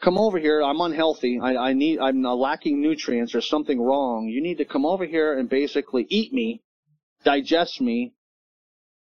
come 0.00 0.18
over 0.18 0.38
here. 0.38 0.62
I'm 0.62 0.80
unhealthy. 0.80 1.40
I, 1.40 1.56
I 1.56 1.72
need, 1.72 2.00
I'm 2.00 2.22
lacking 2.22 2.80
nutrients. 2.80 3.32
There's 3.32 3.48
something 3.48 3.80
wrong. 3.80 4.28
You 4.28 4.42
need 4.42 4.58
to 4.58 4.64
come 4.64 4.84
over 4.84 5.04
here 5.04 5.38
and 5.38 5.48
basically 5.48 6.06
eat 6.08 6.32
me, 6.32 6.62
digest 7.24 7.80
me, 7.80 8.14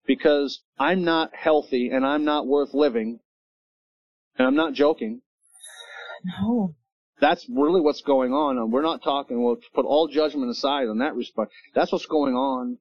because 0.07 0.61
I'm 0.79 1.05
not 1.05 1.35
healthy 1.35 1.91
and 1.91 2.07
I'm 2.07 2.25
not 2.25 2.47
worth 2.47 2.75
living. 2.75 3.21
And 4.39 4.47
I'm 4.47 4.57
not 4.57 4.75
joking. 4.75 5.23
No. 6.41 6.75
That's 7.21 7.47
really 7.49 7.81
what's 7.81 8.03
going 8.03 8.33
on. 8.33 8.59
And 8.59 8.71
we're 8.73 8.83
not 8.83 9.03
talking, 9.03 9.43
we'll 9.43 9.57
put 9.75 9.87
all 9.87 10.07
judgment 10.09 10.51
aside 10.51 10.89
on 10.89 10.99
that 10.99 11.15
respect. 11.15 11.53
That's 11.75 11.93
what's 11.93 12.07
going 12.07 12.35
on. 12.35 12.79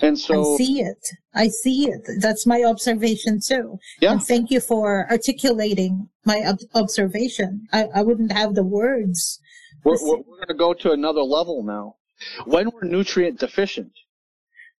And 0.00 0.18
so 0.18 0.54
I 0.54 0.56
see 0.56 0.80
it. 0.80 1.06
I 1.34 1.48
see 1.48 1.88
it. 1.88 2.02
That's 2.20 2.46
my 2.46 2.62
observation 2.64 3.40
too. 3.40 3.78
Yeah. 4.00 4.12
And 4.12 4.22
thank 4.22 4.50
you 4.50 4.60
for 4.60 5.06
articulating 5.10 6.08
my 6.24 6.42
ob- 6.46 6.58
observation. 6.74 7.66
I, 7.72 7.84
I 7.94 8.02
wouldn't 8.02 8.32
have 8.32 8.54
the 8.54 8.64
words. 8.64 9.40
we're, 9.84 9.96
we're, 10.02 10.16
we're 10.18 10.36
going 10.36 10.48
to 10.48 10.54
go 10.54 10.74
to 10.74 10.92
another 10.92 11.22
level 11.22 11.62
now. 11.64 11.96
When 12.44 12.70
we're 12.70 12.88
nutrient 12.88 13.38
deficient, 13.40 13.92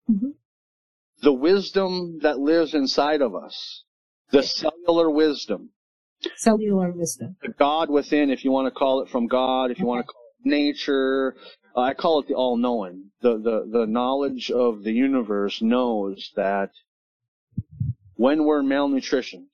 Mhm. 0.09 0.33
the 1.21 1.33
wisdom 1.33 2.19
that 2.21 2.37
lives 2.39 2.73
inside 2.73 3.21
of 3.21 3.33
us, 3.35 3.83
the 4.31 4.43
cellular 4.43 5.09
wisdom, 5.09 5.71
Cellular 6.37 6.91
wisdom. 6.91 7.35
the 7.41 7.49
God 7.49 7.89
within, 7.89 8.29
if 8.29 8.43
you 8.43 8.51
want 8.51 8.67
to 8.67 8.71
call 8.71 9.01
it 9.01 9.09
from 9.09 9.27
God, 9.27 9.71
if 9.71 9.79
you 9.79 9.85
want 9.85 10.05
to 10.05 10.11
call 10.11 10.21
it 10.43 10.49
nature, 10.49 11.35
uh, 11.75 11.81
I 11.81 11.93
call 11.93 12.19
it 12.19 12.27
the 12.27 12.35
all-knowing. 12.35 13.11
The, 13.21 13.37
the, 13.37 13.69
the 13.79 13.85
knowledge 13.85 14.51
of 14.51 14.83
the 14.83 14.91
universe 14.91 15.61
knows 15.61 16.31
that 16.35 16.71
when 18.15 18.45
we're 18.45 18.63
malnutritioned, 18.63 19.47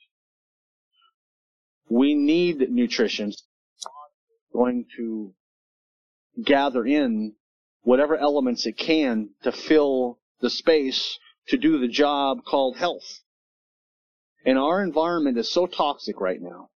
we 1.89 2.15
need 2.15 2.59
nutrition 2.69 3.33
going 4.53 4.85
to 4.97 5.33
gather 6.43 6.85
in 6.85 7.33
whatever 7.81 8.15
elements 8.17 8.65
it 8.65 8.77
can 8.77 9.29
to 9.43 9.51
fill 9.51 10.19
the 10.39 10.49
space 10.49 11.17
to 11.47 11.57
do 11.57 11.79
the 11.79 11.87
job 11.87 12.43
called 12.45 12.77
health. 12.77 13.21
And 14.45 14.57
our 14.57 14.83
environment 14.83 15.37
is 15.37 15.51
so 15.51 15.67
toxic 15.67 16.19
right 16.19 16.41
now. 16.41 16.69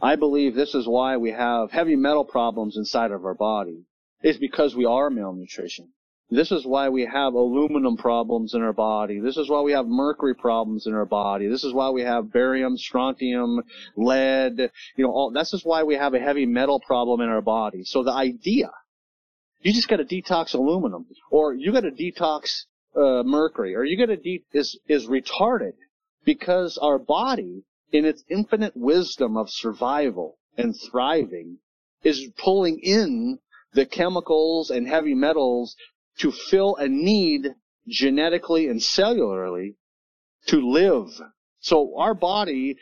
I 0.00 0.16
believe 0.16 0.54
this 0.54 0.74
is 0.74 0.86
why 0.86 1.16
we 1.16 1.30
have 1.30 1.70
heavy 1.70 1.96
metal 1.96 2.24
problems 2.24 2.76
inside 2.76 3.10
of 3.10 3.24
our 3.24 3.34
body. 3.34 3.84
It's 4.22 4.38
because 4.38 4.74
we 4.74 4.86
are 4.86 5.10
malnutrition. 5.10 5.92
This 6.30 6.50
is 6.50 6.66
why 6.66 6.88
we 6.88 7.04
have 7.04 7.34
aluminum 7.34 7.96
problems 7.96 8.54
in 8.54 8.62
our 8.62 8.72
body. 8.72 9.20
This 9.20 9.36
is 9.36 9.48
why 9.50 9.60
we 9.60 9.72
have 9.72 9.86
mercury 9.86 10.34
problems 10.34 10.86
in 10.86 10.94
our 10.94 11.04
body. 11.04 11.46
This 11.46 11.62
is 11.62 11.74
why 11.74 11.90
we 11.90 12.02
have 12.02 12.32
barium, 12.32 12.76
strontium, 12.78 13.62
lead, 13.96 14.70
you 14.96 15.04
know, 15.04 15.12
all, 15.12 15.30
this 15.30 15.52
is 15.52 15.64
why 15.64 15.82
we 15.82 15.94
have 15.94 16.14
a 16.14 16.18
heavy 16.18 16.46
metal 16.46 16.80
problem 16.80 17.20
in 17.20 17.28
our 17.28 17.42
body. 17.42 17.84
So 17.84 18.02
the 18.02 18.12
idea, 18.12 18.70
you 19.60 19.72
just 19.72 19.88
got 19.88 19.96
to 19.96 20.04
detox 20.04 20.54
aluminum, 20.54 21.06
or 21.30 21.54
you 21.54 21.72
got 21.72 21.82
to 21.82 21.90
detox 21.90 22.64
uh, 22.96 23.22
mercury, 23.22 23.76
or 23.76 23.84
you 23.84 23.98
got 23.98 24.06
to 24.06 24.16
de- 24.16 24.44
is 24.52 24.78
is 24.88 25.06
retarded 25.06 25.74
because 26.24 26.78
our 26.78 26.98
body, 26.98 27.64
in 27.92 28.04
its 28.04 28.24
infinite 28.28 28.76
wisdom 28.76 29.36
of 29.36 29.50
survival 29.50 30.38
and 30.56 30.74
thriving, 30.90 31.58
is 32.02 32.28
pulling 32.38 32.78
in 32.80 33.38
the 33.72 33.86
chemicals 33.86 34.70
and 34.70 34.86
heavy 34.86 35.14
metals 35.14 35.76
to 36.18 36.30
fill 36.30 36.76
a 36.76 36.88
need 36.88 37.54
genetically 37.88 38.68
and 38.68 38.80
cellularly 38.80 39.74
to 40.46 40.70
live. 40.70 41.08
So 41.60 41.98
our 41.98 42.14
body, 42.14 42.76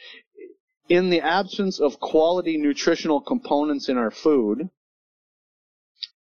in 0.88 1.10
the 1.10 1.20
absence 1.20 1.80
of 1.80 2.00
quality 2.00 2.56
nutritional 2.56 3.20
components 3.20 3.88
in 3.88 3.96
our 3.96 4.10
food, 4.10 4.68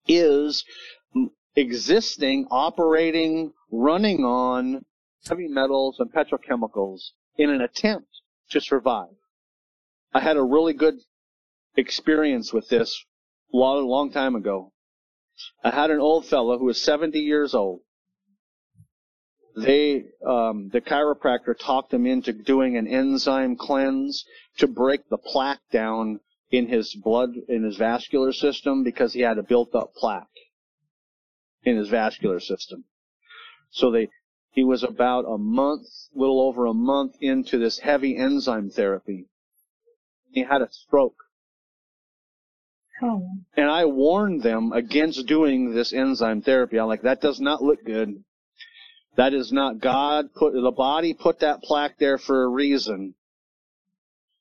is 0.07 0.65
existing, 1.55 2.47
operating, 2.51 3.53
running 3.71 4.25
on 4.25 4.85
heavy 5.27 5.49
metals 5.49 5.97
and 5.99 6.13
petrochemicals 6.13 7.01
in 7.37 7.51
an 7.51 7.61
attempt 7.61 8.09
to 8.51 8.61
survive. 8.61 9.15
I 10.13 10.21
had 10.21 10.37
a 10.37 10.43
really 10.43 10.73
good 10.73 10.99
experience 11.77 12.53
with 12.53 12.69
this 12.69 13.05
a 13.53 13.57
long, 13.57 13.87
long 13.87 14.11
time 14.11 14.35
ago. 14.35 14.73
I 15.63 15.71
had 15.71 15.91
an 15.91 16.01
old 16.01 16.27
fellow 16.27 16.59
who 16.59 16.65
was 16.65 16.83
70 16.83 17.19
years 17.19 17.55
old. 17.55 17.81
They, 19.57 20.05
um, 20.27 20.69
the 20.73 20.81
chiropractor 20.81 21.59
talked 21.59 21.93
him 21.93 22.07
into 22.07 22.33
doing 22.33 22.77
an 22.77 22.87
enzyme 22.87 23.57
cleanse 23.57 24.25
to 24.59 24.67
break 24.67 25.09
the 25.09 25.19
plaque 25.19 25.61
down 25.73 26.21
in 26.51 26.69
his 26.69 26.95
blood, 26.95 27.31
in 27.49 27.65
his 27.65 27.77
vascular 27.77 28.33
system 28.33 28.85
because 28.85 29.13
he 29.13 29.21
had 29.21 29.39
a 29.39 29.43
built 29.43 29.75
up 29.75 29.95
plaque 29.95 30.27
in 31.65 31.77
his 31.77 31.89
vascular 31.89 32.41
system. 32.41 32.85
So 33.71 33.91
they 33.91 34.09
He 34.59 34.65
was 34.65 34.83
about 34.83 35.25
a 35.29 35.39
month, 35.39 35.87
little 36.17 36.41
over 36.41 36.67
a 36.67 36.75
month 36.75 37.15
into 37.21 37.59
this 37.59 37.79
heavy 37.79 38.17
enzyme 38.17 38.71
therapy. 38.71 39.27
He 40.33 40.43
had 40.43 40.63
a 40.63 40.69
stroke. 40.73 41.15
Oh. 43.01 43.23
And 43.57 43.71
I 43.71 43.85
warned 43.85 44.43
them 44.43 44.73
against 44.73 45.29
doing 45.29 45.77
this 45.77 45.93
enzyme 45.93 46.43
therapy. 46.43 46.77
I'm 46.77 46.89
like, 46.89 47.03
that 47.03 47.21
does 47.21 47.39
not 47.39 47.63
look 47.63 47.85
good. 47.85 48.25
That 49.15 49.33
is 49.33 49.53
not 49.53 49.79
God 49.79 50.35
put, 50.35 50.55
the 50.55 50.73
body 50.73 51.15
put 51.15 51.39
that 51.39 51.63
plaque 51.63 51.97
there 51.99 52.19
for 52.19 52.43
a 52.43 52.49
reason. 52.49 53.15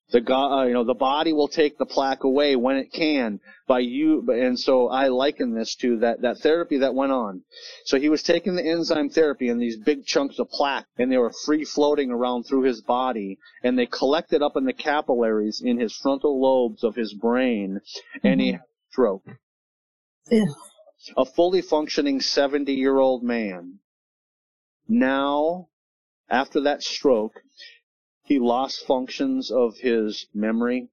The 0.10 0.22
God, 0.22 0.62
uh, 0.62 0.66
you 0.68 0.74
know, 0.74 0.86
the 0.86 0.93
body 0.93 1.34
will 1.34 1.49
take 1.49 1.78
the 1.78 1.86
plaque 1.86 2.24
away 2.24 2.55
when 2.55 2.78
it 2.78 2.93
can 2.93 3.41
by 3.68 3.80
you, 3.80 4.26
and 4.32 4.58
so 4.58 4.88
I 4.88 5.10
liken 5.10 5.53
this 5.53 5.76
to 5.82 5.97
that, 5.99 6.22
that 6.22 6.38
therapy 6.38 6.78
that 6.78 6.95
went 6.95 7.12
on. 7.12 7.43
So 7.84 7.99
he 7.99 8.08
was 8.08 8.24
taking 8.24 8.55
the 8.55 8.66
enzyme 8.66 9.10
therapy 9.10 9.49
and 9.49 9.62
these 9.62 9.76
big 9.76 10.05
chunks 10.05 10.39
of 10.39 10.49
plaque, 10.49 10.88
and 10.97 11.12
they 11.12 11.18
were 11.18 11.34
free 11.45 11.66
floating 11.66 12.10
around 12.10 12.43
through 12.43 12.64
his 12.64 12.82
body, 12.82 13.38
and 13.64 13.78
they 13.78 13.86
collected 13.86 14.41
up 14.41 14.55
in 14.55 14.64
the 14.64 14.72
capillaries 14.72 15.62
in 15.62 15.78
his 15.78 15.93
frontal 15.93 16.41
lobes 16.41 16.86
of 16.86 16.95
his 16.95 17.14
brain, 17.14 17.82
and 18.24 18.39
he 18.39 18.53
had 18.53 18.62
a 18.62 18.91
stroke. 18.91 19.28
Ew. 20.32 20.55
A 21.18 21.26
fully 21.26 21.62
functioning 21.62 22.22
70 22.22 22.74
year 22.74 22.97
old 22.97 23.24
man. 23.24 23.80
Now, 24.88 25.68
after 26.30 26.62
that 26.62 26.82
stroke, 26.82 27.41
he 28.28 28.40
lost 28.40 28.86
functions 28.86 29.50
of 29.50 29.78
his 29.78 30.28
memory. 30.34 30.90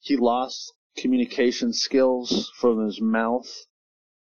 He 0.00 0.16
lost 0.16 0.72
communication 0.96 1.72
skills 1.74 2.50
from 2.56 2.84
his 2.84 2.98
mouth, 3.00 3.48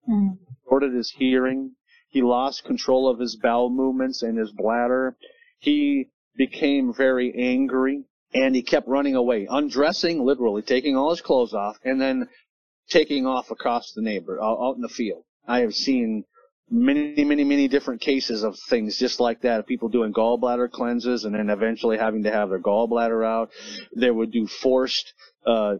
Mm. 0.07 0.37
distorted 0.45 0.93
his 0.93 1.11
hearing. 1.11 1.75
He 2.09 2.21
lost 2.21 2.65
control 2.65 3.07
of 3.07 3.19
his 3.19 3.37
bowel 3.37 3.69
movements 3.69 4.21
and 4.21 4.37
his 4.37 4.51
bladder. 4.51 5.15
He 5.59 6.09
became 6.35 6.93
very 6.93 7.33
angry 7.33 8.03
and 8.33 8.55
he 8.55 8.61
kept 8.61 8.87
running 8.87 9.15
away, 9.15 9.47
undressing, 9.49 10.25
literally 10.25 10.61
taking 10.61 10.97
all 10.97 11.11
his 11.11 11.21
clothes 11.21 11.53
off 11.53 11.77
and 11.85 12.01
then 12.01 12.27
taking 12.89 13.25
off 13.25 13.51
across 13.51 13.93
the 13.93 14.01
neighbor, 14.01 14.41
out 14.41 14.59
out 14.59 14.75
in 14.75 14.81
the 14.81 14.89
field. 14.89 15.23
I 15.47 15.61
have 15.61 15.75
seen 15.75 16.25
many, 16.71 17.23
many, 17.23 17.43
many 17.43 17.67
different 17.67 18.01
cases 18.01 18.43
of 18.43 18.57
things 18.69 18.97
just 18.97 19.19
like 19.19 19.41
that. 19.41 19.67
People 19.67 19.89
doing 19.89 20.13
gallbladder 20.13 20.71
cleanses 20.71 21.25
and 21.25 21.35
then 21.35 21.49
eventually 21.49 21.97
having 21.97 22.23
to 22.23 22.31
have 22.31 22.49
their 22.49 22.59
gallbladder 22.59 23.25
out. 23.25 23.49
They 23.95 24.11
would 24.11 24.31
do 24.31 24.47
forced, 24.47 25.13
uh, 25.45 25.75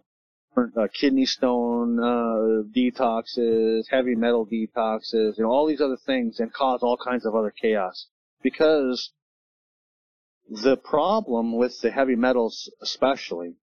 uh, 0.58 0.88
kidney 0.94 1.26
stone 1.26 2.00
uh, 2.00 2.64
detoxes, 2.76 3.84
heavy 3.90 4.16
metal 4.16 4.46
detoxes, 4.46 5.38
you 5.38 5.44
know, 5.44 5.50
all 5.50 5.68
these 5.68 5.82
other 5.82 5.98
things, 6.06 6.40
and 6.40 6.52
cause 6.52 6.82
all 6.82 6.98
kinds 6.98 7.26
of 7.26 7.36
other 7.36 7.54
chaos. 7.62 8.08
Because 8.42 9.12
the 10.50 10.76
problem 10.76 11.56
with 11.56 11.80
the 11.82 11.92
heavy 11.92 12.16
metals, 12.16 12.72
especially, 12.82 13.54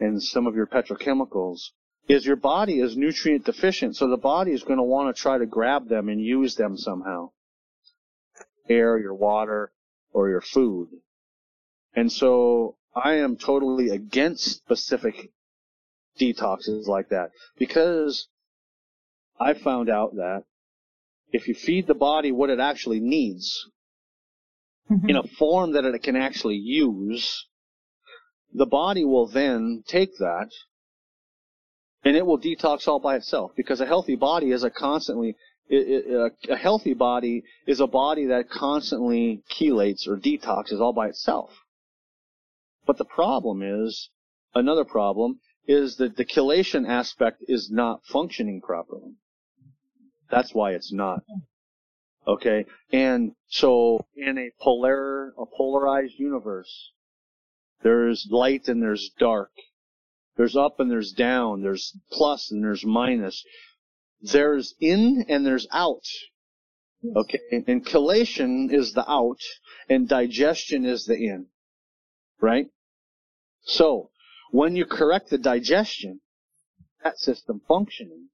and 0.00 0.22
some 0.22 0.46
of 0.46 0.54
your 0.54 0.66
petrochemicals, 0.66 1.70
is 2.08 2.24
your 2.24 2.36
body 2.36 2.80
is 2.80 2.96
nutrient 2.96 3.44
deficient, 3.44 3.96
so 3.96 4.08
the 4.08 4.16
body 4.16 4.52
is 4.52 4.62
going 4.62 4.78
to 4.78 4.82
want 4.82 5.14
to 5.14 5.20
try 5.20 5.36
to 5.36 5.46
grab 5.46 5.88
them 5.88 6.08
and 6.08 6.20
use 6.20 6.54
them 6.56 6.76
somehow. 6.76 7.30
Air, 8.68 8.98
your 8.98 9.14
water, 9.14 9.72
or 10.12 10.28
your 10.28 10.40
food. 10.40 10.88
And 11.94 12.10
so 12.10 12.76
I 12.94 13.16
am 13.16 13.36
totally 13.36 13.90
against 13.90 14.44
specific 14.44 15.30
detoxes 16.18 16.86
like 16.86 17.10
that 17.10 17.30
because 17.58 18.28
I 19.38 19.54
found 19.54 19.88
out 19.88 20.16
that 20.16 20.44
if 21.30 21.46
you 21.46 21.54
feed 21.54 21.86
the 21.86 21.94
body 21.94 22.32
what 22.32 22.50
it 22.50 22.58
actually 22.58 23.00
needs 23.00 23.68
Mhm. 24.90 25.10
in 25.10 25.16
a 25.16 25.22
form 25.22 25.72
that 25.72 25.84
it 25.84 26.02
can 26.02 26.16
actually 26.16 26.56
use, 26.56 27.46
the 28.52 28.66
body 28.66 29.04
will 29.04 29.26
then 29.26 29.84
take 29.86 30.16
that 30.16 30.50
and 32.04 32.16
it 32.16 32.24
will 32.24 32.38
detox 32.38 32.86
all 32.86 33.00
by 33.00 33.16
itself 33.16 33.52
because 33.56 33.80
a 33.80 33.86
healthy 33.86 34.16
body 34.16 34.50
is 34.50 34.62
a 34.62 34.70
constantly 34.70 35.36
it, 35.68 36.06
it, 36.06 36.12
a, 36.12 36.24
uh, 36.24 36.54
a 36.54 36.56
healthy 36.56 36.94
body 36.94 37.44
is 37.66 37.80
a 37.80 37.86
body 37.86 38.26
that 38.26 38.48
constantly 38.48 39.42
chelates 39.50 40.08
or 40.08 40.16
detoxes 40.16 40.80
all 40.80 40.94
by 40.94 41.08
itself. 41.08 41.50
But 42.86 42.96
the 42.96 43.04
problem 43.04 43.62
is 43.62 44.08
another 44.54 44.84
problem 44.84 45.40
is 45.66 45.96
that 45.96 46.16
the 46.16 46.24
chelation 46.24 46.88
aspect 46.88 47.44
is 47.46 47.70
not 47.70 48.00
functioning 48.06 48.62
properly. 48.62 49.16
That's 50.30 50.54
why 50.54 50.72
it's 50.72 50.92
not. 50.92 51.22
Okay, 52.26 52.66
and 52.92 53.32
so 53.48 54.06
in 54.16 54.38
a 54.38 54.50
polar 54.60 55.28
a 55.38 55.46
polarized 55.46 56.14
universe, 56.18 56.92
there's 57.82 58.26
light 58.30 58.68
and 58.68 58.82
there's 58.82 59.10
dark. 59.18 59.50
There's 60.38 60.56
up 60.56 60.78
and 60.78 60.88
there's 60.88 61.10
down. 61.10 61.62
There's 61.62 61.98
plus 62.12 62.52
and 62.52 62.62
there's 62.62 62.86
minus. 62.86 63.44
There's 64.22 64.72
in 64.80 65.26
and 65.28 65.44
there's 65.44 65.66
out. 65.72 66.06
Okay, 67.16 67.40
and 67.50 67.84
chelation 67.84 68.72
is 68.72 68.92
the 68.92 69.08
out, 69.08 69.40
and 69.88 70.08
digestion 70.08 70.84
is 70.84 71.06
the 71.06 71.14
in. 71.14 71.46
Right? 72.40 72.70
So, 73.62 74.10
when 74.52 74.76
you 74.76 74.86
correct 74.86 75.30
the 75.30 75.38
digestion, 75.38 76.20
that 77.02 77.18
system 77.18 77.60
functioning, 77.66 78.28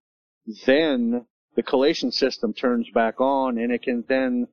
then 0.66 1.26
the 1.57 1.62
chelation 1.62 2.12
system 2.12 2.52
turns 2.52 2.90
back 2.90 3.18
on 3.18 3.57
and 3.57 3.72
it 3.72 3.82
can 3.82 4.05
then 4.09 4.48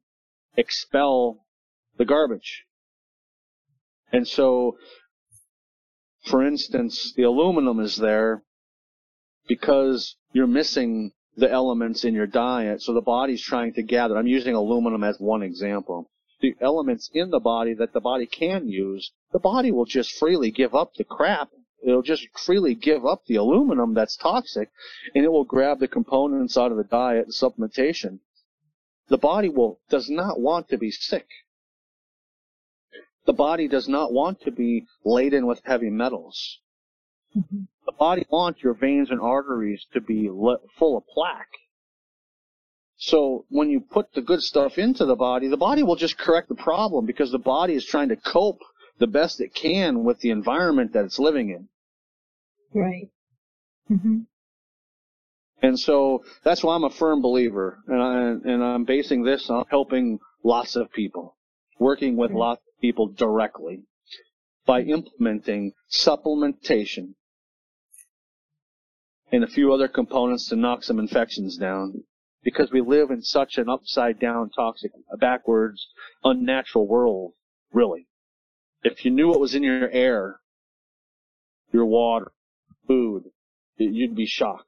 expel 0.55 1.45
the 1.97 2.05
garbage. 2.05 2.63
And 4.11 4.27
so, 4.27 4.77
for 6.25 6.45
instance, 6.45 7.13
the 7.15 7.23
aluminum 7.23 7.79
is 7.79 7.97
there 7.97 8.43
because 9.47 10.15
you're 10.33 10.47
missing 10.47 11.11
the 11.35 11.49
elements 11.49 12.03
in 12.03 12.13
your 12.13 12.27
diet, 12.27 12.81
so 12.81 12.93
the 12.93 13.01
body's 13.01 13.41
trying 13.41 13.73
to 13.73 13.83
gather. 13.83 14.17
I'm 14.17 14.27
using 14.27 14.53
aluminum 14.53 15.03
as 15.03 15.19
one 15.19 15.41
example. 15.41 16.09
The 16.41 16.55
elements 16.61 17.09
in 17.13 17.29
the 17.29 17.39
body 17.39 17.73
that 17.75 17.93
the 17.93 18.01
body 18.01 18.25
can 18.25 18.67
use, 18.67 19.11
the 19.31 19.39
body 19.39 19.71
will 19.71 19.85
just 19.85 20.11
freely 20.11 20.51
give 20.51 20.75
up 20.75 20.93
the 20.95 21.03
crap. 21.03 21.49
It'll 21.83 22.01
just 22.01 22.27
freely 22.37 22.75
give 22.75 23.05
up 23.05 23.25
the 23.25 23.35
aluminum 23.35 23.93
that's 23.93 24.15
toxic, 24.15 24.69
and 25.15 25.23
it 25.23 25.31
will 25.31 25.45
grab 25.45 25.79
the 25.79 25.87
components 25.87 26.57
out 26.57 26.71
of 26.71 26.77
the 26.77 26.83
diet 26.83 27.25
and 27.25 27.33
supplementation. 27.33 28.19
The 29.07 29.17
body 29.17 29.49
will 29.49 29.79
does 29.89 30.09
not 30.09 30.39
want 30.39 30.69
to 30.69 30.77
be 30.77 30.91
sick. 30.91 31.27
The 33.25 33.33
body 33.33 33.67
does 33.67 33.87
not 33.87 34.11
want 34.11 34.41
to 34.41 34.51
be 34.51 34.85
laden 35.05 35.45
with 35.45 35.61
heavy 35.63 35.89
metals. 35.89 36.59
Mhm. 37.37 37.67
The 37.85 37.91
body 37.93 38.25
wants 38.29 38.63
your 38.63 38.73
veins 38.73 39.09
and 39.11 39.19
arteries 39.21 39.85
to 39.93 40.01
be 40.01 40.29
le- 40.29 40.59
full 40.77 40.97
of 40.97 41.05
plaque. 41.07 41.57
So 42.97 43.45
when 43.49 43.69
you 43.69 43.79
put 43.81 44.13
the 44.13 44.21
good 44.21 44.41
stuff 44.41 44.77
into 44.77 45.05
the 45.05 45.15
body, 45.15 45.47
the 45.47 45.57
body 45.57 45.81
will 45.81 45.95
just 45.95 46.17
correct 46.17 46.49
the 46.49 46.55
problem 46.55 47.05
because 47.05 47.31
the 47.31 47.39
body 47.39 47.73
is 47.73 47.85
trying 47.85 48.09
to 48.09 48.15
cope 48.15 48.61
the 48.99 49.07
best 49.07 49.41
it 49.41 49.53
can 49.55 50.03
with 50.03 50.19
the 50.19 50.29
environment 50.29 50.93
that 50.93 51.05
it's 51.05 51.19
living 51.19 51.49
in. 51.49 51.69
Right. 52.73 53.09
hmm 53.87 54.21
And 55.63 55.79
so 55.79 56.23
that's 56.43 56.63
why 56.63 56.75
I'm 56.75 56.83
a 56.83 56.89
firm 56.89 57.21
believer, 57.21 57.83
and, 57.87 58.01
I, 58.01 58.51
and 58.51 58.63
I'm 58.63 58.83
basing 58.83 59.23
this 59.23 59.49
on 59.49 59.65
helping 59.69 60.19
lots 60.43 60.75
of 60.75 60.91
people, 60.91 61.35
working 61.79 62.15
with 62.17 62.31
Right. 62.31 62.37
lots 62.39 62.61
of 62.67 62.70
people 62.81 63.07
directly 63.07 63.83
by 64.65 64.81
implementing 64.81 65.73
supplementation 65.89 67.13
and 69.31 69.43
a 69.43 69.47
few 69.47 69.73
other 69.73 69.87
components 69.87 70.49
to 70.49 70.55
knock 70.55 70.83
some 70.83 70.99
infections 70.99 71.57
down. 71.57 72.03
Because 72.43 72.71
we 72.71 72.81
live 72.81 73.11
in 73.11 73.21
such 73.21 73.57
an 73.57 73.69
upside 73.69 74.19
down, 74.19 74.49
toxic, 74.49 74.91
backwards, 75.19 75.87
unnatural 76.23 76.87
world, 76.87 77.33
really. 77.71 78.07
If 78.83 79.05
you 79.05 79.11
knew 79.11 79.27
what 79.29 79.39
was 79.39 79.53
in 79.53 79.61
your 79.61 79.89
air, 79.89 80.39
your 81.71 81.85
water, 81.85 82.31
food, 82.87 83.25
you'd 83.77 84.15
be 84.15 84.25
shocked. 84.25 84.65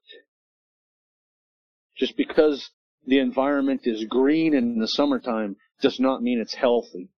Just 1.97 2.15
because 2.15 2.69
the 3.05 3.17
environment 3.17 3.81
is 3.85 4.05
green 4.05 4.53
in 4.53 4.77
the 4.77 4.87
summertime 4.87 5.55
does 5.81 5.99
not 5.99 6.21
mean 6.21 6.39
it's 6.39 6.53
healthy. 6.53 7.09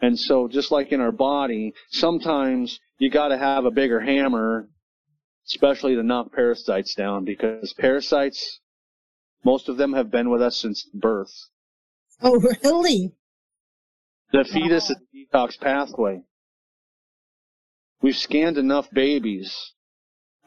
And 0.00 0.18
so 0.18 0.48
just 0.48 0.70
like 0.70 0.92
in 0.92 1.00
our 1.00 1.12
body, 1.12 1.72
sometimes 1.90 2.78
you 2.98 3.10
gotta 3.10 3.38
have 3.38 3.64
a 3.64 3.70
bigger 3.70 4.00
hammer, 4.00 4.68
especially 5.46 5.94
to 5.94 6.02
knock 6.02 6.32
parasites 6.32 6.94
down 6.94 7.24
because 7.24 7.72
parasites, 7.74 8.60
most 9.44 9.68
of 9.68 9.76
them 9.76 9.92
have 9.92 10.10
been 10.10 10.30
with 10.30 10.42
us 10.42 10.56
since 10.56 10.88
birth. 10.94 11.32
Oh, 12.22 12.38
really? 12.62 13.14
The 14.32 14.44
fetus 14.44 14.90
is 14.90 14.96
a 14.96 15.16
detox 15.36 15.58
pathway. 15.60 16.22
We've 18.02 18.16
scanned 18.16 18.58
enough 18.58 18.90
babies 18.90 19.72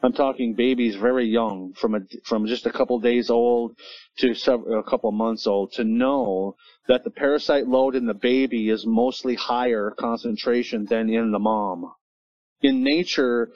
I'm 0.02 0.12
talking 0.12 0.54
babies 0.54 0.94
very 0.94 1.26
young, 1.26 1.72
from 1.72 1.94
a, 1.96 2.00
from 2.24 2.46
just 2.46 2.66
a 2.66 2.72
couple 2.72 3.00
days 3.00 3.30
old 3.30 3.76
to 4.18 4.34
several, 4.34 4.78
a 4.78 4.82
couple 4.88 5.10
months 5.10 5.46
old, 5.46 5.72
to 5.72 5.84
know 5.84 6.54
that 6.86 7.02
the 7.02 7.10
parasite 7.10 7.66
load 7.66 7.96
in 7.96 8.06
the 8.06 8.14
baby 8.14 8.70
is 8.70 8.86
mostly 8.86 9.34
higher 9.34 9.90
concentration 9.98 10.84
than 10.84 11.10
in 11.10 11.32
the 11.32 11.38
mom. 11.38 11.92
In 12.62 12.82
nature, 12.84 13.50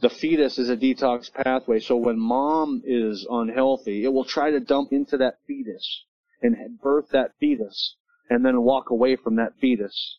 the 0.00 0.08
fetus 0.08 0.58
is 0.58 0.70
a 0.70 0.76
detox 0.76 1.32
pathway, 1.32 1.80
so 1.80 1.96
when 1.96 2.18
mom 2.18 2.82
is 2.84 3.26
unhealthy, 3.28 4.04
it 4.04 4.12
will 4.12 4.24
try 4.24 4.50
to 4.50 4.60
dump 4.60 4.92
into 4.92 5.16
that 5.18 5.38
fetus 5.46 6.04
and 6.40 6.80
birth 6.80 7.08
that 7.10 7.32
fetus 7.40 7.96
and 8.30 8.44
then 8.44 8.62
walk 8.62 8.90
away 8.90 9.16
from 9.16 9.36
that 9.36 9.54
fetus 9.60 10.18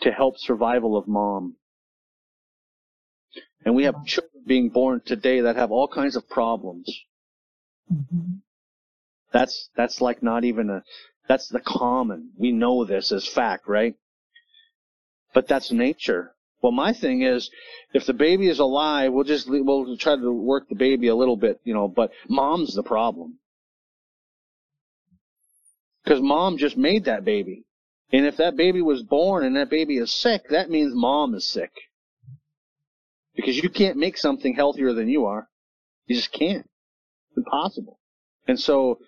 to 0.00 0.10
help 0.10 0.38
survival 0.38 0.96
of 0.96 1.06
mom. 1.06 1.56
And 3.68 3.76
we 3.76 3.84
have 3.84 4.06
children 4.06 4.44
being 4.46 4.70
born 4.70 5.02
today 5.04 5.42
that 5.42 5.56
have 5.56 5.70
all 5.70 5.88
kinds 5.88 6.16
of 6.16 6.26
problems. 6.26 6.90
Mm-hmm. 7.92 8.36
That's, 9.30 9.68
that's 9.76 10.00
like 10.00 10.22
not 10.22 10.44
even 10.44 10.70
a, 10.70 10.82
that's 11.28 11.48
the 11.48 11.60
common. 11.60 12.30
We 12.38 12.50
know 12.50 12.86
this 12.86 13.12
as 13.12 13.28
fact, 13.28 13.68
right? 13.68 13.94
But 15.34 15.48
that's 15.48 15.70
nature. 15.70 16.32
Well, 16.62 16.72
my 16.72 16.94
thing 16.94 17.20
is, 17.20 17.50
if 17.92 18.06
the 18.06 18.14
baby 18.14 18.48
is 18.48 18.58
alive, 18.58 19.12
we'll 19.12 19.24
just, 19.24 19.46
we'll 19.50 19.98
try 19.98 20.16
to 20.16 20.32
work 20.32 20.70
the 20.70 20.74
baby 20.74 21.08
a 21.08 21.14
little 21.14 21.36
bit, 21.36 21.60
you 21.62 21.74
know, 21.74 21.88
but 21.88 22.10
mom's 22.26 22.74
the 22.74 22.82
problem. 22.82 23.38
Cause 26.06 26.22
mom 26.22 26.56
just 26.56 26.78
made 26.78 27.04
that 27.04 27.22
baby. 27.22 27.64
And 28.14 28.24
if 28.24 28.38
that 28.38 28.56
baby 28.56 28.80
was 28.80 29.02
born 29.02 29.44
and 29.44 29.56
that 29.56 29.68
baby 29.68 29.98
is 29.98 30.10
sick, 30.10 30.48
that 30.48 30.70
means 30.70 30.94
mom 30.94 31.34
is 31.34 31.46
sick. 31.46 31.72
Because 33.38 33.56
you 33.56 33.68
can't 33.68 33.96
make 33.96 34.18
something 34.18 34.54
healthier 34.54 34.92
than 34.92 35.08
you 35.08 35.26
are. 35.26 35.48
You 36.08 36.16
just 36.16 36.32
can't. 36.32 36.68
It's 37.28 37.36
impossible. 37.36 38.00
And 38.48 38.58
so 38.58 38.98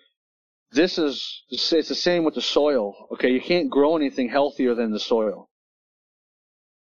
this 0.71 0.97
is, 0.97 1.43
it's 1.49 1.89
the 1.89 1.95
same 1.95 2.23
with 2.23 2.35
the 2.35 2.41
soil. 2.41 3.09
Okay, 3.11 3.29
you 3.29 3.41
can't 3.41 3.69
grow 3.69 3.97
anything 3.97 4.29
healthier 4.29 4.73
than 4.73 4.91
the 4.93 5.01
soil. 5.01 5.49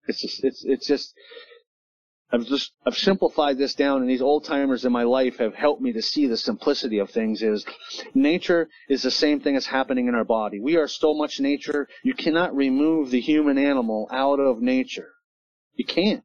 It's 0.09 0.22
just, 0.22 0.45
it's, 0.45 0.64
it's 0.64 0.87
just, 0.87 1.12
I've 2.32 2.47
just, 2.47 2.72
I've 2.87 2.97
simplified 2.97 3.59
this 3.59 3.74
down 3.74 4.01
and 4.01 4.09
these 4.09 4.22
old 4.22 4.47
timers 4.47 4.87
in 4.87 4.93
my 4.93 5.03
life 5.03 5.37
have 5.37 5.55
helped 5.55 5.82
me 5.82 5.93
to 5.93 6.01
see 6.01 6.26
the 6.26 6.39
simplicity 6.39 7.01
of 7.01 7.11
things 7.11 7.43
is 7.43 7.66
nature 8.14 8.70
is 8.89 9.03
the 9.03 9.11
same 9.11 9.41
thing 9.41 9.57
as 9.57 9.66
happening 9.66 10.09
in 10.09 10.14
our 10.14 10.24
body. 10.24 10.59
We 10.59 10.78
are 10.78 10.89
so 10.89 11.12
much 11.12 11.39
nature, 11.39 11.87
you 12.03 12.14
cannot 12.14 12.57
remove 12.57 13.11
the 13.11 13.20
human 13.20 13.59
animal 13.59 14.09
out 14.11 14.41
of 14.41 14.62
nature. 14.62 15.11
You 15.74 15.84
can't 15.84 16.24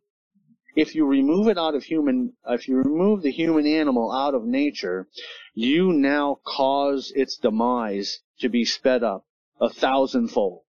if 0.76 0.96
you 0.96 1.06
remove 1.06 1.48
it 1.48 1.58
out 1.58 1.76
of 1.76 1.84
human, 1.84 2.34
if 2.48 2.68
you 2.68 2.78
remove 2.78 3.22
the 3.22 3.32
human 3.32 3.66
animal 3.66 4.12
out 4.12 4.34
of 4.34 4.46
nature, 4.46 5.08
you 5.54 5.94
now 5.94 6.40
cause 6.46 7.12
its 7.16 7.38
demise 7.38 8.20
to 8.40 8.50
be 8.50 8.66
sped 8.66 9.04
up 9.04 9.26
a 9.60 9.70
thousandfold. 9.70 10.62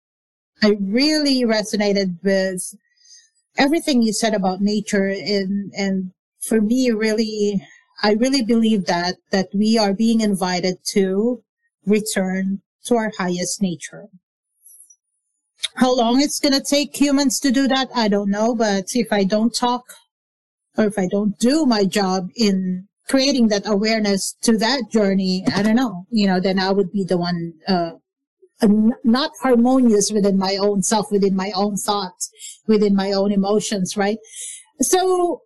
I 0.61 0.77
really 0.79 1.43
resonated 1.43 2.21
with 2.23 2.75
everything 3.57 4.01
you 4.01 4.13
said 4.13 4.33
about 4.33 4.61
nature 4.61 5.07
and, 5.07 5.71
and 5.75 6.11
for 6.41 6.59
me, 6.59 6.89
really, 6.89 7.65
I 8.01 8.13
really 8.13 8.41
believe 8.41 8.85
that, 8.87 9.17
that 9.31 9.49
we 9.53 9.77
are 9.77 9.93
being 9.93 10.21
invited 10.21 10.77
to 10.93 11.43
return 11.85 12.61
to 12.85 12.95
our 12.95 13.11
highest 13.17 13.61
nature. 13.61 14.07
How 15.76 15.95
long 15.95 16.22
it's 16.22 16.39
going 16.39 16.53
to 16.53 16.62
take 16.64 16.95
humans 16.95 17.39
to 17.39 17.51
do 17.51 17.68
that, 17.68 17.89
I 17.95 18.07
don't 18.07 18.30
know. 18.30 18.55
But 18.55 18.86
if 18.93 19.12
I 19.12 19.24
don't 19.24 19.53
talk 19.53 19.84
or 20.78 20.86
if 20.86 20.97
I 20.97 21.07
don't 21.07 21.38
do 21.39 21.66
my 21.66 21.86
job 21.86 22.30
in 22.36 22.88
creating 23.07 23.49
that 23.49 23.68
awareness 23.68 24.36
to 24.41 24.57
that 24.57 24.84
journey, 24.91 25.43
I 25.53 25.64
don't 25.64 25.76
know, 25.76 26.05
you 26.09 26.28
know, 26.28 26.39
then 26.39 26.59
I 26.59 26.72
would 26.72 26.91
be 26.91 27.03
the 27.03 27.18
one, 27.18 27.53
uh, 27.68 27.91
not 29.03 29.32
harmonious 29.41 30.12
within 30.12 30.38
my 30.38 30.55
own 30.57 30.84
self, 30.84 31.12
within 31.12 31.36
my 31.36 31.51
own 31.55 31.76
thoughts, 31.76 32.32
within 32.68 32.95
my 32.95 33.12
own 33.12 33.32
emotions, 33.32 33.97
right? 33.97 34.18
So 34.82 35.41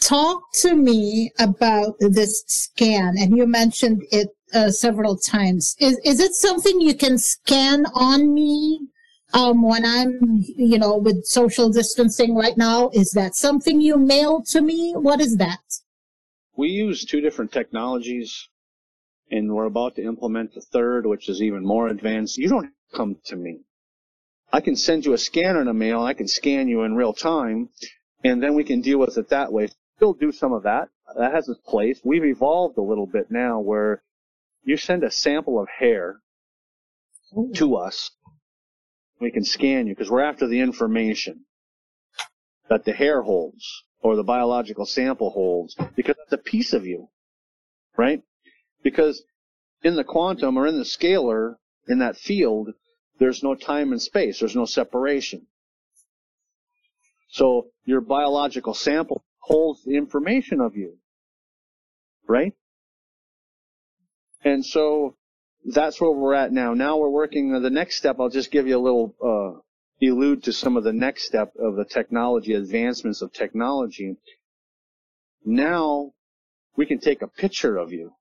talk 0.00 0.40
to 0.54 0.74
me 0.74 1.30
about 1.38 1.94
this 2.00 2.42
scan 2.46 3.16
and 3.18 3.36
you 3.36 3.46
mentioned 3.46 4.02
it 4.10 4.28
uh, 4.54 4.70
several 4.70 5.16
times. 5.16 5.76
Is, 5.78 6.00
is 6.04 6.20
it 6.20 6.34
something 6.34 6.80
you 6.80 6.94
can 6.94 7.18
scan 7.18 7.86
on 7.94 8.32
me 8.32 8.88
um, 9.32 9.62
when 9.62 9.84
I'm, 9.84 10.18
you 10.56 10.78
know, 10.78 10.96
with 10.96 11.24
social 11.24 11.70
distancing 11.70 12.34
right 12.34 12.56
now? 12.56 12.90
Is 12.92 13.12
that 13.12 13.34
something 13.34 13.80
you 13.80 13.96
mail 13.96 14.42
to 14.48 14.60
me? 14.60 14.92
What 14.92 15.20
is 15.20 15.36
that? 15.36 15.60
We 16.56 16.68
use 16.68 17.04
two 17.04 17.20
different 17.20 17.52
technologies 17.52 18.48
and 19.30 19.54
we're 19.54 19.66
about 19.66 19.94
to 19.96 20.04
implement 20.04 20.54
the 20.54 20.60
third, 20.60 21.06
which 21.06 21.28
is 21.28 21.40
even 21.40 21.64
more 21.64 21.88
advanced. 21.88 22.38
You 22.38 22.48
don't 22.48 22.72
come 22.94 23.16
to 23.26 23.36
me. 23.36 23.60
I 24.52 24.60
can 24.60 24.74
send 24.74 25.06
you 25.06 25.12
a 25.12 25.18
scanner 25.18 25.62
in 25.62 25.68
a 25.68 25.74
mail. 25.74 26.02
I 26.02 26.14
can 26.14 26.26
scan 26.26 26.68
you 26.68 26.82
in 26.82 26.96
real 26.96 27.12
time 27.12 27.68
and 28.24 28.42
then 28.42 28.54
we 28.54 28.64
can 28.64 28.80
deal 28.80 28.98
with 28.98 29.16
it 29.16 29.28
that 29.28 29.52
way. 29.52 29.68
Still 29.96 30.12
do 30.14 30.32
some 30.32 30.52
of 30.52 30.64
that. 30.64 30.88
That 31.16 31.32
has 31.32 31.48
its 31.48 31.60
place. 31.60 32.00
We've 32.04 32.24
evolved 32.24 32.78
a 32.78 32.82
little 32.82 33.06
bit 33.06 33.30
now 33.30 33.60
where 33.60 34.02
you 34.64 34.76
send 34.76 35.04
a 35.04 35.10
sample 35.10 35.60
of 35.60 35.68
hair 35.78 36.20
to 37.54 37.76
us 37.76 38.10
we 39.20 39.30
can 39.30 39.44
scan 39.44 39.86
you 39.86 39.94
because 39.94 40.10
we're 40.10 40.22
after 40.22 40.46
the 40.46 40.60
information 40.60 41.44
that 42.68 42.84
the 42.84 42.92
hair 42.92 43.22
holds 43.22 43.84
or 44.00 44.16
the 44.16 44.24
biological 44.24 44.86
sample 44.86 45.30
holds 45.30 45.76
because 45.94 46.16
it's 46.22 46.32
a 46.32 46.38
piece 46.38 46.72
of 46.72 46.86
you, 46.86 47.08
right? 47.96 48.22
Because 48.82 49.22
in 49.82 49.96
the 49.96 50.04
quantum 50.04 50.56
or 50.56 50.66
in 50.66 50.78
the 50.78 50.84
scalar, 50.84 51.56
in 51.88 51.98
that 51.98 52.16
field, 52.16 52.70
there's 53.18 53.42
no 53.42 53.54
time 53.54 53.92
and 53.92 54.00
space. 54.00 54.38
There's 54.38 54.56
no 54.56 54.64
separation. 54.64 55.46
So 57.28 57.68
your 57.84 58.00
biological 58.00 58.74
sample 58.74 59.22
holds 59.38 59.84
the 59.84 59.96
information 59.96 60.60
of 60.60 60.76
you, 60.76 60.96
right? 62.26 62.54
And 64.42 64.64
so 64.64 65.16
that's 65.64 66.00
where 66.00 66.10
we're 66.10 66.34
at 66.34 66.52
now. 66.52 66.74
Now 66.74 66.96
we're 66.96 67.10
working 67.10 67.54
on 67.54 67.62
the 67.62 67.70
next 67.70 67.96
step. 67.96 68.16
I'll 68.18 68.30
just 68.30 68.50
give 68.50 68.66
you 68.66 68.78
a 68.78 68.80
little, 68.80 69.14
uh, 69.22 69.60
allude 70.02 70.44
to 70.44 70.52
some 70.52 70.76
of 70.76 70.84
the 70.84 70.92
next 70.92 71.26
step 71.26 71.52
of 71.58 71.76
the 71.76 71.84
technology, 71.84 72.54
advancements 72.54 73.20
of 73.20 73.32
technology. 73.32 74.16
Now 75.44 76.12
we 76.76 76.86
can 76.86 76.98
take 76.98 77.22
a 77.22 77.28
picture 77.28 77.76
of 77.76 77.92
you, 77.92 78.12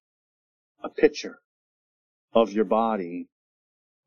a 0.83 0.89
picture 0.89 1.39
of 2.33 2.51
your 2.51 2.65
body. 2.65 3.27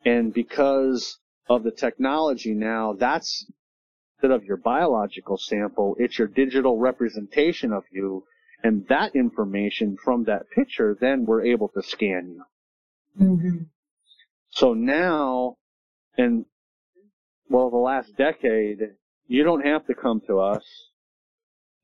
And 0.04 0.34
because 0.34 1.18
of 1.48 1.62
the 1.62 1.70
technology 1.70 2.52
now, 2.52 2.92
that's 2.92 3.50
instead 4.16 4.34
of 4.34 4.44
your 4.44 4.56
biological 4.56 5.38
sample, 5.38 5.96
it's 5.98 6.18
your 6.18 6.28
digital 6.28 6.78
representation 6.78 7.72
of 7.72 7.84
you. 7.90 8.24
And 8.62 8.86
that 8.88 9.16
information 9.16 9.96
from 9.96 10.24
that 10.24 10.50
picture, 10.50 10.96
then 11.00 11.24
we're 11.24 11.44
able 11.44 11.68
to 11.70 11.82
scan 11.82 12.28
you. 12.34 12.44
Mm-hmm. 13.20 13.64
So 14.50 14.74
now, 14.74 15.56
in 16.16 16.44
well, 17.48 17.70
the 17.70 17.76
last 17.76 18.16
decade, 18.16 18.80
you 19.28 19.44
don't 19.44 19.64
have 19.64 19.86
to 19.86 19.94
come 19.94 20.22
to 20.26 20.40
us. 20.40 20.64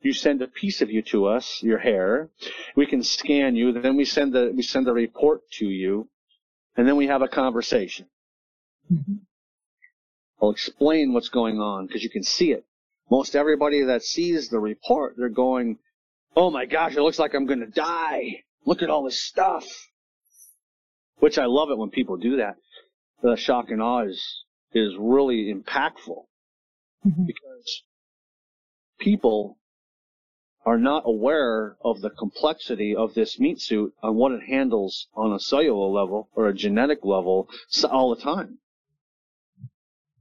You 0.01 0.13
send 0.13 0.41
a 0.43 0.47
piece 0.47 0.81
of 0.81 0.91
you 0.91 1.03
to 1.03 1.27
us, 1.27 1.61
your 1.63 1.79
hair. 1.79 2.31
We 2.77 2.87
can 2.87 3.03
scan 3.03 3.57
you. 3.57 3.73
Then 3.73 3.97
we 3.97 4.05
send 4.05 4.33
the 4.33 4.53
we 4.55 4.63
send 4.63 4.89
a 4.89 4.93
report 4.93 5.43
to 5.59 5.67
you, 5.67 6.09
and 6.77 6.87
then 6.87 6.97
we 6.97 7.09
have 7.09 7.21
a 7.21 7.29
conversation. 7.29 8.07
Mm-hmm. 8.93 9.15
I'll 10.41 10.51
explain 10.51 11.13
what's 11.13 11.29
going 11.29 11.59
on 11.59 11.87
because 11.87 12.05
you 12.05 12.11
can 12.11 12.23
see 12.23 12.53
it. 12.53 12.65
Most 13.11 13.35
everybody 13.35 13.83
that 13.85 14.05
sees 14.05 14.49
the 14.49 14.61
report, 14.61 15.17
they're 15.19 15.29
going, 15.29 15.79
"Oh 16.37 16.51
my 16.51 16.65
gosh, 16.65 16.97
it 16.97 17.03
looks 17.03 17.19
like 17.19 17.35
I'm 17.35 17.47
going 17.47 17.61
to 17.61 17.67
die. 17.67 18.45
Look 18.65 18.83
at 18.83 18.91
all 18.91 19.03
this 19.03 19.21
stuff." 19.21 19.67
Which 21.19 21.39
I 21.39 21.47
love 21.47 21.71
it 21.71 21.79
when 21.79 21.91
people 21.91 22.17
do 22.17 22.37
that. 22.37 22.57
The 23.23 23.37
shock 23.37 23.71
and 23.71 23.83
awe 23.83 24.05
is, 24.05 24.45
is 24.73 24.95
really 24.99 25.53
impactful 25.53 26.25
mm-hmm. 27.07 27.25
because 27.27 27.83
people 28.99 29.59
are 30.65 30.79
not 30.79 31.03
aware 31.07 31.77
of 31.83 32.01
the 32.01 32.11
complexity 32.11 32.95
of 32.95 33.15
this 33.15 33.39
meat 33.41 33.61
suit 33.61 33.95
and 34.03 34.17
what 34.17 34.33
it 34.33 34.43
handles 34.43 35.09
on 35.15 35.33
a 35.33 35.41
cellular 35.41 35.89
level 35.89 36.29
or 36.35 36.49
a 36.49 36.55
genetic 36.55 36.99
level 37.05 37.49
all 37.91 38.15
the 38.15 38.21
time. 38.21 38.59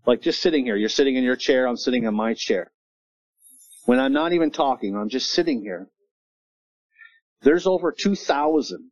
Like 0.06 0.22
just 0.22 0.42
sitting 0.42 0.66
here, 0.66 0.78
you're 0.78 0.88
sitting 0.88 1.16
in 1.16 1.24
your 1.24 1.36
chair, 1.36 1.68
I'm 1.68 1.76
sitting 1.76 2.06
in 2.06 2.14
my 2.14 2.34
chair. 2.34 2.72
When 3.86 4.00
I'm 4.00 4.14
not 4.14 4.32
even 4.34 4.52
talking, 4.52 4.96
I'm 4.96 5.10
just 5.10 5.32
sitting 5.32 5.62
here. 5.62 5.90
There's 7.42 7.68
over 7.68 7.92
2,000 7.92 8.92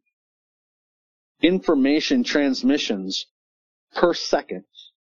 information 1.46 2.24
transmissions 2.24 3.26
per 3.93 4.14
second 4.14 4.66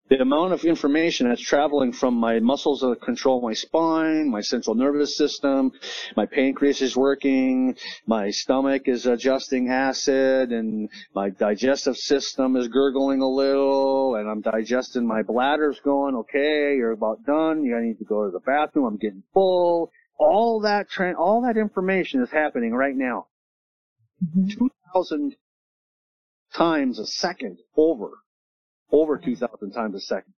the 0.08 0.20
amount 0.20 0.52
of 0.52 0.64
information 0.64 1.28
that's 1.28 1.40
traveling 1.40 1.92
from 1.92 2.14
my 2.14 2.38
muscles 2.38 2.80
that 2.80 3.00
control 3.02 3.40
my 3.40 3.52
spine, 3.52 4.30
my 4.30 4.40
central 4.40 4.76
nervous 4.76 5.16
system, 5.16 5.72
my 6.16 6.26
pancreas 6.26 6.80
is 6.80 6.96
working, 6.96 7.76
my 8.06 8.30
stomach 8.30 8.82
is 8.86 9.06
adjusting 9.06 9.68
acid, 9.68 10.52
and 10.52 10.88
my 11.14 11.30
digestive 11.30 11.96
system 11.96 12.56
is 12.56 12.68
gurgling 12.68 13.20
a 13.20 13.28
little, 13.28 14.14
and 14.14 14.28
I'm 14.28 14.42
digesting, 14.42 15.06
my 15.06 15.22
bladder's 15.22 15.80
going, 15.80 16.14
okay, 16.14 16.76
you're 16.76 16.92
about 16.92 17.24
done, 17.24 17.64
you 17.64 17.76
need 17.80 17.98
to 17.98 18.04
go 18.04 18.26
to 18.26 18.30
the 18.30 18.40
bathroom, 18.40 18.86
I'm 18.86 18.96
getting 18.96 19.24
full. 19.34 19.90
All 20.18 20.60
that, 20.60 20.88
tra- 20.88 21.18
all 21.18 21.42
that 21.42 21.56
information 21.56 22.22
is 22.22 22.30
happening 22.30 22.72
right 22.72 22.96
now. 22.96 23.26
Mm-hmm. 24.24 24.48
2,000 24.94 25.36
times 26.56 26.98
a 26.98 27.06
second 27.06 27.58
over 27.76 28.10
over 28.92 29.18
mm-hmm. 29.18 29.30
2,000 29.30 29.72
times 29.72 29.94
a 29.94 30.00
second. 30.00 30.32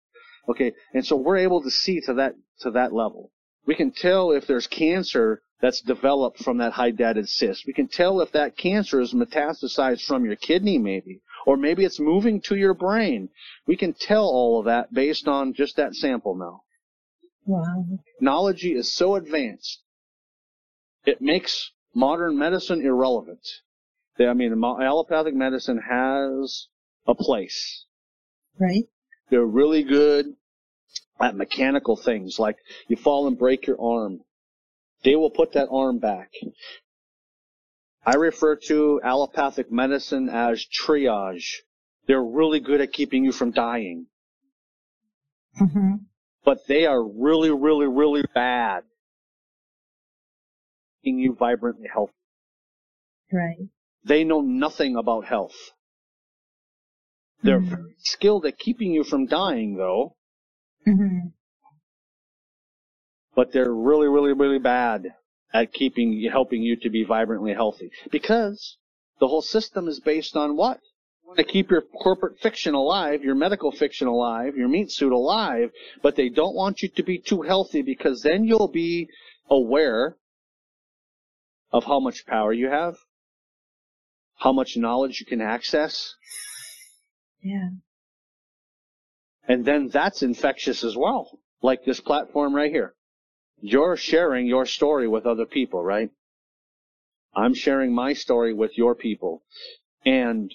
Okay, 0.48 0.72
and 0.94 1.04
so 1.04 1.16
we're 1.16 1.36
able 1.36 1.62
to 1.62 1.70
see 1.70 2.00
to 2.02 2.14
that 2.14 2.34
to 2.60 2.70
that 2.70 2.92
level. 2.92 3.30
We 3.66 3.74
can 3.74 3.92
tell 3.92 4.32
if 4.32 4.46
there's 4.46 4.66
cancer 4.66 5.42
that's 5.60 5.82
developed 5.82 6.38
from 6.38 6.58
that 6.58 6.72
hydatid 6.72 7.28
cyst. 7.28 7.66
We 7.66 7.72
can 7.72 7.88
tell 7.88 8.20
if 8.20 8.32
that 8.32 8.56
cancer 8.56 9.00
is 9.00 9.12
metastasized 9.12 10.04
from 10.06 10.24
your 10.24 10.36
kidney, 10.36 10.78
maybe, 10.78 11.20
or 11.46 11.56
maybe 11.56 11.84
it's 11.84 12.00
moving 12.00 12.40
to 12.42 12.56
your 12.56 12.74
brain. 12.74 13.28
We 13.66 13.76
can 13.76 13.92
tell 13.92 14.24
all 14.24 14.58
of 14.58 14.64
that 14.66 14.94
based 14.94 15.28
on 15.28 15.52
just 15.52 15.76
that 15.76 15.94
sample 15.94 16.34
now. 16.34 16.62
Wow. 17.44 17.84
Technology 18.18 18.74
is 18.74 18.92
so 18.92 19.16
advanced, 19.16 19.82
it 21.04 21.20
makes 21.20 21.72
modern 21.94 22.38
medicine 22.38 22.80
irrelevant. 22.82 23.46
I 24.26 24.32
mean, 24.32 24.52
allopathic 24.62 25.34
medicine 25.34 25.78
has 25.78 26.68
a 27.06 27.14
place. 27.14 27.84
Right. 28.58 28.84
They're 29.30 29.44
really 29.44 29.82
good 29.82 30.34
at 31.20 31.36
mechanical 31.36 31.96
things, 31.96 32.38
like 32.38 32.56
you 32.88 32.96
fall 32.96 33.26
and 33.26 33.38
break 33.38 33.66
your 33.66 33.80
arm. 33.80 34.20
They 35.04 35.14
will 35.14 35.30
put 35.30 35.52
that 35.52 35.68
arm 35.70 35.98
back. 35.98 36.32
I 38.04 38.14
refer 38.14 38.56
to 38.66 39.00
allopathic 39.04 39.70
medicine 39.70 40.28
as 40.28 40.64
triage. 40.64 41.58
They're 42.06 42.22
really 42.22 42.60
good 42.60 42.80
at 42.80 42.92
keeping 42.92 43.24
you 43.24 43.32
from 43.32 43.50
dying. 43.50 44.06
Mm-hmm. 45.60 45.94
But 46.44 46.66
they 46.66 46.86
are 46.86 47.02
really, 47.02 47.50
really, 47.50 47.86
really 47.86 48.24
bad 48.34 48.78
at 48.78 48.84
keeping 51.02 51.18
you 51.18 51.34
vibrantly 51.34 51.88
healthy. 51.92 52.12
Right. 53.30 53.68
They 54.08 54.24
know 54.24 54.40
nothing 54.40 54.96
about 54.96 55.26
health. 55.26 55.54
They're 57.42 57.60
mm-hmm. 57.60 57.68
very 57.68 57.94
skilled 57.98 58.46
at 58.46 58.58
keeping 58.58 58.92
you 58.92 59.04
from 59.04 59.26
dying, 59.26 59.76
though. 59.76 60.16
Mm-hmm. 60.86 61.28
But 63.36 63.52
they're 63.52 63.72
really, 63.72 64.08
really, 64.08 64.32
really 64.32 64.58
bad 64.58 65.14
at 65.52 65.74
keeping, 65.74 66.26
helping 66.32 66.62
you 66.62 66.76
to 66.76 66.90
be 66.90 67.04
vibrantly 67.04 67.52
healthy. 67.52 67.90
Because 68.10 68.78
the 69.20 69.28
whole 69.28 69.42
system 69.42 69.86
is 69.88 70.00
based 70.00 70.36
on 70.36 70.56
what? 70.56 70.80
You 71.22 71.28
want 71.28 71.38
to 71.38 71.44
keep 71.44 71.70
your 71.70 71.82
corporate 71.82 72.40
fiction 72.40 72.72
alive, 72.72 73.22
your 73.22 73.34
medical 73.34 73.70
fiction 73.70 74.08
alive, 74.08 74.56
your 74.56 74.68
meat 74.68 74.90
suit 74.90 75.12
alive, 75.12 75.70
but 76.02 76.16
they 76.16 76.30
don't 76.30 76.56
want 76.56 76.80
you 76.80 76.88
to 76.88 77.02
be 77.02 77.18
too 77.18 77.42
healthy 77.42 77.82
because 77.82 78.22
then 78.22 78.44
you'll 78.44 78.72
be 78.72 79.08
aware 79.50 80.16
of 81.70 81.84
how 81.84 82.00
much 82.00 82.24
power 82.26 82.54
you 82.54 82.70
have, 82.70 82.96
how 84.38 84.52
much 84.52 84.76
knowledge 84.76 85.20
you 85.20 85.26
can 85.26 85.40
access, 85.40 86.14
yeah. 87.42 87.68
And 89.46 89.64
then 89.64 89.88
that's 89.88 90.22
infectious 90.22 90.84
as 90.84 90.96
well. 90.96 91.38
Like 91.62 91.84
this 91.84 92.00
platform 92.00 92.54
right 92.54 92.70
here. 92.70 92.94
You're 93.60 93.96
sharing 93.96 94.46
your 94.46 94.66
story 94.66 95.08
with 95.08 95.26
other 95.26 95.46
people, 95.46 95.82
right? 95.82 96.10
I'm 97.34 97.54
sharing 97.54 97.94
my 97.94 98.12
story 98.12 98.52
with 98.52 98.76
your 98.76 98.94
people. 98.94 99.42
And 100.04 100.54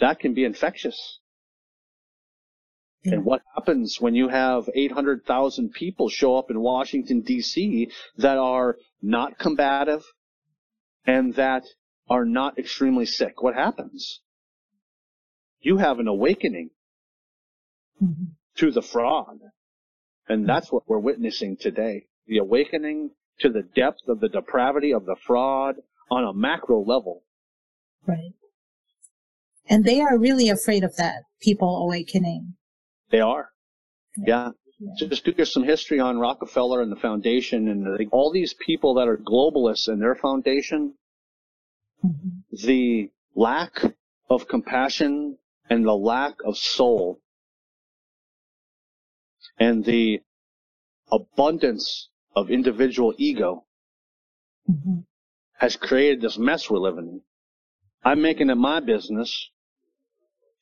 that 0.00 0.18
can 0.18 0.34
be 0.34 0.44
infectious. 0.44 1.20
Yeah. 3.04 3.14
And 3.14 3.24
what 3.24 3.42
happens 3.54 4.00
when 4.00 4.14
you 4.14 4.28
have 4.28 4.68
800,000 4.74 5.72
people 5.72 6.08
show 6.08 6.36
up 6.36 6.50
in 6.50 6.60
Washington 6.60 7.22
DC 7.22 7.90
that 8.18 8.38
are 8.38 8.76
not 9.00 9.38
combative 9.38 10.04
and 11.06 11.34
that 11.34 11.64
are 12.08 12.24
not 12.24 12.58
extremely 12.58 13.06
sick? 13.06 13.42
What 13.42 13.54
happens? 13.54 14.20
you 15.64 15.78
have 15.78 15.98
an 15.98 16.06
awakening 16.06 16.70
mm-hmm. 18.02 18.24
to 18.58 18.70
the 18.70 18.82
fraud. 18.82 19.38
And 20.28 20.48
that's 20.48 20.70
what 20.70 20.84
we're 20.86 20.98
witnessing 20.98 21.56
today. 21.58 22.06
The 22.26 22.38
awakening 22.38 23.10
to 23.40 23.48
the 23.48 23.62
depth 23.62 24.08
of 24.08 24.20
the 24.20 24.28
depravity 24.28 24.92
of 24.92 25.06
the 25.06 25.16
fraud 25.26 25.76
on 26.10 26.24
a 26.24 26.32
macro 26.32 26.82
level. 26.82 27.22
Right. 28.06 28.32
And 29.68 29.84
they 29.84 30.00
are 30.00 30.18
really 30.18 30.50
afraid 30.50 30.84
of 30.84 30.96
that, 30.96 31.24
people 31.40 31.76
awakening. 31.78 32.54
They 33.10 33.20
are. 33.20 33.48
Yeah. 34.16 34.50
yeah. 34.78 35.06
Just 35.08 35.24
do 35.24 35.44
some 35.44 35.64
history 35.64 36.00
on 36.00 36.18
Rockefeller 36.18 36.82
and 36.82 36.92
the 36.92 37.00
foundation 37.00 37.68
and 37.68 38.08
all 38.12 38.30
these 38.30 38.54
people 38.66 38.94
that 38.94 39.08
are 39.08 39.16
globalists 39.16 39.88
and 39.88 40.00
their 40.00 40.14
foundation. 40.14 40.94
Mm-hmm. 42.04 42.66
The 42.66 43.10
lack 43.34 43.82
of 44.28 44.48
compassion 44.48 45.38
and 45.70 45.84
the 45.84 45.94
lack 45.94 46.34
of 46.44 46.56
soul 46.56 47.20
and 49.58 49.84
the 49.84 50.20
abundance 51.10 52.08
of 52.34 52.50
individual 52.50 53.14
ego 53.16 53.64
mm-hmm. 54.70 55.00
has 55.58 55.76
created 55.76 56.20
this 56.20 56.36
mess 56.36 56.68
we're 56.68 56.78
living 56.78 57.08
in. 57.08 57.20
I'm 58.04 58.20
making 58.20 58.50
it 58.50 58.56
my 58.56 58.80
business 58.80 59.48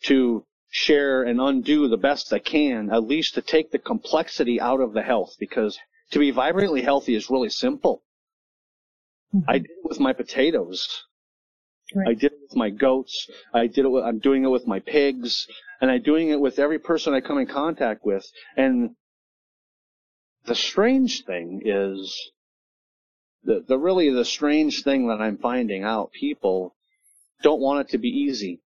to 0.05 0.45
share 0.70 1.22
and 1.22 1.40
undo 1.40 1.88
the 1.88 1.97
best 1.97 2.32
I 2.32 2.38
can, 2.38 2.90
at 2.90 3.05
least 3.05 3.34
to 3.34 3.43
take 3.43 3.70
the 3.70 3.78
complexity 3.78 4.61
out 4.61 4.80
of 4.80 4.93
the 4.93 5.03
health, 5.03 5.36
because 5.38 5.78
to 6.12 6.18
be 6.18 6.30
vibrantly 6.30 6.82
healthy 6.82 7.14
is 7.14 7.30
really 7.30 7.51
simple. 7.51 8.03
Mm-hmm. 9.34 9.51
I 9.51 9.59
did 9.59 9.70
it 9.70 9.84
with 9.84 9.99
my 9.99 10.12
potatoes. 10.12 11.05
Right. 11.95 12.09
I 12.09 12.14
did 12.14 12.32
it 12.32 12.38
with 12.43 12.57
my 12.57 12.70
goats. 12.70 13.28
I 13.53 13.66
did 13.66 13.84
it. 13.84 13.88
With, 13.88 14.05
I'm 14.05 14.18
doing 14.18 14.45
it 14.45 14.49
with 14.49 14.66
my 14.66 14.80
pigs, 14.80 15.47
and 15.80 15.90
I'm 15.90 16.03
doing 16.03 16.28
it 16.28 16.40
with 16.40 16.59
every 16.59 16.78
person 16.78 17.14
I 17.14 17.20
come 17.20 17.38
in 17.38 17.47
contact 17.47 18.05
with. 18.05 18.24
And 18.57 18.97
the 20.45 20.55
strange 20.55 21.24
thing 21.24 21.62
is, 21.64 22.32
the, 23.45 23.64
the 23.66 23.78
really 23.78 24.11
the 24.11 24.24
strange 24.24 24.82
thing 24.82 25.09
that 25.09 25.20
I'm 25.20 25.38
finding 25.38 25.84
out, 25.84 26.12
people 26.12 26.74
don't 27.43 27.61
want 27.61 27.80
it 27.80 27.90
to 27.90 27.99
be 27.99 28.09
easy. 28.09 28.61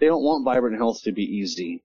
They 0.00 0.06
don't 0.06 0.22
want 0.22 0.44
vibrant 0.44 0.78
health 0.78 1.02
to 1.04 1.12
be 1.12 1.22
easy. 1.22 1.82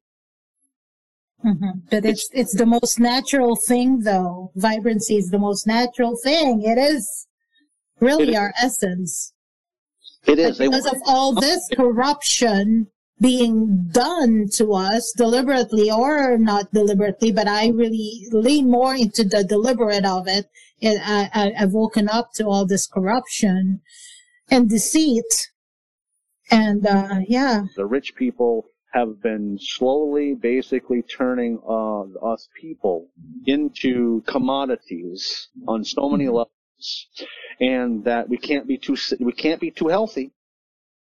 Mm-hmm. 1.46 1.80
But 1.92 2.06
it's, 2.06 2.30
it's 2.34 2.56
the 2.56 2.66
most 2.66 3.00
natural 3.00 3.56
thing, 3.56 4.00
though. 4.00 4.52
Vibrancy 4.56 5.18
is 5.18 5.30
the 5.30 5.38
most 5.38 5.68
natural 5.68 6.18
thing. 6.18 6.64
It 6.64 6.80
is 6.80 7.28
really 8.00 8.30
it 8.30 8.36
our 8.36 8.54
essence. 8.60 9.34
It 10.28 10.40
is. 10.40 10.58
Because 10.58 10.86
of 10.86 10.98
all 11.06 11.34
this 11.34 11.68
corruption 11.76 12.88
being 13.20 13.88
done 13.92 14.48
to 14.54 14.74
us 14.74 15.14
deliberately 15.16 15.90
or 15.90 16.38
not 16.38 16.72
deliberately, 16.72 17.32
but 17.32 17.48
I 17.48 17.70
really 17.70 18.28
lean 18.32 18.70
more 18.70 18.94
into 18.94 19.24
the 19.24 19.44
deliberate 19.44 20.06
of 20.06 20.28
it. 20.28 20.48
And 20.82 21.00
I, 21.04 21.54
have 21.56 21.72
woken 21.72 22.08
up 22.08 22.34
to 22.36 22.48
all 22.48 22.66
this 22.68 22.86
corruption 22.86 23.82
and 24.52 24.70
deceit. 24.70 25.50
And, 26.52 26.86
uh, 26.86 27.22
yeah. 27.28 27.64
The 27.76 27.86
rich 27.86 28.14
people 28.16 28.66
have 28.94 29.22
been 29.22 29.58
slowly 29.60 30.36
basically 30.36 31.02
turning 31.02 31.60
uh, 31.68 32.02
us 32.24 32.48
people 32.60 33.08
into 33.46 34.22
commodities 34.28 35.50
on 35.68 35.84
so 35.84 36.10
many 36.10 36.26
mm-hmm. 36.26 36.36
levels 36.36 36.57
and 37.60 38.04
that 38.06 38.30
we 38.30 38.38
can't 38.38 38.68
be 38.68 38.78
too 38.78 38.96
we 39.20 39.32
can't 39.32 39.60
be 39.60 39.72
too 39.72 39.88
healthy, 39.88 40.32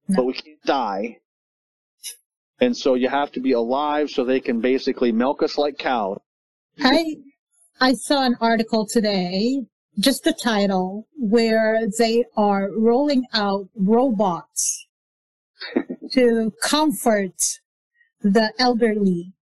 no. 0.08 0.16
but 0.16 0.26
we 0.26 0.32
can't 0.32 0.62
die. 0.64 1.18
And 2.60 2.76
so 2.76 2.94
you 2.94 3.08
have 3.08 3.30
to 3.32 3.40
be 3.40 3.52
alive 3.52 4.10
so 4.10 4.24
they 4.24 4.40
can 4.40 4.60
basically 4.60 5.12
milk 5.12 5.42
us 5.42 5.56
like 5.58 5.78
cows. 5.78 6.18
I 6.80 7.16
I 7.80 7.94
saw 7.94 8.24
an 8.24 8.36
article 8.40 8.86
today, 8.86 9.64
just 9.98 10.24
the 10.24 10.32
title, 10.32 11.06
where 11.16 11.80
they 11.98 12.24
are 12.36 12.70
rolling 12.76 13.26
out 13.32 13.68
robots 13.76 14.86
to 16.12 16.52
comfort 16.62 17.60
the 18.20 18.52
elderly. 18.58 19.32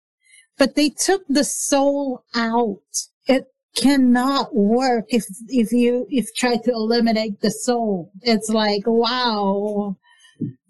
But 0.58 0.74
they 0.74 0.90
took 0.90 1.22
the 1.28 1.44
soul 1.44 2.24
out. 2.34 2.80
It 3.26 3.46
cannot 3.76 4.54
work 4.54 5.04
if 5.08 5.24
if 5.48 5.70
you 5.72 6.06
if 6.10 6.34
try 6.34 6.56
to 6.56 6.70
eliminate 6.70 7.40
the 7.40 7.50
soul. 7.50 8.10
It's 8.22 8.48
like 8.48 8.82
wow, 8.86 9.96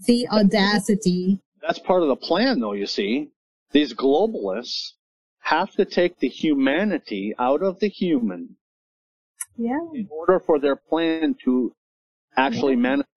the 0.07 0.29
audacity. 0.29 1.41
That's 1.63 1.79
part 1.79 2.03
of 2.03 2.09
the 2.09 2.17
plan, 2.17 2.61
though. 2.61 2.73
You 2.75 2.87
see, 2.87 3.31
These 3.73 3.95
globalists 3.95 4.93
have 5.41 5.73
to 5.73 5.85
take 5.85 6.19
the 6.19 6.29
humanity 6.29 7.35
out 7.39 7.63
of 7.63 7.79
the 7.81 7.89
human 7.89 8.57
Yeah. 9.57 9.79
in 9.93 10.07
order 10.11 10.39
for 10.41 10.59
their 10.59 10.77
plan 10.77 11.35
to 11.45 11.73
actually 12.37 12.75
Yeah. 12.75 12.81
manifest. 12.91 13.11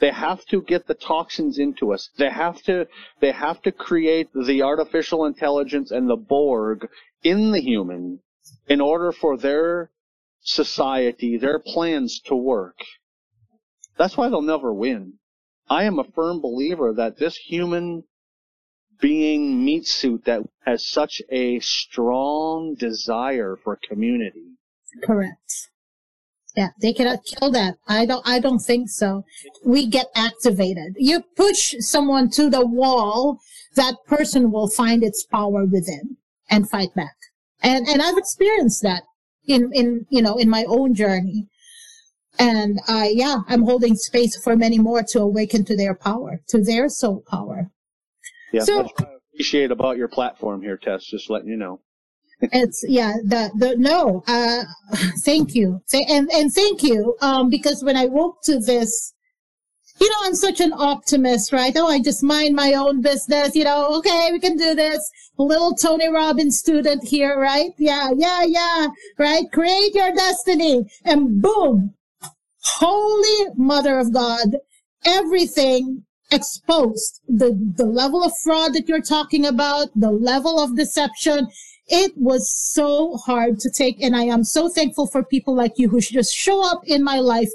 They 0.00 0.10
have 0.10 0.44
to 0.46 0.60
get 0.62 0.86
the 0.86 0.94
toxins 0.94 1.58
into 1.58 1.92
us. 1.92 2.10
They 2.18 2.28
have 2.28 2.62
to, 2.64 2.86
they 3.20 3.32
have 3.32 3.62
to 3.62 3.72
create 3.72 4.28
the 4.34 4.62
artificial 4.62 5.24
intelligence 5.24 5.90
and 5.90 6.08
the 6.10 6.16
Borg 6.16 6.88
in 7.22 7.52
the 7.52 7.60
human 7.60 8.20
in 8.68 8.80
order 8.80 9.12
for 9.12 9.36
their 9.36 9.90
society, 10.40 11.36
their 11.36 11.58
plans 11.58 12.20
to 12.20 12.34
work. 12.34 12.78
That's 13.96 14.16
why 14.16 14.28
they'll 14.28 14.42
never 14.42 14.72
win. 14.72 15.14
I 15.68 15.84
am 15.84 15.98
a 15.98 16.04
firm 16.04 16.40
believer 16.40 16.92
that 16.94 17.18
this 17.18 17.36
human 17.36 18.04
being 19.00 19.64
meat 19.64 19.86
suit 19.86 20.24
that 20.24 20.42
has 20.64 20.86
such 20.86 21.22
a 21.30 21.60
strong 21.60 22.74
desire 22.74 23.56
for 23.62 23.78
community 23.88 24.54
Correct. 25.02 25.70
Yeah, 26.56 26.68
they 26.80 26.92
cannot 26.92 27.24
kill 27.24 27.50
that. 27.50 27.74
I 27.88 28.06
don't. 28.06 28.22
I 28.26 28.38
don't 28.38 28.60
think 28.60 28.88
so. 28.88 29.24
We 29.64 29.86
get 29.86 30.06
activated. 30.14 30.94
You 30.96 31.22
push 31.36 31.74
someone 31.80 32.30
to 32.30 32.48
the 32.48 32.64
wall, 32.64 33.40
that 33.74 33.96
person 34.06 34.52
will 34.52 34.68
find 34.68 35.02
its 35.02 35.24
power 35.24 35.64
within 35.64 36.16
and 36.48 36.70
fight 36.70 36.94
back. 36.94 37.16
And 37.64 37.88
and 37.88 38.00
I've 38.00 38.18
experienced 38.18 38.82
that 38.82 39.02
in 39.46 39.72
in 39.72 40.06
you 40.10 40.22
know 40.22 40.36
in 40.36 40.48
my 40.48 40.64
own 40.68 40.94
journey. 40.94 41.48
And 42.38 42.80
I 42.86 43.08
yeah, 43.14 43.38
I'm 43.48 43.62
holding 43.62 43.96
space 43.96 44.36
for 44.42 44.54
many 44.56 44.78
more 44.78 45.02
to 45.12 45.20
awaken 45.20 45.64
to 45.64 45.76
their 45.76 45.94
power, 45.94 46.40
to 46.48 46.62
their 46.62 46.88
soul 46.88 47.24
power. 47.26 47.70
Yeah, 48.52 48.62
So- 48.64 48.82
that's 48.82 48.92
what 49.00 49.08
I 49.08 49.12
appreciate 49.34 49.70
about 49.72 49.96
your 49.96 50.08
platform 50.08 50.62
here, 50.62 50.76
Tess. 50.76 51.04
Just 51.06 51.30
letting 51.30 51.48
you 51.48 51.56
know. 51.56 51.80
it's 52.40 52.84
yeah 52.88 53.14
the 53.24 53.50
the 53.58 53.76
no 53.76 54.22
uh 54.26 54.64
thank 55.24 55.54
you 55.54 55.80
and 55.92 56.28
and 56.32 56.52
thank 56.52 56.82
you 56.82 57.16
um 57.22 57.48
because 57.48 57.82
when 57.84 57.96
i 57.96 58.06
woke 58.06 58.42
to 58.42 58.58
this 58.58 59.14
you 60.04 60.10
know 60.10 60.22
i'm 60.24 60.34
such 60.34 60.60
an 60.60 60.74
optimist 60.74 61.50
right? 61.50 61.72
Oh 61.76 61.88
i 61.88 61.98
just 61.98 62.22
mind 62.22 62.54
my 62.54 62.74
own 62.74 63.00
business. 63.00 63.56
You 63.56 63.64
know 63.64 63.96
okay 63.98 64.28
we 64.32 64.38
can 64.38 64.56
do 64.56 64.74
this. 64.74 65.10
Little 65.38 65.74
tony 65.74 66.08
robbins 66.08 66.58
student 66.58 67.02
here 67.04 67.40
right? 67.40 67.70
Yeah 67.78 68.10
yeah 68.14 68.42
yeah 68.44 68.88
right? 69.18 69.44
Create 69.50 69.94
your 69.94 70.12
destiny. 70.12 70.84
And 71.04 71.40
boom 71.40 71.94
holy 72.80 73.50
mother 73.56 73.98
of 73.98 74.12
god 74.12 74.56
everything 75.06 76.04
exposed. 76.30 77.22
The 77.26 77.50
the 77.76 77.86
level 77.86 78.22
of 78.24 78.32
fraud 78.44 78.74
that 78.74 78.88
you're 78.88 79.10
talking 79.16 79.46
about 79.46 79.88
the 79.96 80.10
level 80.10 80.60
of 80.62 80.76
deception. 80.76 81.48
It 81.86 82.12
was 82.16 82.50
so 82.50 83.16
hard 83.26 83.58
to 83.60 83.70
take. 83.70 84.02
And 84.02 84.14
i 84.14 84.24
am 84.24 84.44
so 84.44 84.68
thankful 84.68 85.06
for 85.06 85.24
people 85.24 85.54
like 85.54 85.78
you 85.78 85.88
who 85.88 86.00
just 86.00 86.34
show 86.34 86.58
up 86.70 86.82
in 86.84 87.02
my 87.02 87.18
life 87.20 87.52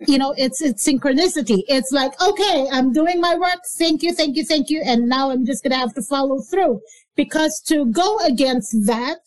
you 0.00 0.18
know 0.18 0.34
it's 0.36 0.60
it's 0.60 0.86
synchronicity. 0.86 1.62
It's 1.68 1.92
like 1.92 2.12
okay 2.20 2.68
i'm 2.72 2.92
doing 2.92 3.20
my 3.20 3.34
work. 3.36 3.60
Thank 3.78 4.02
you 4.02 4.12
thank 4.12 4.36
you 4.36 4.44
thank 4.44 4.70
you. 4.70 4.82
And 4.84 5.08
now 5.08 5.30
i'm 5.30 5.46
just 5.46 5.62
gonna 5.62 5.76
have 5.76 5.94
to 5.94 6.02
follow 6.02 6.40
through. 6.40 6.80
Because 7.14 7.60
to 7.66 7.86
go 7.86 8.18
against 8.18 8.86
that 8.86 9.20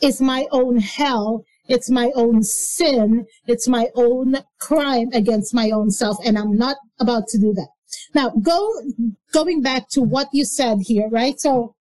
is 0.00 0.20
my 0.20 0.46
own 0.50 0.78
hell. 0.78 1.44
It's 1.68 1.90
my 1.90 2.10
own 2.14 2.42
sin. 2.42 3.26
It's 3.46 3.68
my 3.68 3.88
own 3.94 4.38
crime 4.58 5.10
against 5.12 5.54
my 5.54 5.70
own 5.70 5.90
self. 5.90 6.16
And 6.24 6.38
i'm 6.38 6.56
not 6.56 6.76
about 6.98 7.28
to 7.28 7.38
do 7.38 7.52
that. 7.54 7.68
Now 8.14 8.30
go 8.30 8.72
going 9.32 9.62
back 9.62 9.88
to 9.90 10.02
what 10.02 10.28
you 10.32 10.44
said 10.44 10.78
here 10.82 11.08
right? 11.10 11.38
So 11.38 11.74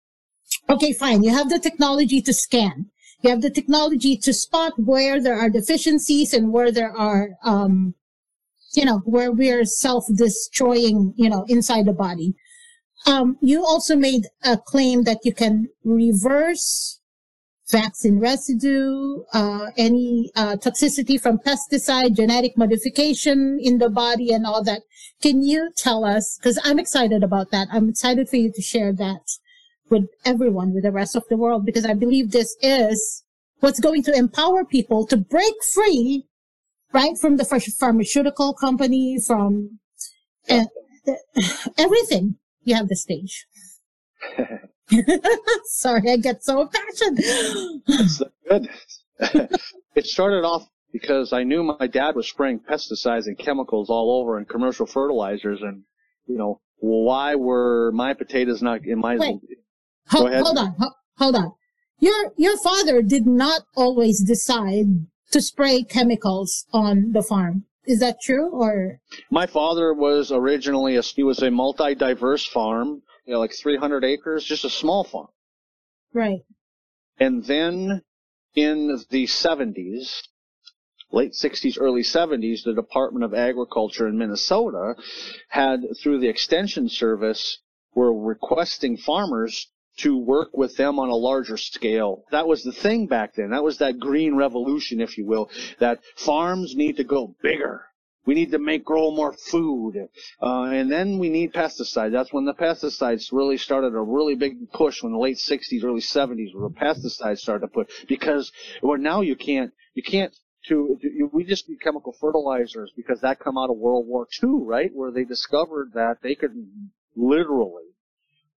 Okay, 0.70 0.94
fine. 0.94 1.24
You 1.24 1.32
have 1.32 1.50
the 1.50 1.60
technology 1.60 2.22
to 2.22 2.34
scan. 2.34 2.88
You 3.22 3.30
have 3.32 3.42
the 3.42 3.50
technology 3.50 4.18
to 4.18 4.34
spot 4.34 4.74
where 4.78 5.22
there 5.22 5.38
are 5.38 5.50
deficiencies 5.50 6.34
and 6.34 6.52
where 6.52 6.72
there 6.72 6.96
are, 6.96 7.32
um, 7.44 7.96
you 8.78 8.86
know, 8.86 9.00
where 9.06 9.32
we're 9.32 9.66
self-destroying, 9.66 11.14
you 11.18 11.30
know, 11.30 11.44
inside 11.48 11.86
the 11.88 11.94
body. 11.94 12.36
Um, 13.08 13.38
you 13.42 13.66
also 13.66 13.96
made 13.96 14.28
a 14.44 14.56
claim 14.58 15.04
that 15.04 15.20
you 15.24 15.34
can 15.34 15.68
reverse 15.84 17.00
vaccine 17.72 18.20
residue, 18.20 19.24
uh, 19.34 19.72
any 19.78 20.32
uh, 20.36 20.56
toxicity 20.58 21.20
from 21.20 21.40
pesticide, 21.40 22.16
genetic 22.16 22.56
modification 22.56 23.60
in 23.60 23.80
the 23.80 23.90
body, 23.90 24.32
and 24.32 24.46
all 24.46 24.64
that. 24.64 24.84
Can 25.24 25.42
you 25.42 25.72
tell 25.76 26.06
us? 26.06 26.38
Because 26.38 26.60
I'm 26.64 26.78
excited 26.78 27.24
about 27.24 27.50
that. 27.52 27.68
I'm 27.72 27.90
excited 27.90 28.30
for 28.30 28.36
you 28.36 28.52
to 28.54 28.62
share 28.62 28.94
that 28.94 29.26
with 29.90 30.06
everyone, 30.24 30.74
with 30.74 30.84
the 30.84 30.92
rest 30.92 31.16
of 31.16 31.24
the 31.30 31.38
world, 31.38 31.66
because 31.66 31.86
I 31.86 31.96
believe 31.96 32.30
this 32.30 32.56
is 32.62 33.24
what's 33.60 33.80
going 33.80 34.04
to 34.04 34.16
empower 34.16 34.64
people 34.64 35.08
to 35.08 35.18
break 35.18 35.56
free, 35.74 36.27
right, 36.94 37.18
from 37.18 37.38
the 37.38 37.46
ph- 37.46 37.76
pharmaceutical 37.80 38.54
company, 38.54 39.20
from 39.20 39.80
uh, 40.50 40.66
the- 41.06 41.72
everything. 41.78 42.38
You 42.64 42.76
have 42.76 42.90
the 42.90 42.96
stage. 42.96 43.48
Sorry, 45.66 46.12
I 46.12 46.18
get 46.18 46.44
so 46.44 46.68
passionate. 46.68 47.24
It's 47.88 48.22
good. 48.50 48.70
it 49.96 50.06
started 50.06 50.46
off 50.46 50.68
because 50.94 51.34
I 51.34 51.44
knew 51.44 51.64
my 51.64 51.88
dad 51.88 52.16
was 52.16 52.30
spraying 52.30 52.62
pesticides 52.70 53.26
and 53.26 53.38
chemicals 53.38 53.90
all 53.90 54.22
over 54.22 54.38
and 54.38 54.48
commercial 54.48 54.86
fertilizers, 54.86 55.62
and 55.62 55.84
you 56.26 56.38
know 56.38 56.62
why 56.78 57.36
were 57.36 57.92
my 57.94 58.14
potatoes 58.14 58.62
not 58.62 58.86
in 58.86 59.00
my 59.00 59.18
Wait. 59.18 59.40
Hold, 60.10 60.34
hold 60.34 60.58
on, 60.58 60.76
ho- 60.80 60.94
hold 61.18 61.36
on. 61.36 61.52
Your 62.00 62.32
your 62.38 62.58
father 62.58 63.02
did 63.02 63.26
not 63.26 63.64
always 63.76 64.24
decide 64.24 64.86
to 65.32 65.42
spray 65.42 65.84
chemicals 65.84 66.66
on 66.74 67.12
the 67.12 67.24
farm. 67.24 67.66
Is 67.86 68.00
that 68.00 68.20
true 68.22 68.50
or 68.50 69.00
My 69.32 69.46
father 69.46 69.94
was 69.94 70.32
originally 70.32 70.98
a 70.98 71.02
he 71.02 71.24
was 71.24 71.42
a 71.42 71.50
multi-diverse 71.50 72.46
farm, 72.46 73.02
you 73.26 73.34
know, 73.34 73.40
like 73.40 73.54
300 73.54 74.04
acres, 74.04 74.44
just 74.44 74.66
a 74.66 74.70
small 74.70 75.04
farm. 75.04 75.30
right? 76.14 76.42
And 77.20 77.46
then 77.46 78.02
in 78.56 79.00
the 79.10 79.26
70s, 79.26 80.22
late 81.12 81.32
60s, 81.32 81.78
early 81.80 82.02
70s, 82.02 82.64
the 82.64 82.74
Department 82.74 83.24
of 83.24 83.34
Agriculture 83.34 84.08
in 84.08 84.18
Minnesota 84.18 84.96
had, 85.50 85.82
through 86.02 86.20
the 86.20 86.28
Extension 86.28 86.90
Service, 86.90 87.60
were 87.96 88.14
requesting 88.14 88.98
farmers 88.98 89.72
to 89.98 90.18
work 90.18 90.56
with 90.56 90.76
them 90.78 91.00
on 91.00 91.10
a 91.10 91.16
larger 91.16 91.58
scale. 91.58 92.24
That 92.32 92.48
was 92.48 92.64
the 92.64 92.72
thing 92.72 93.08
back 93.08 93.36
then. 93.36 93.50
That 93.50 93.64
was 93.64 93.80
that 93.80 94.00
green 94.00 94.36
revolution, 94.36 95.02
if 95.02 95.18
you 95.18 95.26
will, 95.26 95.50
that 95.80 96.00
farms 96.16 96.76
need 96.76 96.98
to 96.98 97.04
go 97.04 97.36
bigger. 97.42 97.84
We 98.26 98.36
need 98.36 98.52
to 98.52 98.60
make 98.60 98.84
grow 98.84 99.10
more 99.12 99.32
food, 99.32 100.10
uh, 100.42 100.64
and 100.64 100.92
then 100.92 101.18
we 101.18 101.30
need 101.30 101.54
pesticides. 101.54 102.12
That's 102.12 102.34
when 102.34 102.44
the 102.44 102.54
pesticides 102.54 103.32
really 103.32 103.58
started 103.58 103.96
a 103.96 104.02
really 104.02 104.36
big 104.36 104.70
push. 104.74 105.02
When 105.02 105.14
the 105.14 105.18
late 105.18 105.38
'60s, 105.38 105.82
early 105.82 106.02
'70s, 106.02 106.54
where 106.54 106.68
the 106.68 106.76
pesticides 106.76 107.38
started 107.38 107.62
to 107.62 107.68
put 107.70 107.90
because 108.10 108.52
well 108.84 109.00
now 109.00 109.22
you 109.22 109.38
can't 109.38 109.72
you 109.94 110.04
can't 110.04 110.36
to 110.68 111.00
we 111.32 111.46
just 111.46 111.70
need 111.70 111.80
chemical 111.82 112.14
fertilizers 112.20 112.92
because 112.98 113.22
that 113.22 113.40
come 113.40 113.58
out 113.58 113.70
of 113.70 113.78
World 113.78 114.06
War 114.06 114.28
II, 114.44 114.60
right? 114.64 114.92
Where 114.94 115.12
they 115.12 115.24
discovered 115.24 115.92
that 115.94 116.18
they 116.22 116.36
could 116.36 116.52
literally 117.16 117.87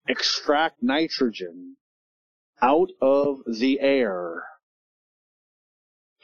extract 0.09 0.82
nitrogen 0.82 1.76
out 2.61 2.90
of 3.00 3.40
the 3.46 3.78
air 3.80 4.42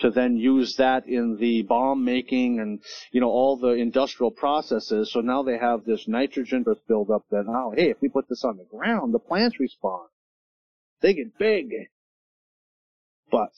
to 0.01 0.11
then 0.11 0.37
use 0.37 0.76
that 0.76 1.07
in 1.07 1.37
the 1.37 1.62
bomb 1.62 2.05
making 2.05 2.59
and 2.59 2.82
you 3.12 3.20
know 3.20 3.30
all 3.30 3.57
the 3.57 3.72
industrial 3.72 4.30
processes. 4.30 5.12
So 5.12 5.20
now 5.20 5.43
they 5.43 5.57
have 5.59 5.85
this 5.85 6.09
nitrogen 6.09 6.64
that's 6.66 6.80
built 6.89 7.11
up. 7.11 7.24
Then 7.30 7.47
now, 7.47 7.70
oh, 7.70 7.74
hey, 7.76 7.91
if 7.91 8.01
we 8.01 8.09
put 8.09 8.28
this 8.28 8.45
on 8.45 8.57
the 8.57 8.64
ground, 8.64 9.14
the 9.14 9.20
plants 9.20 9.61
respond. 9.61 10.09
They 11.01 11.14
get 11.14 11.39
big, 11.39 11.70
but 13.30 13.53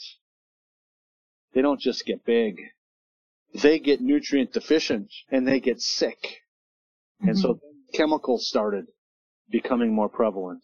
they 1.55 1.62
don't 1.62 1.81
just 1.81 2.05
get 2.05 2.24
big. 2.24 2.61
They 3.55 3.79
get 3.79 4.01
nutrient 4.01 4.53
deficient 4.53 5.11
and 5.31 5.49
they 5.49 5.61
get 5.61 5.81
sick. 5.81 6.43
And 7.20 7.39
so 7.39 7.55
mm-hmm. 7.55 7.97
chemicals 7.97 8.47
started 8.47 8.87
becoming 9.51 9.94
more 9.94 10.09
prevalent. 10.09 10.62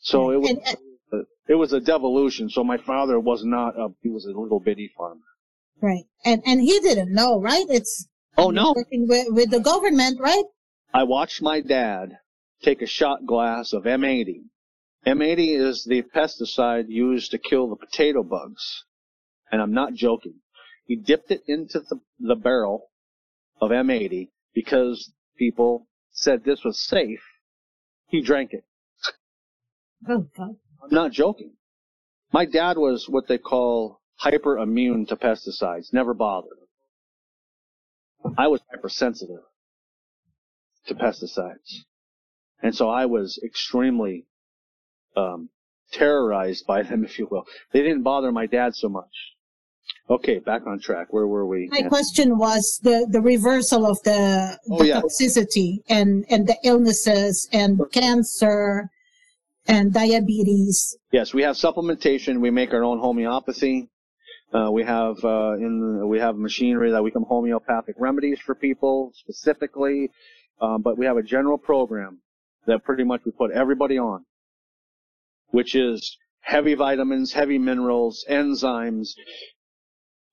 So 0.00 0.30
it 0.30 0.40
was 0.40 0.50
And- 0.50 0.60
and- 0.66 1.26
it 1.48 1.54
was 1.56 1.72
a 1.72 1.80
devolution. 1.80 2.48
So 2.48 2.62
my 2.62 2.76
father 2.78 3.18
was 3.18 3.44
not 3.44 3.76
a 3.76 3.88
he 4.02 4.08
was 4.08 4.24
a 4.24 4.30
little 4.38 4.60
bitty 4.60 4.88
farmer. 4.96 5.20
right, 5.82 6.04
and 6.24 6.42
and 6.46 6.60
he 6.60 6.78
didn't 6.80 7.12
know, 7.12 7.40
right? 7.40 7.66
It's 7.68 8.06
Oh 8.38 8.50
no! 8.50 8.72
working 8.76 9.08
with, 9.08 9.26
with 9.30 9.50
the 9.50 9.60
government, 9.60 10.20
right? 10.20 10.44
I 10.94 11.02
watched 11.04 11.42
my 11.42 11.60
dad 11.60 12.18
take 12.62 12.80
a 12.82 12.86
shot 12.86 13.26
glass 13.26 13.72
of 13.72 13.84
M80. 13.84 14.44
M80 15.06 15.58
is 15.58 15.84
the 15.84 16.02
pesticide 16.02 16.88
used 16.88 17.30
to 17.32 17.38
kill 17.38 17.68
the 17.68 17.76
potato 17.76 18.22
bugs. 18.22 18.84
And 19.50 19.60
I'm 19.60 19.72
not 19.72 19.94
joking. 19.94 20.34
He 20.84 20.94
dipped 20.96 21.30
it 21.30 21.42
into 21.48 21.80
the, 21.80 22.00
the 22.20 22.36
barrel 22.36 22.90
of 23.60 23.70
M80 23.70 24.28
because 24.54 25.12
people 25.36 25.88
said 26.12 26.44
this 26.44 26.62
was 26.64 26.78
safe. 26.80 27.22
He 28.10 28.20
drank 28.20 28.52
it. 28.52 28.64
I'm 30.82 30.90
not 30.90 31.12
joking. 31.12 31.52
My 32.32 32.44
dad 32.44 32.76
was 32.76 33.08
what 33.08 33.28
they 33.28 33.38
call 33.38 34.00
hyperimmune 34.22 35.08
to 35.08 35.16
pesticides, 35.16 35.92
never 35.92 36.12
bothered. 36.12 36.58
I 38.36 38.48
was 38.48 38.60
hypersensitive 38.70 39.42
to 40.86 40.94
pesticides. 40.94 41.84
And 42.62 42.74
so 42.74 42.90
I 42.90 43.06
was 43.06 43.40
extremely 43.44 44.26
um, 45.16 45.48
terrorized 45.92 46.66
by 46.66 46.82
them, 46.82 47.04
if 47.08 47.18
you 47.18 47.28
will. 47.30 47.46
They 47.72 47.82
didn't 47.82 48.02
bother 48.02 48.32
my 48.32 48.46
dad 48.46 48.74
so 48.74 48.88
much. 48.88 49.34
Okay, 50.10 50.40
back 50.40 50.66
on 50.66 50.80
track. 50.80 51.12
Where 51.12 51.28
were 51.28 51.46
we? 51.46 51.68
My 51.70 51.82
question 51.82 52.36
was 52.36 52.80
the, 52.82 53.06
the 53.08 53.20
reversal 53.20 53.86
of 53.86 54.02
the, 54.02 54.58
Oh, 54.68 54.78
the 54.78 54.88
yeah. 54.88 55.00
toxicity 55.00 55.78
and, 55.88 56.24
and 56.28 56.48
the 56.48 56.56
illnesses 56.64 57.48
and 57.52 57.80
cancer 57.92 58.90
and 59.68 59.92
diabetes. 59.92 60.96
Yes, 61.12 61.32
we 61.32 61.42
have 61.42 61.54
supplementation. 61.54 62.40
We 62.40 62.50
make 62.50 62.74
our 62.74 62.82
own 62.82 62.98
homeopathy. 62.98 63.88
Uh, 64.52 64.68
we 64.72 64.82
have 64.82 65.24
uh, 65.24 65.52
in 65.52 66.08
we 66.08 66.18
have 66.18 66.34
machinery 66.34 66.90
that 66.90 67.04
we 67.04 67.12
can 67.12 67.22
homeopathic 67.22 67.94
remedies 67.96 68.40
for 68.40 68.56
people 68.56 69.12
specifically, 69.14 70.10
um, 70.60 70.82
but 70.82 70.98
we 70.98 71.06
have 71.06 71.16
a 71.16 71.22
general 71.22 71.56
program 71.56 72.20
that 72.66 72.82
pretty 72.82 73.04
much 73.04 73.20
we 73.24 73.30
put 73.30 73.52
everybody 73.52 73.96
on, 73.96 74.24
which 75.50 75.76
is 75.76 76.16
heavy 76.40 76.74
vitamins, 76.74 77.32
heavy 77.32 77.58
minerals, 77.58 78.24
enzymes. 78.28 79.10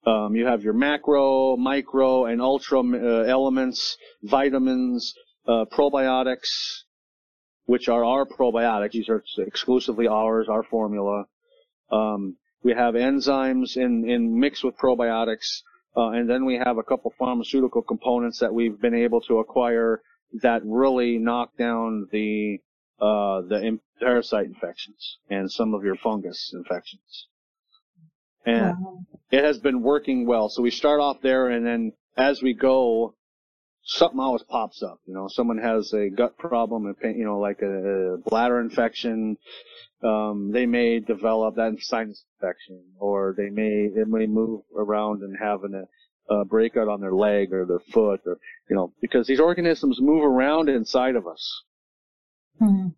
Um, 0.08 0.34
you 0.34 0.46
have 0.46 0.62
your 0.62 0.72
macro, 0.72 1.56
micro, 1.58 2.24
and 2.24 2.40
ultra 2.40 2.80
uh, 2.80 3.24
elements, 3.24 3.98
vitamins, 4.22 5.14
uh, 5.46 5.66
probiotics, 5.70 6.84
which 7.66 7.90
are 7.90 8.04
our 8.04 8.24
probiotics. 8.24 8.92
These 8.92 9.10
are 9.10 9.22
exclusively 9.46 10.08
ours, 10.08 10.48
our 10.48 10.62
formula. 10.62 11.26
Um, 11.90 12.38
we 12.62 12.72
have 12.72 12.94
enzymes 12.94 13.76
in, 13.76 14.08
in 14.08 14.40
mixed 14.40 14.64
with 14.64 14.78
probiotics, 14.78 15.60
uh, 15.94 16.08
and 16.10 16.28
then 16.30 16.46
we 16.46 16.54
have 16.54 16.78
a 16.78 16.82
couple 16.82 17.12
pharmaceutical 17.18 17.82
components 17.82 18.38
that 18.38 18.54
we've 18.54 18.80
been 18.80 18.94
able 18.94 19.20
to 19.22 19.40
acquire 19.40 20.00
that 20.40 20.62
really 20.64 21.18
knock 21.18 21.54
down 21.58 22.08
the 22.12 22.58
uh, 22.98 23.42
the 23.42 23.78
parasite 24.00 24.46
infections 24.46 25.18
and 25.28 25.52
some 25.52 25.74
of 25.74 25.84
your 25.84 25.96
fungus 25.96 26.52
infections. 26.54 27.28
And 28.46 28.76
Wow. 28.78 29.04
it 29.30 29.44
has 29.44 29.58
been 29.58 29.82
working 29.82 30.26
well. 30.26 30.48
So 30.48 30.62
we 30.62 30.70
start 30.70 31.00
off 31.00 31.20
there, 31.20 31.48
and 31.48 31.66
then 31.66 31.92
as 32.16 32.42
we 32.42 32.54
go, 32.54 33.14
something 33.82 34.20
always 34.20 34.42
pops 34.42 34.82
up. 34.82 35.00
You 35.06 35.14
know, 35.14 35.28
someone 35.28 35.58
has 35.58 35.92
a 35.92 36.10
gut 36.10 36.38
problem, 36.38 36.86
and 36.86 36.98
pain- 36.98 37.18
you 37.18 37.24
know, 37.24 37.38
like 37.38 37.62
a, 37.62 38.18
bladder 38.26 38.60
infection. 38.60 39.36
Um, 40.02 40.52
they 40.52 40.66
may 40.66 41.00
develop 41.00 41.56
that 41.56 41.76
sinus 41.80 42.24
infection, 42.40 42.84
or 42.98 43.34
they 43.36 43.50
may 43.50 43.88
they 43.88 44.04
may 44.04 44.26
move 44.26 44.62
around 44.76 45.22
and 45.22 45.36
have 45.38 45.64
an, 45.64 45.86
a, 46.30 46.34
a 46.34 46.44
breakout 46.44 46.88
on 46.88 47.00
their 47.00 47.14
leg 47.14 47.52
or 47.52 47.66
their 47.66 47.80
foot, 47.92 48.20
or 48.26 48.38
you 48.70 48.76
know, 48.76 48.92
because 49.00 49.26
these 49.26 49.40
organisms 49.40 50.00
move 50.00 50.22
around 50.22 50.68
inside 50.68 51.16
of 51.16 51.26
us. 51.26 51.62
Hmm. 52.58 52.88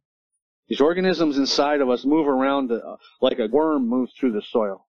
These 0.69 0.81
organisms 0.81 1.37
inside 1.37 1.81
of 1.81 1.91
us 1.91 2.05
move 2.05 2.29
around 2.29 2.71
uh, 2.71 2.97
like 3.21 3.39
a 3.39 3.49
worm 3.49 3.89
moves 3.89 4.13
through 4.19 4.33
the 4.33 4.43
soil, 4.43 4.87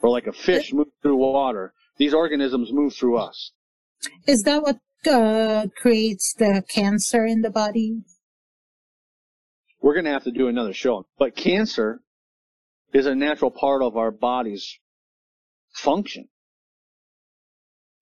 or 0.00 0.10
like 0.10 0.26
a 0.26 0.32
fish 0.32 0.72
moves 0.72 0.90
through 1.02 1.16
water. 1.16 1.72
These 1.96 2.14
organisms 2.14 2.72
move 2.72 2.94
through 2.94 3.18
us. 3.18 3.52
Is 4.26 4.42
that 4.44 4.62
what 4.62 4.78
uh, 5.10 5.66
creates 5.76 6.34
the 6.34 6.62
cancer 6.68 7.24
in 7.24 7.42
the 7.42 7.50
body? 7.50 8.02
We're 9.80 9.94
going 9.94 10.04
to 10.04 10.12
have 10.12 10.24
to 10.24 10.30
do 10.32 10.48
another 10.48 10.72
show. 10.72 11.06
But 11.18 11.36
cancer 11.36 12.00
is 12.92 13.06
a 13.06 13.14
natural 13.14 13.50
part 13.50 13.82
of 13.82 13.96
our 13.96 14.10
body's 14.10 14.78
function. 15.72 16.28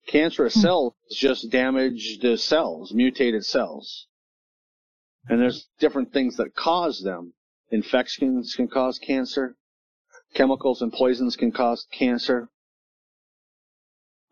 Cancerous 0.07 0.55
Hmm. 0.55 0.61
cells 0.61 0.95
is 1.11 1.17
just 1.17 1.51
damaged 1.51 2.25
cells, 2.39 2.95
mutated 2.95 3.45
cells. 3.45 4.07
And 5.29 5.41
there's 5.41 5.69
different 5.81 6.13
things 6.13 6.37
that 6.37 6.55
cause 6.55 7.03
them. 7.03 7.33
Infections 7.71 8.55
can 8.55 8.69
cause 8.69 8.99
cancer. 8.99 9.57
Chemicals 10.41 10.83
and 10.83 10.93
poisons 10.93 11.35
can 11.35 11.51
cause 11.51 11.87
cancer. 11.91 12.49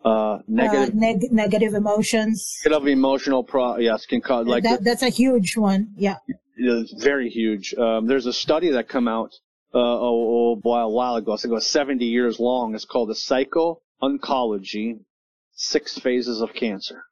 Uh, 0.04 0.08
Uh, 0.08 0.38
negative, 0.46 0.94
neg- 0.94 1.32
negative 1.32 1.72
emotions. 1.74 2.60
negative 2.64 2.88
emotional 2.88 3.42
pro, 3.42 3.78
yes, 3.78 4.04
can 4.04 4.20
cause, 4.20 4.46
like, 4.46 4.62
that, 4.62 4.84
that's 4.84 5.02
a 5.02 5.08
huge 5.08 5.56
one. 5.56 5.88
Yeah. 5.96 6.18
is 6.58 6.92
very 7.02 7.30
huge. 7.30 7.74
Um, 7.74 8.06
there's 8.06 8.26
a 8.26 8.32
study 8.32 8.70
that 8.72 8.86
come 8.88 9.08
out 9.08 9.32
uh, 9.74 9.78
a, 9.78 10.54
while, 10.56 10.86
a 10.86 10.90
while 10.90 11.16
ago. 11.16 11.32
I 11.32 11.36
think 11.36 11.52
it 11.52 11.54
was 11.54 11.66
70 11.66 12.04
years 12.04 12.38
long. 12.38 12.74
It's 12.74 12.84
called 12.84 13.08
the 13.08 13.14
Psycho-Oncology 13.14 15.00
Six 15.54 15.98
Phases 15.98 16.42
of 16.42 16.52
Cancer. 16.52 17.04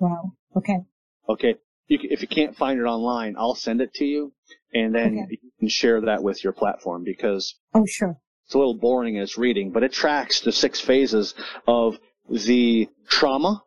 Wow. 0.00 0.32
Okay. 0.56 0.80
Okay, 1.28 1.54
you, 1.86 1.98
if 2.02 2.20
you 2.20 2.28
can't 2.28 2.56
find 2.56 2.80
it 2.80 2.84
online, 2.84 3.36
I'll 3.38 3.54
send 3.54 3.80
it 3.80 3.94
to 3.94 4.04
you, 4.04 4.32
and 4.74 4.92
then 4.94 5.18
Okay. 5.24 5.38
you 5.42 5.50
can 5.60 5.68
share 5.68 6.00
that 6.02 6.22
with 6.22 6.42
your 6.44 6.52
platform 6.52 7.04
because 7.04 7.54
Oh, 7.72 7.86
sure. 7.86 8.16
It's 8.46 8.54
a 8.54 8.58
little 8.58 8.74
boring 8.74 9.18
as 9.18 9.38
reading, 9.38 9.70
but 9.70 9.82
it 9.82 9.92
tracks 9.92 10.40
the 10.40 10.52
six 10.52 10.80
phases 10.80 11.34
of 11.66 11.98
the 12.28 12.88
trauma 13.08 13.62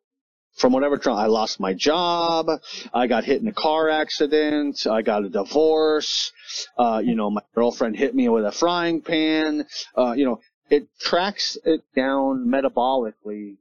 from 0.55 0.73
whatever 0.73 0.97
trauma. 0.97 1.21
I 1.21 1.27
lost 1.27 1.59
my 1.59 1.73
job. 1.73 2.47
I 2.93 3.07
got 3.07 3.23
hit 3.23 3.41
in 3.41 3.47
a 3.47 3.53
car 3.53 3.89
accident. 3.89 4.85
I 4.87 5.01
got 5.01 5.23
a 5.23 5.29
divorce. 5.29 6.31
Uh, 6.77 7.01
you 7.03 7.15
know, 7.15 7.29
my 7.29 7.41
girlfriend 7.55 7.95
hit 7.97 8.13
me 8.15 8.29
with 8.29 8.45
a 8.45 8.51
frying 8.51 9.01
pan. 9.01 9.65
Uh, 9.97 10.13
you 10.13 10.25
know, 10.25 10.41
it 10.69 10.87
tracks 10.99 11.57
it 11.63 11.81
down 11.95 12.45
metabolically 12.47 13.57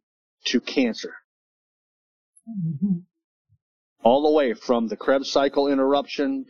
to 0.47 0.61
cancer. 0.61 1.15
Mhm. 2.49 3.03
all 4.05 4.23
the 4.23 4.31
way 4.31 4.55
from 4.55 4.87
the 4.87 4.97
Krebs 4.97 5.29
cycle 5.29 5.67
interruption 5.67 6.47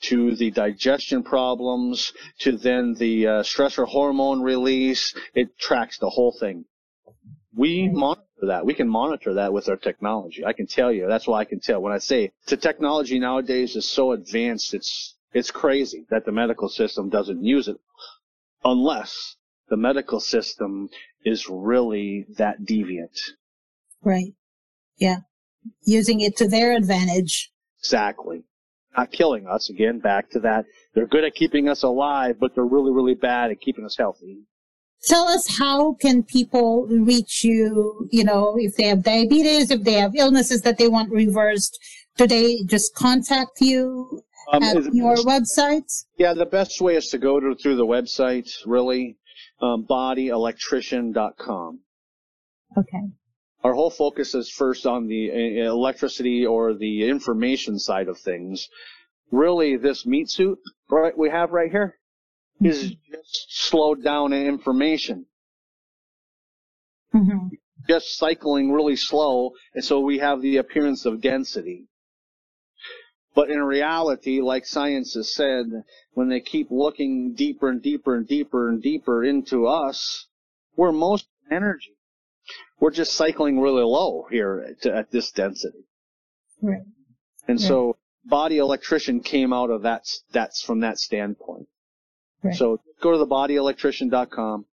to 0.00 0.36
the 0.36 0.50
digestion 0.50 1.22
problems 1.22 2.12
to 2.40 2.56
then 2.56 2.94
the 2.94 3.26
uh, 3.26 3.42
stressor 3.42 3.86
hormone 3.86 4.40
release. 4.40 5.14
It 5.34 5.58
tracks 5.58 5.98
the 5.98 6.10
whole 6.10 6.32
thing. 6.32 6.64
We 7.54 7.88
monitor 7.88 8.22
that. 8.42 8.64
We 8.64 8.74
can 8.74 8.88
monitor 8.88 9.34
that 9.34 9.52
with 9.52 9.68
our 9.68 9.76
technology. 9.76 10.44
I 10.44 10.52
can 10.52 10.66
tell 10.66 10.92
you. 10.92 11.08
That's 11.08 11.26
why 11.26 11.40
I 11.40 11.44
can 11.44 11.60
tell. 11.60 11.80
When 11.80 11.92
I 11.92 11.98
say 11.98 12.30
the 12.46 12.56
technology 12.56 13.18
nowadays 13.18 13.74
is 13.74 13.88
so 13.88 14.12
advanced, 14.12 14.74
it's 14.74 15.16
it's 15.32 15.50
crazy 15.50 16.06
that 16.10 16.24
the 16.24 16.32
medical 16.32 16.68
system 16.68 17.08
doesn't 17.08 17.42
use 17.42 17.68
it, 17.68 17.78
unless 18.64 19.36
the 19.68 19.76
medical 19.76 20.20
system 20.20 20.88
is 21.24 21.48
really 21.48 22.26
that 22.36 22.62
deviant. 22.62 23.18
Right. 24.02 24.34
Yeah. 24.96 25.18
Using 25.84 26.20
it 26.20 26.36
to 26.36 26.48
their 26.48 26.76
advantage. 26.76 27.50
Exactly. 27.80 28.44
Not 28.98 29.12
killing 29.12 29.46
us. 29.46 29.70
Again, 29.70 30.00
back 30.00 30.28
to 30.30 30.40
that. 30.40 30.64
They're 30.94 31.06
good 31.06 31.22
at 31.22 31.34
keeping 31.36 31.68
us 31.68 31.84
alive, 31.84 32.36
but 32.40 32.54
they're 32.54 32.64
really, 32.64 32.90
really 32.90 33.14
bad 33.14 33.52
at 33.52 33.60
keeping 33.60 33.84
us 33.84 33.96
healthy. 33.96 34.38
Tell 35.04 35.28
us 35.28 35.46
how 35.56 35.94
can 35.94 36.24
people 36.24 36.88
reach 36.90 37.44
you, 37.44 38.08
you 38.10 38.24
know, 38.24 38.56
if 38.58 38.74
they 38.74 38.88
have 38.88 39.04
diabetes, 39.04 39.70
if 39.70 39.84
they 39.84 39.92
have 39.92 40.16
illnesses 40.16 40.62
that 40.62 40.78
they 40.78 40.88
want 40.88 41.12
reversed, 41.12 41.78
do 42.16 42.26
they 42.26 42.64
just 42.66 42.92
contact 42.96 43.60
you 43.60 44.20
Um, 44.52 44.62
at 44.64 44.92
your 44.92 45.14
website? 45.18 45.88
yeah, 46.16 46.32
the 46.34 46.46
best 46.46 46.80
way 46.80 46.96
is 46.96 47.08
to 47.10 47.18
go 47.18 47.38
to, 47.38 47.54
through 47.54 47.76
the 47.76 47.86
website, 47.86 48.50
really, 48.66 49.16
um, 49.60 49.86
bodyelectrician.com. 49.88 51.80
Okay. 52.76 53.04
Our 53.64 53.74
whole 53.74 53.90
focus 53.90 54.34
is 54.34 54.50
first 54.50 54.86
on 54.86 55.08
the 55.08 55.30
uh, 55.30 55.72
electricity 55.72 56.46
or 56.46 56.74
the 56.74 57.08
information 57.08 57.78
side 57.78 58.08
of 58.08 58.18
things. 58.18 58.68
Really, 59.30 59.76
this 59.76 60.06
meat 60.06 60.30
suit 60.30 60.58
right 60.90 61.16
we 61.16 61.28
have 61.30 61.50
right 61.50 61.70
here 61.70 61.98
is 62.62 62.94
just 63.10 63.46
slowed 63.68 64.02
down 64.02 64.32
information. 64.32 65.26
hmm 67.12 67.48
just 67.88 68.18
cycling 68.18 68.70
really 68.70 68.96
slow, 68.96 69.52
and 69.74 69.84
so 69.84 70.00
we 70.00 70.18
have 70.18 70.42
the 70.42 70.58
appearance 70.58 71.06
of 71.06 71.20
density. 71.22 71.86
But 73.34 73.50
in 73.50 73.62
reality, 73.62 74.40
like 74.40 74.66
science 74.66 75.14
has 75.14 75.32
said, 75.34 75.84
when 76.12 76.28
they 76.28 76.40
keep 76.40 76.70
looking 76.70 77.34
deeper 77.34 77.68
and 77.70 77.80
deeper 77.80 78.14
and 78.14 78.26
deeper 78.26 78.68
and 78.68 78.82
deeper 78.82 79.24
into 79.24 79.66
us, 79.66 80.26
we're 80.76 80.92
most 80.92 81.28
energy. 81.50 81.97
We're 82.80 82.90
just 82.90 83.14
cycling 83.14 83.60
really 83.60 83.82
low 83.82 84.26
here 84.30 84.64
at, 84.68 84.86
at 84.86 85.10
this 85.10 85.30
density. 85.32 85.84
Right. 86.62 86.82
And 87.46 87.60
Yeah. 87.60 87.66
so 87.66 87.96
body 88.24 88.58
electrician 88.58 89.20
came 89.20 89.52
out 89.52 89.70
of 89.70 89.82
that, 89.82 90.06
that's 90.32 90.62
from 90.62 90.80
that 90.80 90.98
standpoint. 90.98 91.66
Right. 92.42 92.54
So 92.54 92.80
go 93.00 93.12
to 93.12 93.18
the 93.18 93.26
bodyelectrician.com, 93.26 94.66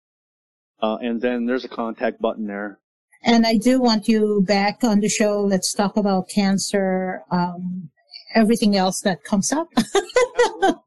uh, 0.82 0.98
and 1.02 1.22
then 1.22 1.46
there's 1.46 1.64
a 1.64 1.70
contact 1.70 2.20
button 2.22 2.48
there. 2.48 2.80
And 3.24 3.46
I 3.46 3.56
do 3.56 3.80
want 3.80 4.10
you 4.10 4.44
back 4.46 4.84
on 4.84 5.00
the 5.00 5.08
show. 5.08 5.42
Let's 5.42 5.74
talk 5.74 5.96
about 5.96 6.28
cancer, 6.28 7.24
um, 7.32 7.90
everything 8.36 8.76
else 8.76 9.00
that 9.02 9.24
comes 9.24 9.54
up. 9.54 9.70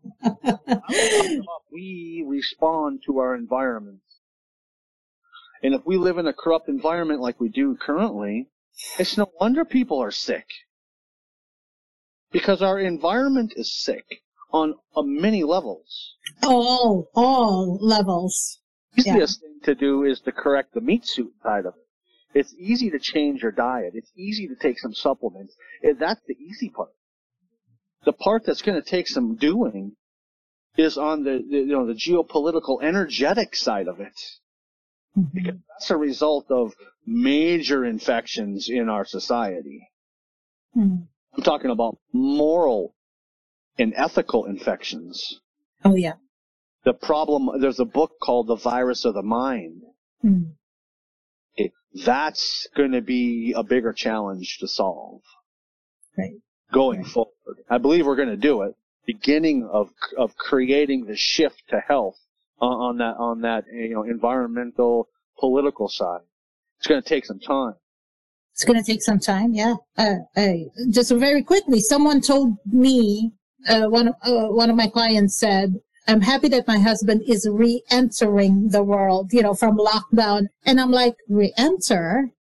we 1.72 2.24
respond 2.26 3.02
to 3.06 3.18
our 3.18 3.34
environment. 3.34 4.00
And 5.66 5.74
if 5.74 5.84
we 5.84 5.96
live 5.96 6.16
in 6.16 6.28
a 6.28 6.32
corrupt 6.32 6.68
environment 6.68 7.20
like 7.20 7.40
we 7.40 7.48
do 7.48 7.74
currently, 7.74 8.46
it's 9.00 9.16
no 9.16 9.32
wonder 9.40 9.64
people 9.64 10.00
are 10.00 10.12
sick. 10.12 10.46
Because 12.30 12.62
our 12.62 12.78
environment 12.78 13.52
is 13.56 13.76
sick 13.76 14.04
on, 14.52 14.76
on 14.94 15.20
many 15.20 15.42
levels. 15.42 16.14
All, 16.44 17.08
all 17.16 17.78
levels. 17.80 18.60
Easiest 18.96 19.42
yeah. 19.42 19.48
thing 19.48 19.60
to 19.64 19.74
do 19.74 20.04
is 20.04 20.20
to 20.20 20.30
correct 20.30 20.72
the 20.72 20.80
meat 20.80 21.04
suit 21.04 21.32
side 21.42 21.66
of 21.66 21.74
it. 21.74 22.38
It's 22.38 22.54
easy 22.56 22.88
to 22.90 23.00
change 23.00 23.42
your 23.42 23.50
diet. 23.50 23.94
It's 23.96 24.12
easy 24.16 24.46
to 24.46 24.54
take 24.54 24.78
some 24.78 24.94
supplements. 24.94 25.56
That's 25.98 26.20
the 26.28 26.36
easy 26.38 26.68
part. 26.68 26.94
The 28.04 28.12
part 28.12 28.44
that's 28.46 28.62
going 28.62 28.80
to 28.80 28.88
take 28.88 29.08
some 29.08 29.34
doing 29.34 29.96
is 30.76 30.96
on 30.96 31.24
the, 31.24 31.44
the, 31.50 31.58
you 31.58 31.66
know 31.66 31.88
the 31.88 31.94
geopolitical 31.94 32.84
energetic 32.84 33.56
side 33.56 33.88
of 33.88 33.98
it. 33.98 34.14
Mm-hmm. 35.16 35.28
Because 35.32 35.60
that's 35.68 35.90
a 35.90 35.96
result 35.96 36.46
of 36.50 36.74
major 37.06 37.84
infections 37.84 38.68
in 38.68 38.88
our 38.88 39.04
society. 39.04 39.88
Mm-hmm. 40.76 41.04
I'm 41.36 41.42
talking 41.42 41.70
about 41.70 41.98
moral 42.12 42.94
and 43.78 43.92
ethical 43.96 44.44
infections. 44.46 45.40
Oh 45.84 45.94
yeah. 45.94 46.14
The 46.84 46.92
problem, 46.92 47.60
there's 47.60 47.80
a 47.80 47.84
book 47.84 48.12
called 48.22 48.46
The 48.46 48.56
Virus 48.56 49.04
of 49.04 49.14
the 49.14 49.22
Mind. 49.22 49.82
Mm-hmm. 50.24 50.50
It, 51.56 51.72
that's 52.04 52.68
going 52.76 52.92
to 52.92 53.00
be 53.00 53.54
a 53.56 53.62
bigger 53.62 53.92
challenge 53.92 54.58
to 54.60 54.68
solve. 54.68 55.22
Right. 56.16 56.34
Going 56.72 57.02
right. 57.02 57.10
forward. 57.10 57.58
I 57.68 57.78
believe 57.78 58.06
we're 58.06 58.16
going 58.16 58.28
to 58.28 58.36
do 58.36 58.62
it. 58.62 58.74
Beginning 59.06 59.68
of, 59.70 59.90
of 60.16 60.36
creating 60.36 61.06
the 61.06 61.16
shift 61.16 61.62
to 61.70 61.80
health 61.80 62.18
on 62.60 62.98
that, 62.98 63.16
on 63.18 63.40
that, 63.42 63.64
you 63.72 63.94
know, 63.94 64.02
environmental, 64.02 65.08
political 65.38 65.88
side. 65.88 66.20
It's 66.78 66.86
going 66.86 67.02
to 67.02 67.08
take 67.08 67.24
some 67.24 67.40
time. 67.40 67.74
It's 68.52 68.64
going 68.64 68.82
to 68.82 68.84
take 68.84 69.02
some 69.02 69.18
time. 69.18 69.52
Yeah. 69.54 69.74
Uh, 69.98 70.14
uh, 70.36 70.52
just 70.90 71.10
very 71.12 71.42
quickly, 71.42 71.80
someone 71.80 72.20
told 72.20 72.56
me, 72.64 73.32
uh, 73.68 73.86
one, 73.86 74.08
uh, 74.22 74.46
one 74.48 74.70
of 74.70 74.76
my 74.76 74.86
clients 74.86 75.36
said, 75.36 75.74
I'm 76.08 76.20
happy 76.20 76.48
that 76.48 76.68
my 76.68 76.78
husband 76.78 77.22
is 77.26 77.48
re-entering 77.50 78.68
the 78.68 78.82
world, 78.82 79.32
you 79.32 79.42
know, 79.42 79.54
from 79.54 79.76
lockdown. 79.76 80.46
And 80.64 80.80
I'm 80.80 80.92
like, 80.92 81.16
re-enter? 81.28 82.30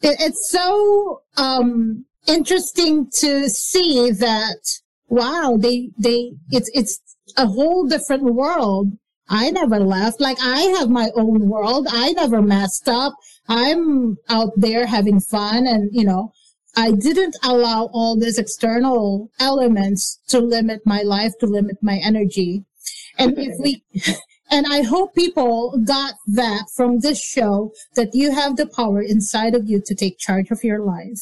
It, 0.00 0.16
it's 0.20 0.50
so, 0.50 1.22
um, 1.36 2.06
interesting 2.26 3.10
to 3.16 3.50
see 3.50 4.10
that, 4.12 4.80
wow, 5.08 5.56
they, 5.58 5.90
they, 5.98 6.32
it's, 6.50 6.70
it's 6.72 7.00
a 7.36 7.46
whole 7.46 7.86
different 7.86 8.22
world. 8.22 8.92
I 9.30 9.50
never 9.50 9.78
left. 9.78 10.20
Like 10.20 10.38
I 10.42 10.60
have 10.78 10.90
my 10.90 11.10
own 11.14 11.48
world. 11.48 11.86
I 11.88 12.12
never 12.12 12.42
messed 12.42 12.88
up. 12.88 13.14
I'm 13.48 14.16
out 14.28 14.50
there 14.56 14.86
having 14.86 15.20
fun 15.20 15.66
and, 15.66 15.88
you 15.92 16.04
know, 16.04 16.32
I 16.76 16.92
didn't 16.92 17.36
allow 17.42 17.90
all 17.92 18.18
these 18.18 18.38
external 18.38 19.30
elements 19.40 20.18
to 20.28 20.40
limit 20.40 20.80
my 20.84 21.02
life, 21.02 21.32
to 21.40 21.46
limit 21.46 21.76
my 21.80 21.96
energy. 21.96 22.64
And 23.18 23.38
if 23.38 23.54
we, 23.58 23.82
and 24.50 24.66
I 24.68 24.82
hope 24.82 25.14
people 25.14 25.78
got 25.84 26.14
that 26.28 26.64
from 26.74 27.00
this 27.00 27.22
show 27.22 27.72
that 27.94 28.10
you 28.12 28.32
have 28.32 28.56
the 28.56 28.66
power 28.66 29.00
inside 29.00 29.54
of 29.54 29.68
you 29.68 29.80
to 29.84 29.94
take 29.94 30.18
charge 30.18 30.50
of 30.50 30.62
your 30.64 30.80
life. 30.80 31.20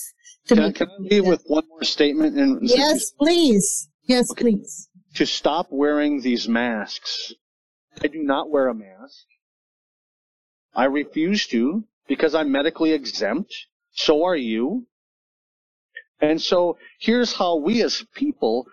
Can, 0.48 0.60
I, 0.60 0.72
can 0.72 0.88
I 0.88 0.96
leave 0.98 1.26
with 1.26 1.42
one 1.46 1.64
more 1.68 1.84
statement? 1.84 2.38
And 2.38 2.58
yes, 2.62 3.10
please. 3.10 3.88
Yes, 4.04 4.30
okay. 4.30 4.42
please. 4.42 4.88
To 5.14 5.26
stop 5.26 5.66
wearing 5.70 6.22
these 6.22 6.48
masks. 6.48 7.34
I 8.02 8.06
do 8.06 8.22
not 8.22 8.50
wear 8.50 8.68
a 8.68 8.74
mask. 8.74 9.26
I 10.74 10.84
refuse 10.84 11.46
to 11.48 11.84
because 12.06 12.34
I'm 12.34 12.52
medically 12.52 12.92
exempt. 12.92 13.54
So 13.92 14.24
are 14.24 14.36
you. 14.36 14.86
And 16.20 16.40
so 16.40 16.78
here's 17.00 17.34
how 17.34 17.56
we 17.56 17.82
as 17.82 18.04
people 18.14 18.66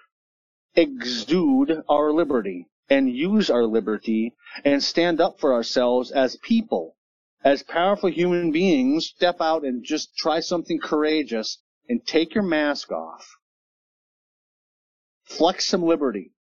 exude 0.76 1.84
our 1.90 2.12
liberty 2.12 2.68
and 2.90 3.12
use 3.12 3.50
our 3.50 3.66
liberty 3.66 4.34
and 4.64 4.84
stand 4.84 5.20
up 5.20 5.40
for 5.40 5.54
ourselves 5.54 6.12
as 6.12 6.36
people, 6.38 6.96
as 7.44 7.64
powerful 7.64 8.10
human 8.10 8.52
beings, 8.52 9.08
step 9.08 9.38
out 9.42 9.64
and 9.64 9.84
just 9.84 10.16
try 10.16 10.40
something 10.40 10.80
courageous 10.80 11.60
and 11.90 12.06
take 12.06 12.36
your 12.36 12.44
mask 12.44 12.92
off. 12.92 13.38
Flex 15.24 15.66
some 15.66 15.84
liberty. 15.84 16.35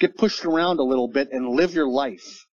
Get 0.00 0.16
pushed 0.16 0.44
around 0.44 0.78
a 0.78 0.84
little 0.84 1.08
bit 1.08 1.28
and 1.32 1.48
live 1.48 1.74
your 1.74 1.88
life 1.88 2.46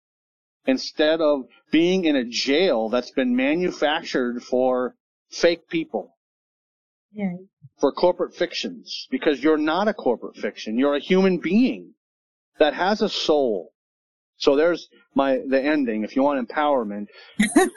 instead 0.66 1.20
of 1.20 1.44
being 1.70 2.04
in 2.04 2.16
a 2.16 2.24
jail 2.24 2.88
that's 2.88 3.10
been 3.10 3.36
manufactured 3.36 4.42
for 4.42 4.96
fake 5.30 5.68
people. 5.68 6.16
Yeah. 7.12 7.34
For 7.80 7.92
corporate 7.92 8.34
fictions. 8.34 9.06
Because 9.10 9.42
you're 9.42 9.58
not 9.58 9.88
a 9.88 9.94
corporate 9.94 10.36
fiction. 10.36 10.78
You're 10.78 10.96
a 10.96 11.00
human 11.00 11.38
being 11.38 11.94
that 12.58 12.74
has 12.74 13.02
a 13.02 13.08
soul. 13.08 13.72
So 14.36 14.56
there's 14.56 14.88
my 15.14 15.38
the 15.48 15.60
ending. 15.60 16.02
If 16.02 16.16
you 16.16 16.22
want 16.22 16.46
empowerment, 16.46 17.06
get 17.38 17.70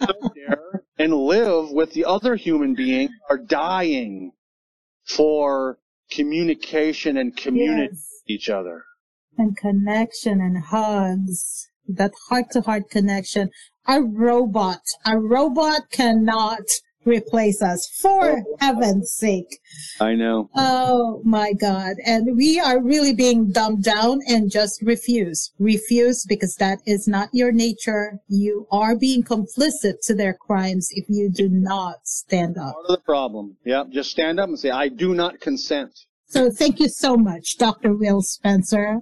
out 0.00 0.34
there 0.34 0.82
and 0.98 1.14
live 1.14 1.70
with 1.70 1.92
the 1.92 2.04
other 2.04 2.34
human 2.34 2.74
beings 2.74 3.12
are 3.28 3.38
dying 3.38 4.32
for 5.04 5.78
communication 6.10 7.16
and 7.16 7.36
community 7.36 7.90
yes. 7.92 8.22
each 8.26 8.50
other. 8.50 8.84
And 9.38 9.56
connection 9.56 10.40
and 10.40 10.64
hugs. 10.64 11.68
That 11.86 12.12
heart 12.28 12.50
to 12.52 12.60
heart 12.60 12.90
connection. 12.90 13.50
A 13.86 14.02
robot, 14.02 14.82
a 15.04 15.18
robot 15.18 15.90
cannot 15.90 16.62
replace 17.04 17.62
us 17.62 17.88
for 18.00 18.38
oh. 18.38 18.56
heaven's 18.60 19.12
sake. 19.12 19.58
I 20.00 20.14
know. 20.14 20.50
Oh 20.54 21.22
my 21.24 21.52
God. 21.52 21.96
And 22.04 22.36
we 22.36 22.60
are 22.60 22.82
really 22.82 23.14
being 23.14 23.50
dumbed 23.50 23.84
down 23.84 24.20
and 24.28 24.50
just 24.50 24.82
refuse. 24.82 25.52
Refuse 25.58 26.24
because 26.24 26.56
that 26.56 26.78
is 26.86 27.08
not 27.08 27.28
your 27.32 27.52
nature. 27.52 28.18
You 28.28 28.66
are 28.70 28.96
being 28.96 29.22
complicit 29.22 30.00
to 30.04 30.14
their 30.14 30.34
crimes 30.34 30.88
if 30.92 31.06
you 31.08 31.30
do 31.30 31.48
not 31.48 32.06
stand 32.06 32.58
up. 32.58 32.74
Part 32.74 32.86
of 32.88 32.96
the 32.96 33.02
problem. 33.02 33.56
Yep. 33.64 33.90
Just 33.90 34.10
stand 34.10 34.38
up 34.38 34.48
and 34.48 34.58
say, 34.58 34.70
I 34.70 34.88
do 34.88 35.14
not 35.14 35.40
consent. 35.40 35.92
So 36.26 36.50
thank 36.50 36.78
you 36.78 36.88
so 36.88 37.16
much, 37.16 37.56
Dr. 37.58 37.96
Wil 37.96 38.22
Spencer. 38.22 39.00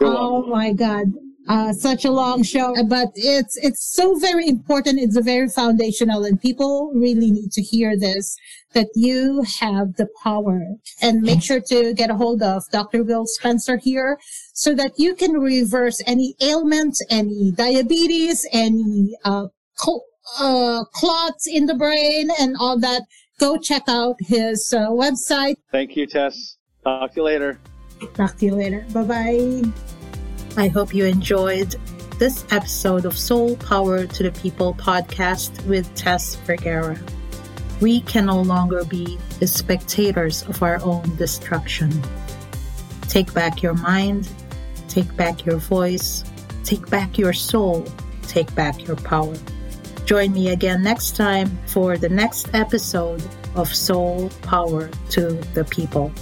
oh 0.00 0.46
my 0.46 0.72
God 0.72 1.12
uh, 1.48 1.72
such 1.72 2.04
a 2.04 2.10
long 2.10 2.42
show, 2.42 2.74
but 2.88 3.08
it's 3.14 3.56
it's 3.58 3.84
so 3.84 4.18
very 4.18 4.48
important. 4.48 4.98
It's 5.00 5.18
very 5.18 5.48
foundational, 5.48 6.24
and 6.24 6.40
people 6.40 6.92
really 6.94 7.30
need 7.30 7.52
to 7.52 7.62
hear 7.62 7.98
this. 7.98 8.36
That 8.72 8.88
you 8.96 9.44
have 9.60 9.94
the 9.94 10.08
power, 10.22 10.60
and 11.00 11.22
make 11.22 11.42
sure 11.42 11.60
to 11.60 11.94
get 11.94 12.10
a 12.10 12.14
hold 12.14 12.42
of 12.42 12.64
Dr. 12.72 13.04
Wil 13.04 13.24
Spencer 13.26 13.76
here, 13.76 14.18
so 14.52 14.74
that 14.74 14.98
you 14.98 15.14
can 15.14 15.32
reverse 15.32 16.02
any 16.06 16.34
ailment, 16.40 16.98
any 17.08 17.52
diabetes, 17.52 18.44
any 18.52 19.16
uh, 19.24 19.46
cl- 19.76 20.04
uh, 20.40 20.84
clots 20.92 21.46
in 21.46 21.66
the 21.66 21.74
brain, 21.74 22.30
and 22.40 22.56
all 22.58 22.78
that. 22.80 23.02
Go 23.38 23.56
check 23.58 23.82
out 23.88 24.16
his 24.20 24.72
uh, 24.72 24.90
website. 24.90 25.56
Thank 25.72 25.96
you, 25.96 26.06
Tess. 26.06 26.56
Talk 26.84 27.12
to 27.14 27.16
you 27.16 27.24
later. 27.24 27.58
Talk 28.14 28.36
to 28.38 28.46
you 28.46 28.54
later. 28.54 28.86
Bye 28.92 29.02
bye. 29.02 29.93
I 30.56 30.68
hope 30.68 30.94
you 30.94 31.04
enjoyed 31.04 31.74
this 32.20 32.46
episode 32.52 33.06
of 33.06 33.18
Soul 33.18 33.56
Power 33.56 34.06
to 34.06 34.22
the 34.22 34.30
People 34.30 34.72
podcast 34.74 35.66
with 35.66 35.92
Tess 35.96 36.36
Vergara. 36.36 36.96
We 37.80 38.02
can 38.02 38.26
no 38.26 38.40
longer 38.40 38.84
be 38.84 39.18
the 39.40 39.48
spectators 39.48 40.44
of 40.44 40.62
our 40.62 40.80
own 40.84 41.16
destruction. 41.16 41.90
Take 43.08 43.34
back 43.34 43.64
your 43.64 43.74
mind, 43.74 44.30
take 44.86 45.16
back 45.16 45.44
your 45.44 45.56
voice, 45.56 46.22
take 46.62 46.88
back 46.88 47.18
your 47.18 47.32
soul, 47.32 47.84
take 48.22 48.54
back 48.54 48.86
your 48.86 48.96
power. 48.96 49.34
Join 50.04 50.32
me 50.32 50.50
again 50.50 50.84
next 50.84 51.16
time 51.16 51.58
for 51.66 51.98
the 51.98 52.08
next 52.08 52.54
episode 52.54 53.24
of 53.56 53.74
Soul 53.74 54.30
Power 54.42 54.88
to 55.10 55.32
the 55.54 55.64
People. 55.64 56.12